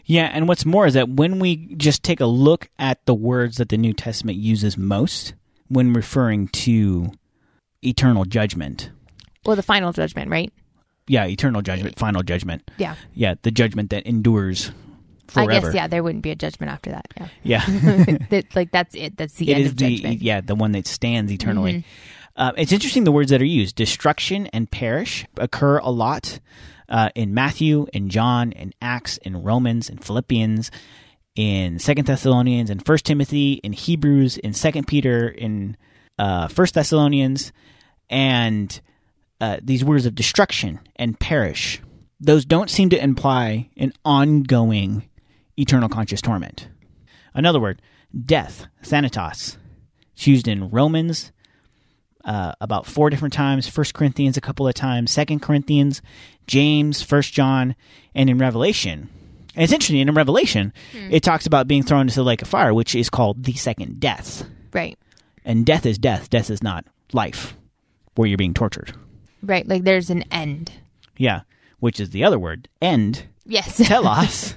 Yeah, 0.06 0.30
and 0.34 0.48
what's 0.48 0.66
more 0.66 0.88
is 0.88 0.96
that 0.96 1.10
when 1.10 1.40
we 1.40 1.76
just 1.76 2.04
take 2.04 2.20
a 2.20 2.26
look 2.26 2.70
at 2.80 3.06
the 3.06 3.14
words 3.14 3.58
that 3.58 3.70
the 3.70 3.78
New 3.78 3.94
Testament 3.94 4.38
uses 4.38 4.78
most 4.78 5.34
when 5.70 5.94
referring 5.94 6.48
to 6.50 7.12
eternal 7.84 8.26
judgment, 8.26 8.90
Well, 9.46 9.56
the 9.56 9.64
final 9.64 9.92
judgment, 9.94 10.30
right? 10.32 10.52
yeah, 11.08 11.26
eternal 11.26 11.62
judgment, 11.62 11.98
final 11.98 12.24
judgment, 12.24 12.70
Yeah. 12.78 12.96
yeah, 13.14 13.36
the 13.42 13.52
judgment 13.52 13.90
that 13.92 14.06
endures 14.06 14.72
forever. 15.28 15.52
I 15.52 15.60
guess, 15.60 15.74
yeah, 15.74 15.88
there 15.88 16.04
wouldn't 16.04 16.24
be 16.24 16.32
a 16.32 16.36
judgment 16.36 16.72
after 16.72 16.92
that. 16.92 17.08
Yeah. 17.16 17.28
yeah. 17.44 17.66
that, 18.30 18.46
like, 18.56 18.72
that's 18.72 18.96
it. 18.96 19.18
That's 19.18 19.34
the 19.34 19.52
it 19.52 19.54
end 19.56 19.64
is 19.66 19.72
of 19.72 19.78
the 19.78 19.96
judgment. 19.98 20.22
yeah 20.22 20.42
the 20.42 20.56
one 20.56 20.72
that 20.74 20.88
stands 20.88 21.32
eternally. 21.32 21.84
Uh, 22.36 22.52
it's 22.56 22.72
interesting 22.72 23.04
the 23.04 23.12
words 23.12 23.32
that 23.32 23.42
are 23.42 23.46
used. 23.46 23.76
Destruction 23.76 24.48
and 24.48 24.70
perish 24.70 25.26
occur 25.38 25.80
a 25.80 25.90
lot 25.90 26.40
uh, 26.88 27.10
in 27.16 27.34
Matthew, 27.34 27.88
in 27.94 28.10
John, 28.10 28.52
in 28.52 28.74
Acts, 28.82 29.18
in 29.18 29.42
Romans, 29.44 29.90
in 29.90 29.98
Philippians, 29.98 30.70
in 31.38 31.78
Second 31.78 32.08
Thessalonians, 32.08 32.72
in 32.72 32.80
First 32.80 33.06
Timothy, 33.06 33.54
in 33.64 33.72
Hebrews, 33.72 34.38
in 34.38 34.54
Second 34.54 34.88
Peter, 34.88 35.30
in 35.30 35.78
uh, 36.18 36.48
First 36.48 36.74
Thessalonians, 36.74 37.54
and 38.10 38.82
uh, 39.40 39.58
these 39.62 39.86
words 39.86 40.08
of 40.08 40.16
destruction 40.16 40.80
and 40.96 41.18
perish. 41.18 41.80
Those 42.20 42.44
don't 42.44 42.72
seem 42.72 42.90
to 42.90 43.02
imply 43.02 43.70
an 43.78 43.94
ongoing 44.04 45.08
eternal 45.58 45.90
conscious 45.90 46.22
torment. 46.22 46.70
Another 47.36 47.60
word, 47.60 47.84
death, 48.26 48.66
thanatos. 48.84 49.58
It's 50.14 50.26
used 50.26 50.48
in 50.48 50.72
Romans 50.72 51.32
uh, 52.26 52.54
about 52.60 52.88
four 52.88 53.12
different 53.12 53.36
times, 53.36 53.68
First 53.68 53.94
Corinthians 53.94 54.38
a 54.38 54.42
couple 54.42 54.68
of 54.68 54.74
times, 54.74 55.12
Second 55.12 55.44
Corinthians, 55.44 56.02
James, 56.48 57.04
First 57.04 57.32
John, 57.32 57.76
and 58.16 58.28
in 58.28 58.40
Revelation. 58.40 59.12
And 59.58 59.64
it's 59.64 59.74
interesting, 59.74 59.98
in 59.98 60.14
Revelation, 60.14 60.72
Hmm. 60.94 61.10
it 61.12 61.24
talks 61.24 61.46
about 61.48 61.68
being 61.68 61.84
thrown 61.84 62.02
into 62.04 62.16
the 62.16 62.24
lake 62.24 62.42
of 62.42 62.48
fire, 62.48 62.74
which 62.74 62.94
is 62.96 63.10
called 63.10 63.44
the 63.44 63.54
second 63.54 64.00
death. 64.00 64.46
Right. 64.72 64.98
And 65.44 65.66
death 65.66 65.86
is 65.86 65.98
death. 65.98 66.30
Death 66.30 66.50
is 66.50 66.62
not 66.62 66.86
life, 67.12 67.56
where 68.16 68.28
you're 68.28 68.38
being 68.38 68.54
tortured. 68.54 68.94
Right. 69.42 69.68
Like 69.68 69.84
there's 69.84 70.10
an 70.10 70.24
end. 70.32 70.72
Yeah, 71.18 71.42
which 71.80 72.00
is 72.00 72.12
the 72.12 72.24
other 72.24 72.38
word, 72.40 72.70
end, 72.82 73.26
Yes. 73.46 73.78
telos, 73.88 74.54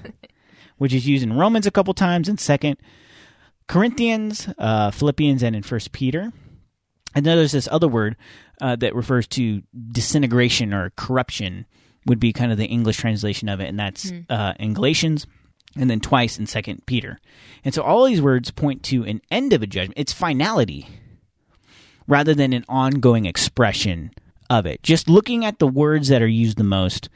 which 0.78 0.92
is 0.92 1.06
used 1.08 1.22
in 1.22 1.32
Romans 1.32 1.66
a 1.66 1.70
couple 1.70 1.94
times, 1.94 2.28
in 2.28 2.36
Second 2.38 2.76
Corinthians, 3.68 4.48
uh, 4.58 4.90
Philippians, 4.90 5.42
and 5.42 5.54
in 5.54 5.62
First 5.62 5.92
Peter. 5.92 6.32
And 7.14 7.24
then 7.26 7.36
there's 7.38 7.52
this 7.52 7.68
other 7.70 7.88
word 7.88 8.16
uh, 8.60 8.76
that 8.76 8.94
refers 8.94 9.26
to 9.28 9.62
disintegration 9.90 10.72
or 10.74 10.90
corruption, 10.96 11.66
would 12.10 12.20
be 12.20 12.32
kind 12.32 12.50
of 12.50 12.58
the 12.58 12.66
English 12.66 12.96
translation 12.96 13.48
of 13.48 13.60
it, 13.60 13.68
and 13.68 13.78
that's 13.78 14.12
uh, 14.28 14.52
in 14.58 14.74
Galatians, 14.74 15.28
and 15.76 15.88
then 15.88 16.00
twice 16.00 16.40
in 16.40 16.46
Second 16.46 16.84
Peter. 16.84 17.20
And 17.64 17.72
so 17.72 17.82
all 17.82 18.04
these 18.04 18.20
words 18.20 18.50
point 18.50 18.82
to 18.84 19.04
an 19.04 19.22
end 19.30 19.52
of 19.52 19.62
a 19.62 19.66
judgment. 19.68 19.94
It's 19.96 20.12
finality, 20.12 20.88
rather 22.08 22.34
than 22.34 22.52
an 22.52 22.64
ongoing 22.68 23.26
expression 23.26 24.10
of 24.50 24.66
it. 24.66 24.82
Just 24.82 25.08
looking 25.08 25.44
at 25.44 25.60
the 25.60 25.68
words 25.68 26.08
that 26.08 26.20
are 26.20 26.26
used 26.26 26.58
the 26.58 26.64
most 26.64 27.08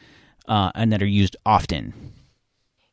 uh, 0.46 0.70
and 0.76 0.92
that 0.92 1.02
are 1.02 1.06
used 1.06 1.36
often. 1.44 1.92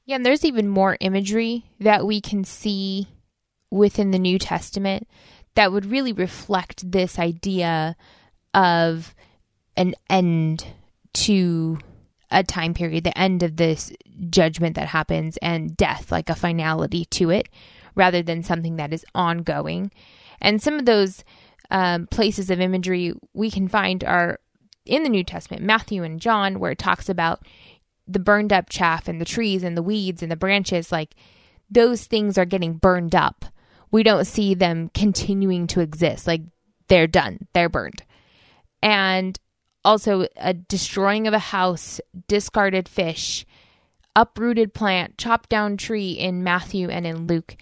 Yeah, 0.06 0.16
and 0.16 0.26
there's 0.26 0.44
even 0.44 0.68
more 0.68 0.98
imagery 1.00 1.66
that 1.80 2.08
we 2.08 2.20
can 2.20 2.44
see 2.44 3.08
within 3.70 4.10
the 4.10 4.18
New 4.18 4.40
Testament 4.40 5.08
that 5.54 5.72
would 5.72 5.86
really 5.86 6.14
reflect 6.14 6.92
this 6.92 7.20
idea 7.20 7.96
of 8.56 9.14
an 9.78 9.94
end 10.10 10.66
to 11.14 11.78
a 12.32 12.44
time 12.44 12.74
period, 12.74 13.04
the 13.04 13.18
end 13.18 13.44
of 13.44 13.58
this 13.58 13.92
judgment 14.30 14.76
that 14.76 14.88
happens, 14.88 15.38
and 15.38 15.76
death, 15.76 16.12
like 16.12 16.30
a 16.30 16.36
finality 16.36 17.06
to 17.06 17.30
it, 17.30 17.50
rather 17.96 18.24
than 18.24 18.44
something 18.44 18.78
that 18.78 18.94
is 18.94 19.06
ongoing. 19.14 19.92
And 20.42 20.62
some 20.62 20.80
of 20.80 20.86
those 20.86 21.24
um, 21.70 22.08
places 22.08 22.50
of 22.50 22.60
imagery 22.60 23.14
we 23.34 23.52
can 23.52 23.68
find 23.68 24.04
are 24.04 24.40
in 24.86 25.04
the 25.04 25.10
New 25.10 25.24
Testament, 25.24 25.64
Matthew 25.64 26.04
and 26.04 26.20
John, 26.20 26.60
where 26.60 26.72
it 26.72 26.80
talks 26.80 27.10
about 27.10 27.46
the 28.08 28.20
burned 28.20 28.52
up 28.52 28.70
chaff 28.70 29.08
and 29.08 29.22
the 29.22 29.26
trees 29.26 29.64
and 29.64 29.78
the 29.78 29.84
weeds 29.84 30.22
and 30.22 30.32
the 30.32 30.36
branches, 30.36 30.92
like 30.92 31.16
those 31.70 32.06
things 32.06 32.38
are 32.38 32.46
getting 32.46 32.74
burned 32.74 33.16
up. 33.16 33.46
We 33.92 34.04
don't 34.04 34.26
see 34.26 34.54
them 34.54 34.90
continuing 34.94 35.68
to 35.68 35.82
exist. 35.82 36.28
Like 36.28 36.42
they're 36.88 37.08
done, 37.08 37.48
they're 37.54 37.70
burned. 37.70 38.04
And 38.82 39.40
also 39.84 40.28
a 40.38 40.54
destroying 40.54 41.28
of 41.28 41.34
a 41.34 41.40
house, 41.40 42.00
discarded 42.28 42.88
fish, 42.88 43.46
uprooted 44.16 44.74
plant, 44.74 45.18
chopped 45.18 45.50
down 45.50 45.78
tree 45.78 46.12
in 46.12 46.44
Matthew 46.44 46.90
and 46.90 47.06
in 47.06 47.28
Luke. 47.28 47.56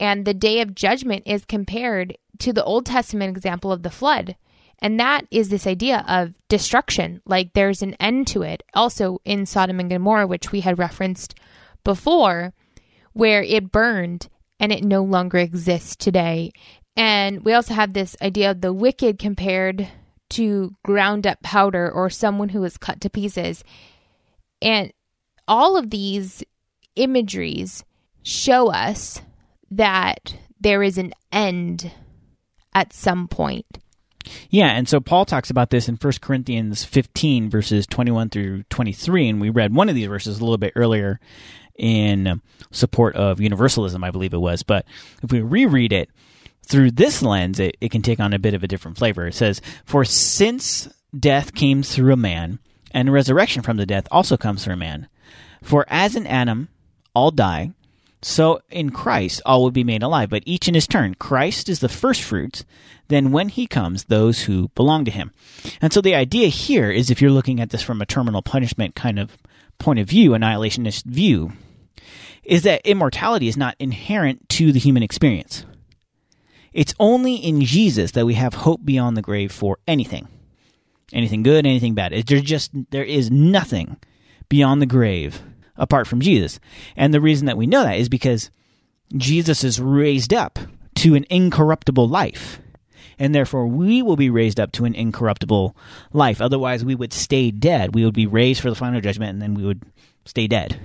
And 0.00 0.24
the 0.24 0.34
day 0.34 0.60
of 0.60 0.74
judgment 0.74 1.22
is 1.26 1.44
compared 1.44 2.16
to 2.40 2.52
the 2.52 2.64
Old 2.64 2.86
Testament 2.86 3.36
example 3.36 3.72
of 3.72 3.82
the 3.82 3.90
flood. 3.90 4.36
And 4.80 4.98
that 4.98 5.26
is 5.30 5.48
this 5.48 5.66
idea 5.66 6.04
of 6.08 6.34
destruction. 6.48 7.22
Like 7.24 7.52
there's 7.52 7.82
an 7.82 7.94
end 7.94 8.26
to 8.28 8.42
it. 8.42 8.64
Also 8.74 9.20
in 9.24 9.46
Sodom 9.46 9.78
and 9.78 9.88
Gomorrah, 9.88 10.26
which 10.26 10.50
we 10.50 10.60
had 10.60 10.78
referenced 10.78 11.36
before, 11.84 12.52
where 13.12 13.42
it 13.42 13.70
burned 13.70 14.28
and 14.58 14.72
it 14.72 14.82
no 14.82 15.04
longer 15.04 15.38
exists 15.38 15.94
today. 15.94 16.52
And 16.96 17.44
we 17.44 17.52
also 17.52 17.74
have 17.74 17.92
this 17.92 18.16
idea 18.20 18.50
of 18.50 18.60
the 18.60 18.72
wicked 18.72 19.18
compared 19.18 19.88
to 20.32 20.74
ground 20.84 21.26
up 21.26 21.42
powder 21.42 21.90
or 21.90 22.10
someone 22.10 22.50
who 22.50 22.64
is 22.64 22.76
cut 22.76 23.00
to 23.00 23.10
pieces. 23.10 23.64
And 24.60 24.92
all 25.46 25.76
of 25.76 25.90
these 25.90 26.42
imageries 26.96 27.84
show 28.22 28.70
us 28.70 29.20
that 29.70 30.36
there 30.60 30.82
is 30.82 30.98
an 30.98 31.12
end 31.30 31.90
at 32.74 32.92
some 32.92 33.28
point. 33.28 33.78
Yeah, 34.50 34.68
and 34.68 34.88
so 34.88 35.00
Paul 35.00 35.24
talks 35.24 35.50
about 35.50 35.70
this 35.70 35.88
in 35.88 35.96
1 35.96 36.12
Corinthians 36.20 36.84
15, 36.84 37.50
verses 37.50 37.86
21 37.86 38.30
through 38.30 38.62
23, 38.70 39.28
and 39.28 39.40
we 39.40 39.50
read 39.50 39.74
one 39.74 39.88
of 39.88 39.94
these 39.96 40.06
verses 40.06 40.38
a 40.38 40.44
little 40.44 40.58
bit 40.58 40.72
earlier 40.76 41.18
in 41.76 42.40
support 42.70 43.16
of 43.16 43.40
universalism, 43.40 44.04
I 44.04 44.10
believe 44.10 44.32
it 44.32 44.38
was. 44.38 44.62
But 44.62 44.86
if 45.22 45.32
we 45.32 45.40
reread 45.40 45.92
it 45.92 46.08
through 46.62 46.92
this 46.92 47.22
lens, 47.22 47.60
it, 47.60 47.76
it 47.80 47.90
can 47.90 48.02
take 48.02 48.20
on 48.20 48.32
a 48.32 48.38
bit 48.38 48.54
of 48.54 48.62
a 48.62 48.68
different 48.68 48.98
flavor. 48.98 49.26
It 49.26 49.34
says, 49.34 49.60
For 49.84 50.04
since 50.04 50.88
death 51.18 51.54
came 51.54 51.82
through 51.82 52.12
a 52.12 52.16
man, 52.16 52.58
and 52.92 53.12
resurrection 53.12 53.62
from 53.62 53.76
the 53.76 53.86
death 53.86 54.06
also 54.10 54.36
comes 54.36 54.64
through 54.64 54.74
a 54.74 54.78
man. 54.78 55.08
For 55.62 55.84
as 55.88 56.16
in 56.16 56.26
Adam 56.26 56.68
all 57.14 57.30
die, 57.30 57.72
so 58.22 58.60
in 58.70 58.90
Christ 58.90 59.42
all 59.44 59.62
will 59.62 59.70
be 59.70 59.84
made 59.84 60.02
alive, 60.02 60.30
but 60.30 60.44
each 60.46 60.68
in 60.68 60.74
his 60.74 60.86
turn. 60.86 61.14
Christ 61.14 61.68
is 61.68 61.80
the 61.80 61.88
first 61.88 62.22
fruits, 62.22 62.64
then 63.08 63.32
when 63.32 63.48
he 63.48 63.66
comes, 63.66 64.04
those 64.04 64.42
who 64.42 64.68
belong 64.68 65.04
to 65.04 65.10
him. 65.10 65.32
And 65.80 65.92
so 65.92 66.00
the 66.00 66.14
idea 66.14 66.48
here 66.48 66.90
is 66.90 67.10
if 67.10 67.20
you're 67.20 67.30
looking 67.30 67.60
at 67.60 67.70
this 67.70 67.82
from 67.82 68.00
a 68.00 68.06
terminal 68.06 68.42
punishment 68.42 68.94
kind 68.94 69.18
of 69.18 69.36
point 69.78 69.98
of 69.98 70.08
view, 70.08 70.30
annihilationist 70.30 71.04
view, 71.04 71.52
is 72.44 72.62
that 72.62 72.86
immortality 72.86 73.48
is 73.48 73.56
not 73.56 73.76
inherent 73.78 74.48
to 74.50 74.72
the 74.72 74.78
human 74.78 75.02
experience. 75.02 75.64
It's 76.72 76.94
only 76.98 77.36
in 77.36 77.60
Jesus 77.62 78.12
that 78.12 78.26
we 78.26 78.34
have 78.34 78.54
hope 78.54 78.84
beyond 78.84 79.16
the 79.16 79.22
grave 79.22 79.52
for 79.52 79.78
anything. 79.86 80.28
Anything 81.12 81.42
good, 81.42 81.66
anything 81.66 81.94
bad. 81.94 82.12
There's 82.26 82.42
just 82.42 82.70
there 82.90 83.04
is 83.04 83.30
nothing 83.30 83.98
beyond 84.48 84.80
the 84.80 84.86
grave 84.86 85.42
apart 85.76 86.06
from 86.06 86.20
Jesus. 86.20 86.58
And 86.96 87.12
the 87.12 87.20
reason 87.20 87.46
that 87.46 87.58
we 87.58 87.66
know 87.66 87.82
that 87.82 87.98
is 87.98 88.08
because 88.08 88.50
Jesus 89.16 89.62
is 89.64 89.80
raised 89.80 90.32
up 90.32 90.58
to 90.96 91.14
an 91.14 91.26
incorruptible 91.28 92.08
life. 92.08 92.60
And 93.18 93.34
therefore, 93.34 93.66
we 93.66 94.02
will 94.02 94.16
be 94.16 94.30
raised 94.30 94.58
up 94.58 94.72
to 94.72 94.84
an 94.84 94.94
incorruptible 94.94 95.76
life. 96.12 96.40
Otherwise, 96.40 96.84
we 96.84 96.94
would 96.94 97.12
stay 97.12 97.50
dead. 97.50 97.94
We 97.94 98.04
would 98.04 98.14
be 98.14 98.26
raised 98.26 98.60
for 98.60 98.70
the 98.70 98.76
final 98.76 99.00
judgment, 99.00 99.30
and 99.30 99.42
then 99.42 99.54
we 99.54 99.64
would 99.64 99.82
stay 100.24 100.46
dead. 100.46 100.80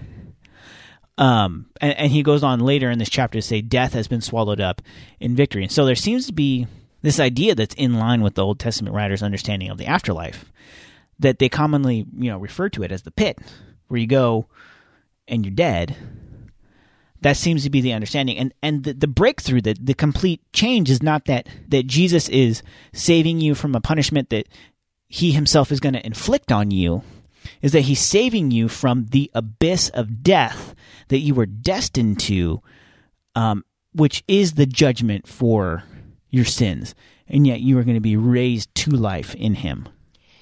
Um, 1.17 1.67
and, 1.81 1.97
and 1.97 2.11
he 2.11 2.21
goes 2.21 2.43
on 2.43 2.59
later 2.59 2.91
in 2.91 2.99
this 2.99 3.09
chapter 3.09 3.39
to 3.39 3.41
say, 3.41 3.61
Death 3.61 3.93
has 3.93 4.07
been 4.07 4.21
swallowed 4.21 4.61
up 4.61 4.81
in 5.19 5.35
victory. 5.35 5.63
And 5.63 5.71
so 5.71 5.85
there 5.85 5.95
seems 5.95 6.27
to 6.27 6.33
be 6.33 6.67
this 7.01 7.19
idea 7.19 7.55
that's 7.55 7.75
in 7.75 7.95
line 7.95 8.21
with 8.21 8.35
the 8.35 8.45
Old 8.45 8.59
Testament 8.59 8.95
writers' 8.95 9.23
understanding 9.23 9.69
of 9.69 9.77
the 9.77 9.85
afterlife, 9.85 10.51
that 11.19 11.39
they 11.39 11.49
commonly, 11.49 12.05
you 12.17 12.29
know, 12.29 12.37
refer 12.37 12.69
to 12.69 12.83
it 12.83 12.91
as 12.91 13.03
the 13.03 13.11
pit, 13.11 13.39
where 13.87 13.99
you 13.99 14.07
go 14.07 14.47
and 15.27 15.45
you're 15.45 15.55
dead. 15.55 15.95
That 17.21 17.37
seems 17.37 17.63
to 17.63 17.71
be 17.71 17.81
the 17.81 17.93
understanding, 17.93 18.37
and 18.37 18.53
and 18.61 18.83
the, 18.83 18.93
the 18.93 19.07
breakthrough, 19.07 19.61
the 19.61 19.75
the 19.81 19.95
complete 19.95 20.39
change, 20.53 20.91
is 20.91 21.01
not 21.01 21.25
that 21.25 21.47
that 21.67 21.87
Jesus 21.87 22.29
is 22.29 22.61
saving 22.93 23.41
you 23.41 23.55
from 23.55 23.73
a 23.73 23.81
punishment 23.81 24.29
that 24.29 24.47
he 25.07 25.31
himself 25.31 25.71
is 25.71 25.79
going 25.79 25.93
to 25.93 26.05
inflict 26.05 26.51
on 26.51 26.69
you, 26.69 27.01
is 27.61 27.71
that 27.71 27.81
he's 27.81 27.99
saving 27.99 28.51
you 28.51 28.67
from 28.67 29.07
the 29.07 29.31
abyss 29.33 29.89
of 29.89 30.23
death 30.23 30.75
that 31.09 31.19
you 31.19 31.33
were 31.33 31.45
destined 31.45 32.19
to, 32.21 32.61
um, 33.35 33.63
which 33.93 34.23
is 34.27 34.53
the 34.53 34.65
judgment 34.65 35.27
for 35.27 35.83
your 36.29 36.45
sins, 36.45 36.95
and 37.27 37.47
yet 37.47 37.61
you 37.61 37.77
are 37.77 37.83
going 37.83 37.95
to 37.95 38.01
be 38.01 38.17
raised 38.17 38.73
to 38.75 38.91
life 38.91 39.33
in 39.35 39.55
him. 39.55 39.87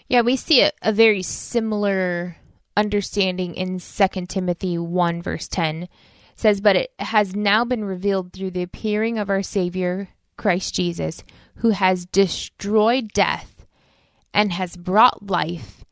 Yeah, 0.08 0.22
we 0.22 0.36
see 0.36 0.62
a, 0.62 0.72
a 0.82 0.92
very 0.92 1.24
similar 1.24 2.38
understanding 2.78 3.56
in 3.56 3.80
2 3.80 4.26
Timothy 4.28 4.78
1 4.78 5.22
verse 5.22 5.48
10 5.48 5.84
It 5.84 5.90
says 6.36 6.62
but 6.62 6.76
it 6.76 6.92
has 7.00 7.36
now 7.36 7.64
been 7.64 7.86
revealed 7.86 8.34
through 8.34 8.52
the 8.52 8.64
appearing 8.64 9.18
of 9.18 9.30
our 9.30 9.42
savior 9.42 10.10
Christ 10.38 10.76
Jesus 10.76 11.24
who 11.58 11.70
has 11.70 12.06
destroyed 12.06 13.14
death 13.14 13.66
and 14.34 14.52
has 14.52 14.76
brought 14.76 15.30
life 15.30 15.85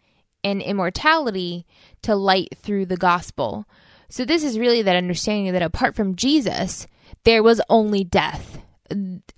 and 0.43 0.61
immortality 0.61 1.65
to 2.01 2.15
light 2.15 2.49
through 2.57 2.85
the 2.85 2.97
gospel. 2.97 3.65
So 4.09 4.25
this 4.25 4.43
is 4.43 4.59
really 4.59 4.81
that 4.81 4.95
understanding 4.95 5.53
that 5.53 5.61
apart 5.61 5.95
from 5.95 6.15
Jesus 6.15 6.87
there 7.23 7.43
was 7.43 7.61
only 7.69 8.03
death 8.03 8.59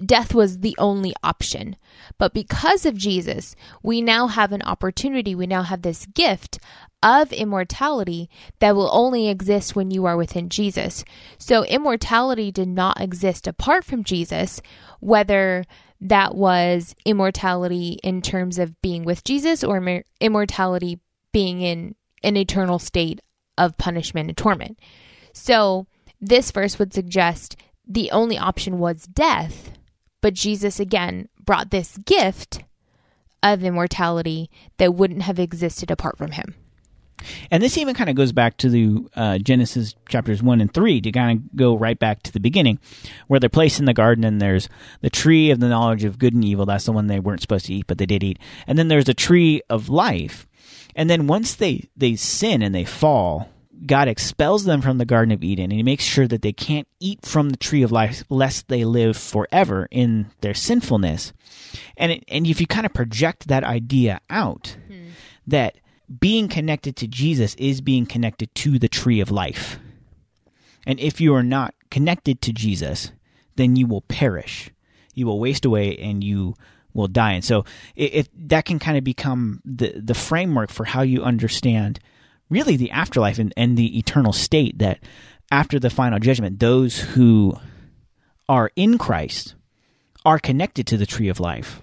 death 0.04 0.34
was 0.34 0.60
the 0.60 0.76
only 0.78 1.14
option. 1.24 1.76
But 2.18 2.34
because 2.34 2.86
of 2.86 2.98
Jesus, 2.98 3.56
we 3.84 4.02
now 4.02 4.28
have 4.28 4.52
an 4.52 4.62
opportunity, 4.64 5.36
we 5.36 5.48
now 5.48 5.64
have 5.64 5.82
this 5.82 6.06
gift 6.08 6.60
of 7.04 7.32
immortality 7.32 8.30
that 8.60 8.76
will 8.76 8.90
only 8.92 9.30
exist 9.30 9.76
when 9.76 9.92
you 9.92 10.06
are 10.06 10.18
within 10.18 10.50
Jesus. 10.50 11.06
So 11.38 11.64
immortality 11.66 12.52
did 12.52 12.68
not 12.68 13.00
exist 13.00 13.48
apart 13.48 13.86
from 13.86 14.04
Jesus, 14.04 14.62
whether 15.00 15.64
that 16.10 16.36
was 16.36 16.96
immortality 17.04 18.00
in 18.04 18.22
terms 18.22 18.60
of 18.60 18.80
being 18.82 19.04
with 19.06 19.24
Jesus 19.24 19.64
or 19.64 20.04
immortality 20.20 21.00
being 21.32 21.62
in 21.62 21.96
an 22.24 22.38
eternal 22.38 22.80
state 22.80 23.22
of 23.58 23.78
punishment 23.78 24.30
and 24.30 24.38
torment. 24.38 24.80
So 25.34 25.88
this 26.22 26.52
verse 26.52 26.78
would 26.80 26.94
suggest 26.94 27.56
the 27.88 28.12
only 28.12 28.38
option 28.38 28.80
was 28.80 29.08
death, 29.08 29.72
but 30.22 30.34
Jesus 30.34 30.80
again 30.80 31.28
brought 31.44 31.72
this 31.72 31.98
gift 31.98 32.64
of 33.44 33.64
immortality 33.64 34.50
that 34.78 34.96
wouldn't 34.96 35.24
have 35.24 35.40
existed 35.40 35.92
apart 35.92 36.18
from 36.18 36.32
him. 36.32 36.56
And 37.52 37.62
this 37.62 37.78
even 37.78 37.96
kind 37.96 38.10
of 38.10 38.16
goes 38.16 38.32
back 38.32 38.58
to 38.58 38.70
the 38.70 39.06
uh, 39.16 39.38
Genesis 39.38 39.96
chapters 40.08 40.42
one 40.44 40.62
and 40.62 40.74
three 40.74 41.02
to 41.02 41.12
kind 41.12 41.40
of 41.40 41.56
go 41.56 41.78
right 41.78 41.98
back 41.98 42.24
to 42.24 42.32
the 42.32 42.40
beginning, 42.40 42.80
where 43.28 43.40
they're 43.40 43.50
placed 43.50 43.80
in 43.80 43.86
the 43.86 43.94
garden 43.94 44.24
and 44.24 44.42
there's 44.42 44.70
the 45.02 45.10
tree 45.10 45.52
of 45.52 45.60
the 45.60 45.70
knowledge 45.70 46.04
of 46.04 46.20
good 46.20 46.34
and 46.34 46.46
evil. 46.46 46.66
That's 46.66 46.86
the 46.86 46.92
one 46.92 47.08
they 47.08 47.20
weren't 47.20 47.42
supposed 47.42 47.66
to 47.68 47.74
eat, 47.74 47.88
but 47.88 47.98
they 47.98 48.06
did 48.06 48.24
eat. 48.24 48.40
And 48.68 48.78
then 48.78 48.88
there's 48.88 49.10
a 49.10 49.14
tree 49.14 49.62
of 49.70 49.90
life. 49.90 50.48
And 50.96 51.10
then 51.10 51.28
once 51.28 51.56
they 51.56 51.90
they 51.96 52.16
sin 52.16 52.62
and 52.62 52.74
they 52.74 52.86
fall, 52.86 53.50
God 53.86 54.08
expels 54.08 54.64
them 54.64 54.82
from 54.82 54.98
the 54.98 55.06
Garden 55.06 55.32
of 55.32 55.44
Eden 55.44 55.66
and 55.66 55.74
he 55.74 55.84
makes 55.84 56.04
sure 56.04 56.28
that 56.28 56.42
they 56.42 56.54
can't 56.54 56.88
eat 57.00 57.26
from 57.26 57.50
the 57.50 57.58
tree 57.58 57.84
of 57.84 57.92
life 57.92 58.24
lest 58.30 58.68
they 58.68 58.86
live 58.86 59.18
forever 59.18 59.88
in 59.92 60.28
their 60.42 60.54
sinfulness. 60.54 61.34
And 61.98 62.14
it, 62.14 62.24
and 62.28 62.48
if 62.48 62.62
you 62.62 62.68
kind 62.68 62.86
of 62.86 62.94
project 62.94 63.48
that 63.48 63.64
idea 63.64 64.22
out, 64.30 64.78
hmm. 64.88 65.10
that 65.48 65.78
being 66.20 66.48
connected 66.48 66.96
to 66.98 67.08
Jesus 67.08 67.56
is 67.56 67.82
being 67.82 68.06
connected 68.06 68.54
to 68.56 68.80
the 68.80 68.88
tree 68.88 69.20
of 69.20 69.32
life. 69.32 69.80
And 70.86 71.00
if 71.00 71.20
you 71.20 71.34
are 71.36 71.44
not 71.44 71.74
connected 71.90 72.42
to 72.42 72.54
Jesus, 72.54 73.12
then 73.56 73.76
you 73.76 73.88
will 73.88 74.02
perish. 74.02 74.70
You 75.14 75.26
will 75.26 75.40
waste 75.40 75.66
away 75.66 75.98
and 75.98 76.24
you 76.24 76.56
will 76.94 77.08
die. 77.08 77.34
And 77.34 77.44
so 77.44 77.66
if 77.96 78.28
that 78.36 78.66
can 78.66 78.80
kind 78.80 78.98
of 78.98 79.04
become 79.04 79.62
the 79.66 79.94
the 79.96 80.14
framework 80.14 80.70
for 80.70 80.86
how 80.86 81.02
you 81.02 81.24
understand 81.24 82.00
really 82.50 82.78
the 82.78 82.92
afterlife 82.92 83.40
and, 83.40 83.54
and 83.58 83.78
the 83.78 83.98
eternal 83.98 84.34
state 84.34 84.78
that 84.80 85.00
after 85.52 85.80
the 85.80 85.90
final 85.90 86.20
judgment, 86.20 86.60
those 86.60 87.00
who 87.00 87.58
are 88.48 88.72
in 88.76 88.98
Christ 88.98 89.56
are 90.24 90.40
connected 90.40 90.88
to 90.88 90.98
the 90.98 91.06
tree 91.06 91.30
of 91.30 91.40
life 91.40 91.82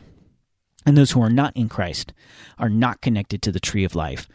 and 0.84 0.96
those 0.96 1.12
who 1.12 1.22
are 1.22 1.30
not 1.30 1.56
in 1.56 1.68
Christ 1.68 2.12
are 2.58 2.68
not 2.68 3.00
connected 3.00 3.42
to 3.42 3.52
the 3.52 3.60
tree 3.60 3.84
of 3.84 3.94
life, 3.94 4.28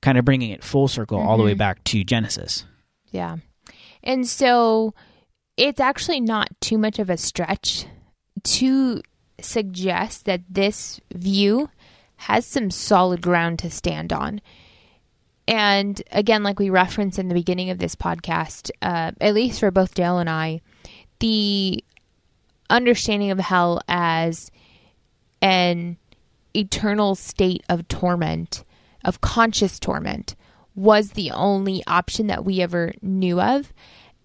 kind 0.00 0.18
of 0.18 0.24
bringing 0.24 0.50
it 0.50 0.64
full 0.64 0.88
circle 0.88 1.18
mm-hmm. 1.18 1.28
all 1.28 1.36
the 1.36 1.44
way 1.44 1.52
mm-hmm. 1.52 1.58
back 1.58 1.84
to 1.84 2.04
Genesis. 2.04 2.64
Yeah. 3.10 3.36
And 4.02 4.26
so 4.26 4.94
it's 5.56 5.80
actually 5.80 6.20
not 6.20 6.48
too 6.60 6.78
much 6.78 6.98
of 6.98 7.10
a 7.10 7.16
stretch 7.16 7.86
to 8.42 9.02
suggest 9.40 10.24
that 10.24 10.42
this 10.48 11.00
view 11.12 11.68
has 12.16 12.46
some 12.46 12.70
solid 12.70 13.22
ground 13.22 13.58
to 13.58 13.70
stand 13.70 14.12
on. 14.12 14.40
And 15.48 16.00
again, 16.12 16.42
like 16.42 16.58
we 16.58 16.70
referenced 16.70 17.18
in 17.18 17.28
the 17.28 17.34
beginning 17.34 17.70
of 17.70 17.78
this 17.78 17.96
podcast, 17.96 18.70
uh, 18.82 19.12
at 19.20 19.34
least 19.34 19.60
for 19.60 19.70
both 19.70 19.94
Dale 19.94 20.18
and 20.18 20.30
I, 20.30 20.60
the 21.18 21.82
understanding 22.68 23.30
of 23.30 23.38
hell 23.38 23.80
as 23.88 24.50
an 25.42 25.96
eternal 26.54 27.14
state 27.14 27.64
of 27.68 27.88
torment, 27.88 28.64
of 29.04 29.20
conscious 29.20 29.78
torment, 29.78 30.36
was 30.74 31.10
the 31.10 31.30
only 31.30 31.82
option 31.86 32.28
that 32.28 32.44
we 32.44 32.60
ever 32.60 32.92
knew 33.02 33.40
of. 33.40 33.72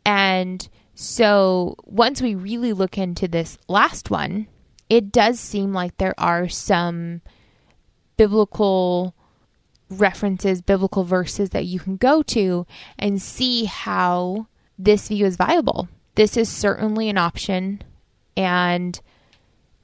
And 0.06 0.68
so 0.94 1.76
once 1.84 2.22
we 2.22 2.36
really 2.36 2.74
look 2.74 2.98
into 2.98 3.28
this 3.28 3.58
last 3.68 4.10
one, 4.10 4.48
it 4.90 5.12
does 5.12 5.40
seem 5.40 5.74
like 5.74 5.98
there 5.98 6.16
are 6.18 6.48
some 6.48 7.22
biblical 8.18 9.16
references, 9.90 10.62
biblical 10.62 11.04
verses 11.04 11.52
that 11.52 11.66
you 11.66 11.80
can 11.80 11.98
go 11.98 12.22
to 12.24 12.66
and 12.98 13.22
see 13.22 13.66
how 13.66 14.48
this 14.78 15.08
view 15.08 15.26
is 15.26 15.36
viable. 15.36 15.88
This 16.16 16.38
is 16.38 16.50
certainly 16.50 17.10
an 17.10 17.18
option. 17.18 17.82
And 18.38 19.00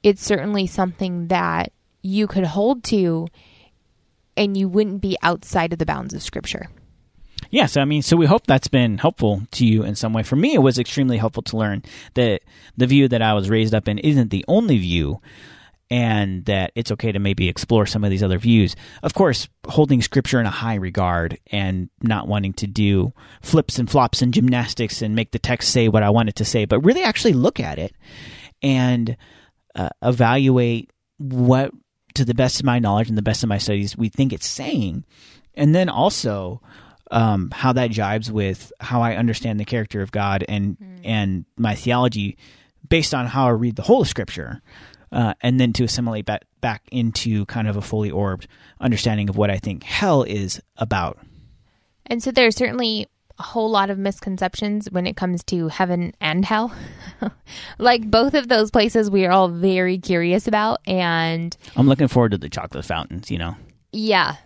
it's 0.02 0.24
certainly 0.24 0.66
something 0.66 1.28
that 1.28 1.72
you 2.02 2.26
could 2.26 2.44
hold 2.44 2.84
to 2.84 3.28
and 4.36 4.56
you 4.56 4.68
wouldn't 4.68 5.00
be 5.00 5.16
outside 5.22 5.72
of 5.72 5.78
the 5.78 5.86
bounds 5.86 6.14
of 6.14 6.22
scripture. 6.22 6.68
Yes, 7.50 7.76
I 7.76 7.84
mean, 7.84 8.02
so 8.02 8.16
we 8.16 8.26
hope 8.26 8.46
that's 8.46 8.68
been 8.68 8.98
helpful 8.98 9.42
to 9.52 9.66
you 9.66 9.82
in 9.82 9.94
some 9.94 10.12
way. 10.12 10.22
For 10.22 10.36
me, 10.36 10.54
it 10.54 10.62
was 10.62 10.78
extremely 10.78 11.18
helpful 11.18 11.42
to 11.44 11.56
learn 11.56 11.82
that 12.14 12.40
the 12.76 12.86
view 12.86 13.08
that 13.08 13.20
I 13.20 13.34
was 13.34 13.50
raised 13.50 13.74
up 13.74 13.88
in 13.88 13.98
isn't 13.98 14.30
the 14.30 14.44
only 14.48 14.78
view 14.78 15.20
and 15.90 16.46
that 16.46 16.72
it's 16.74 16.90
okay 16.90 17.12
to 17.12 17.18
maybe 17.18 17.50
explore 17.50 17.84
some 17.84 18.02
of 18.02 18.10
these 18.10 18.22
other 18.22 18.38
views. 18.38 18.74
Of 19.02 19.12
course, 19.12 19.48
holding 19.68 20.00
scripture 20.00 20.40
in 20.40 20.46
a 20.46 20.50
high 20.50 20.76
regard 20.76 21.38
and 21.48 21.90
not 22.02 22.26
wanting 22.26 22.54
to 22.54 22.66
do 22.66 23.12
flips 23.42 23.78
and 23.78 23.90
flops 23.90 24.22
and 24.22 24.32
gymnastics 24.32 25.02
and 25.02 25.14
make 25.14 25.32
the 25.32 25.38
text 25.38 25.70
say 25.70 25.88
what 25.88 26.02
I 26.02 26.08
want 26.08 26.30
it 26.30 26.36
to 26.36 26.46
say, 26.46 26.64
but 26.64 26.80
really 26.80 27.02
actually 27.02 27.34
look 27.34 27.60
at 27.60 27.78
it 27.78 27.94
and 28.62 29.18
uh, 29.74 29.90
evaluate 30.02 30.90
what, 31.18 31.72
to 32.14 32.24
the 32.24 32.34
best 32.34 32.60
of 32.60 32.66
my 32.66 32.78
knowledge 32.78 33.08
and 33.08 33.16
the 33.16 33.22
best 33.22 33.42
of 33.42 33.48
my 33.48 33.58
studies, 33.58 33.96
we 33.96 34.08
think 34.08 34.32
it's 34.32 34.46
saying, 34.46 35.04
and 35.54 35.74
then 35.74 35.88
also 35.88 36.60
um, 37.10 37.50
how 37.52 37.72
that 37.72 37.90
jibes 37.90 38.30
with 38.30 38.72
how 38.80 39.02
I 39.02 39.16
understand 39.16 39.60
the 39.60 39.64
character 39.64 40.02
of 40.02 40.10
God 40.10 40.44
and 40.48 40.78
mm. 40.78 41.00
and 41.04 41.44
my 41.56 41.74
theology 41.74 42.38
based 42.88 43.14
on 43.14 43.26
how 43.26 43.46
I 43.46 43.50
read 43.50 43.76
the 43.76 43.82
whole 43.82 44.02
of 44.02 44.08
Scripture, 44.08 44.62
uh, 45.12 45.34
and 45.42 45.60
then 45.60 45.72
to 45.74 45.84
assimilate 45.84 46.24
back 46.24 46.44
back 46.60 46.82
into 46.90 47.44
kind 47.46 47.68
of 47.68 47.76
a 47.76 47.82
fully 47.82 48.10
orbed 48.10 48.48
understanding 48.80 49.28
of 49.28 49.36
what 49.36 49.50
I 49.50 49.58
think 49.58 49.82
hell 49.82 50.22
is 50.22 50.60
about. 50.76 51.18
And 52.06 52.22
so 52.22 52.30
there's 52.30 52.56
certainly 52.56 53.06
a 53.38 53.42
whole 53.42 53.70
lot 53.70 53.90
of 53.90 53.98
misconceptions 53.98 54.90
when 54.90 55.06
it 55.06 55.16
comes 55.16 55.42
to 55.44 55.68
heaven 55.68 56.12
and 56.20 56.44
hell. 56.44 56.74
like 57.78 58.10
both 58.10 58.34
of 58.34 58.48
those 58.48 58.70
places 58.70 59.10
we 59.10 59.26
are 59.26 59.32
all 59.32 59.48
very 59.48 59.98
curious 59.98 60.46
about 60.46 60.80
and 60.86 61.56
I'm 61.76 61.88
looking 61.88 62.08
forward 62.08 62.32
to 62.32 62.38
the 62.38 62.48
chocolate 62.48 62.84
fountains, 62.84 63.30
you 63.30 63.38
know. 63.38 63.56
Yeah. 63.92 64.36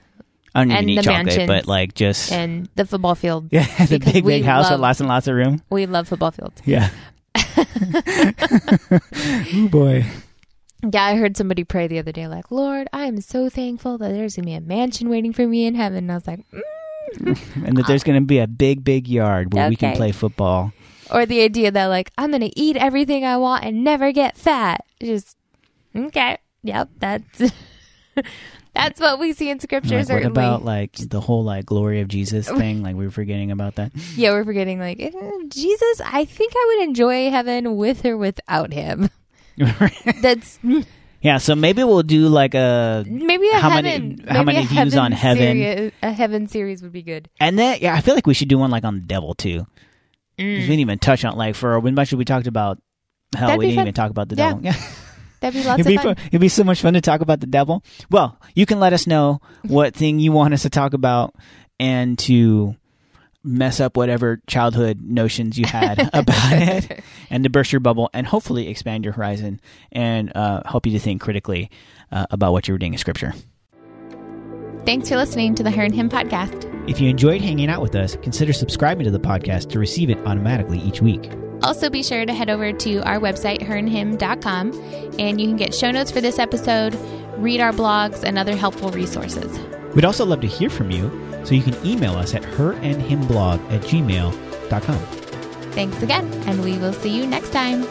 I 0.54 0.64
don't 0.64 0.72
even 0.72 0.88
eat 0.88 1.02
chocolate, 1.02 1.46
but 1.46 1.66
like 1.66 1.94
just 1.94 2.32
and 2.32 2.68
the 2.76 2.86
football 2.86 3.14
field. 3.14 3.48
Yeah, 3.52 3.66
the 3.86 3.98
big 3.98 4.24
big 4.24 4.44
house 4.44 4.64
love, 4.64 4.72
with 4.72 4.80
lots 4.80 5.00
and 5.00 5.08
lots 5.08 5.28
of 5.28 5.34
room. 5.34 5.62
We 5.68 5.86
love 5.86 6.08
football 6.08 6.30
fields. 6.30 6.62
Yeah. 6.64 6.88
oh 7.36 9.68
boy. 9.70 10.06
Yeah, 10.82 11.04
I 11.04 11.16
heard 11.16 11.36
somebody 11.36 11.64
pray 11.64 11.88
the 11.88 11.98
other 11.98 12.12
day, 12.12 12.28
like, 12.28 12.50
Lord, 12.50 12.88
I 12.92 13.06
am 13.06 13.20
so 13.20 13.48
thankful 13.48 13.98
that 13.98 14.12
there's 14.12 14.36
gonna 14.36 14.46
be 14.46 14.54
a 14.54 14.60
mansion 14.60 15.08
waiting 15.08 15.32
for 15.32 15.46
me 15.46 15.66
in 15.66 15.74
heaven. 15.74 15.98
And 15.98 16.12
I 16.12 16.14
was 16.14 16.26
like, 16.26 16.40
mm, 16.50 16.60
and 17.66 17.76
that 17.76 17.86
there's 17.86 18.04
going 18.04 18.20
to 18.20 18.26
be 18.26 18.38
a 18.38 18.46
big, 18.46 18.84
big 18.84 19.08
yard 19.08 19.52
where 19.52 19.68
we 19.68 19.76
can 19.76 19.96
play 19.96 20.12
football. 20.12 20.72
Or 21.10 21.24
the 21.24 21.42
idea 21.42 21.70
that 21.70 21.86
like 21.86 22.10
I'm 22.18 22.30
going 22.30 22.40
to 22.40 22.58
eat 22.58 22.76
everything 22.76 23.24
I 23.24 23.36
want 23.36 23.64
and 23.64 23.84
never 23.84 24.12
get 24.12 24.36
fat. 24.36 24.84
Just 25.00 25.36
okay, 25.94 26.38
yep, 26.62 26.88
that's 26.98 27.52
that's 28.74 29.00
what 29.00 29.18
we 29.18 29.32
see 29.32 29.50
in 29.50 29.60
scripture. 29.60 29.98
Like, 29.98 30.08
what 30.08 30.24
about 30.24 30.64
like 30.64 30.92
the 30.94 31.20
whole 31.20 31.44
like 31.44 31.66
glory 31.66 32.00
of 32.00 32.08
Jesus 32.08 32.48
thing? 32.58 32.82
Like 32.82 32.96
we 32.96 33.06
are 33.06 33.10
forgetting 33.10 33.50
about 33.50 33.76
that. 33.76 33.92
Yeah, 34.16 34.32
we're 34.32 34.44
forgetting 34.44 34.80
like 34.80 35.00
eh, 35.00 35.12
Jesus. 35.48 36.00
I 36.04 36.24
think 36.24 36.52
I 36.56 36.74
would 36.76 36.88
enjoy 36.88 37.30
heaven 37.30 37.76
with 37.76 38.04
or 38.04 38.16
without 38.16 38.72
him. 38.72 39.10
that's 40.20 40.58
yeah, 41.26 41.38
so 41.38 41.56
maybe 41.56 41.82
we'll 41.82 42.04
do 42.04 42.28
like 42.28 42.54
a 42.54 43.04
maybe 43.04 43.48
a 43.48 43.58
how 43.58 43.70
heaven, 43.70 44.20
many 44.22 44.32
how 44.32 44.44
many 44.44 44.64
views 44.64 44.94
on 44.94 45.10
heaven. 45.10 45.58
Series, 45.58 45.92
a 46.00 46.12
heaven 46.12 46.46
series 46.46 46.82
would 46.82 46.92
be 46.92 47.02
good. 47.02 47.28
And 47.40 47.58
then 47.58 47.78
yeah, 47.80 47.96
I 47.96 48.00
feel 48.00 48.14
like 48.14 48.28
we 48.28 48.34
should 48.34 48.46
do 48.46 48.58
one 48.58 48.70
like 48.70 48.84
on 48.84 48.94
the 48.94 49.00
devil 49.00 49.34
too. 49.34 49.66
Mm. 50.38 50.54
We 50.54 50.60
didn't 50.60 50.78
even 50.78 51.00
touch 51.00 51.24
on 51.24 51.36
like 51.36 51.56
for 51.56 51.80
when 51.80 51.96
much 51.96 52.12
we 52.12 52.24
talked 52.24 52.46
about 52.46 52.80
hell, 53.34 53.48
That'd 53.48 53.58
we 53.58 53.66
didn't 53.66 53.78
fun. 53.78 53.84
even 53.86 53.94
talk 53.94 54.10
about 54.10 54.28
the 54.28 54.36
yeah. 54.36 54.52
devil. 54.52 54.62
Yeah. 54.64 54.74
That'd 55.40 55.60
be 55.60 55.68
lots 55.68 55.80
it'd 55.80 55.96
of 55.96 56.02
fun. 56.02 56.16
It'd 56.28 56.40
be 56.40 56.48
so 56.48 56.62
much 56.62 56.80
fun 56.80 56.94
to 56.94 57.00
talk 57.00 57.20
about 57.20 57.40
the 57.40 57.46
devil. 57.46 57.82
Well, 58.08 58.40
you 58.54 58.64
can 58.64 58.78
let 58.78 58.92
us 58.92 59.08
know 59.08 59.40
what 59.64 59.94
thing 59.94 60.20
you 60.20 60.30
want 60.30 60.54
us 60.54 60.62
to 60.62 60.70
talk 60.70 60.94
about 60.94 61.34
and 61.80 62.16
to 62.20 62.76
mess 63.46 63.80
up 63.80 63.96
whatever 63.96 64.40
childhood 64.46 65.00
notions 65.00 65.58
you 65.58 65.64
had 65.64 65.98
about 66.12 66.52
it 66.52 67.00
and 67.30 67.44
to 67.44 67.50
burst 67.50 67.72
your 67.72 67.80
bubble 67.80 68.10
and 68.12 68.26
hopefully 68.26 68.68
expand 68.68 69.04
your 69.04 69.12
horizon 69.12 69.60
and 69.92 70.32
uh, 70.34 70.62
help 70.66 70.86
you 70.86 70.92
to 70.92 70.98
think 70.98 71.20
critically 71.20 71.70
uh, 72.12 72.26
about 72.30 72.52
what 72.52 72.68
you're 72.68 72.74
reading 72.74 72.92
in 72.92 72.98
scripture. 72.98 73.32
Thanks 74.84 75.08
for 75.08 75.16
listening 75.16 75.54
to 75.56 75.64
the 75.64 75.70
Her 75.70 75.82
and 75.82 75.94
Hymn 75.94 76.08
podcast. 76.08 76.72
If 76.88 77.00
you 77.00 77.10
enjoyed 77.10 77.42
hanging 77.42 77.68
out 77.68 77.82
with 77.82 77.96
us, 77.96 78.16
consider 78.22 78.52
subscribing 78.52 79.04
to 79.04 79.10
the 79.10 79.18
podcast 79.18 79.70
to 79.70 79.80
receive 79.80 80.10
it 80.10 80.18
automatically 80.26 80.78
each 80.78 81.02
week. 81.02 81.28
Also, 81.62 81.90
be 81.90 82.02
sure 82.02 82.24
to 82.24 82.32
head 82.32 82.50
over 82.50 82.72
to 82.72 82.98
our 83.00 83.18
website, 83.18 83.60
herandhymn.com, 83.60 84.72
and 85.18 85.40
you 85.40 85.48
can 85.48 85.56
get 85.56 85.74
show 85.74 85.90
notes 85.90 86.12
for 86.12 86.20
this 86.20 86.38
episode, 86.38 86.94
read 87.38 87.60
our 87.60 87.72
blogs, 87.72 88.22
and 88.22 88.38
other 88.38 88.54
helpful 88.54 88.90
resources. 88.90 89.58
We'd 89.96 90.04
also 90.04 90.26
love 90.26 90.42
to 90.42 90.46
hear 90.46 90.68
from 90.68 90.90
you, 90.90 91.10
so 91.42 91.54
you 91.54 91.62
can 91.62 91.74
email 91.84 92.16
us 92.16 92.34
at 92.34 92.42
herandhymnblog 92.42 93.72
at 93.72 93.80
gmail.com. 93.80 94.98
Thanks 95.72 96.02
again, 96.02 96.30
and 96.46 96.62
we 96.62 96.76
will 96.76 96.92
see 96.92 97.16
you 97.16 97.26
next 97.26 97.50
time. 97.50 97.86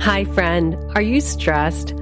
Hi, 0.00 0.24
friend. 0.34 0.74
Are 0.96 1.02
you 1.02 1.20
stressed? 1.20 2.01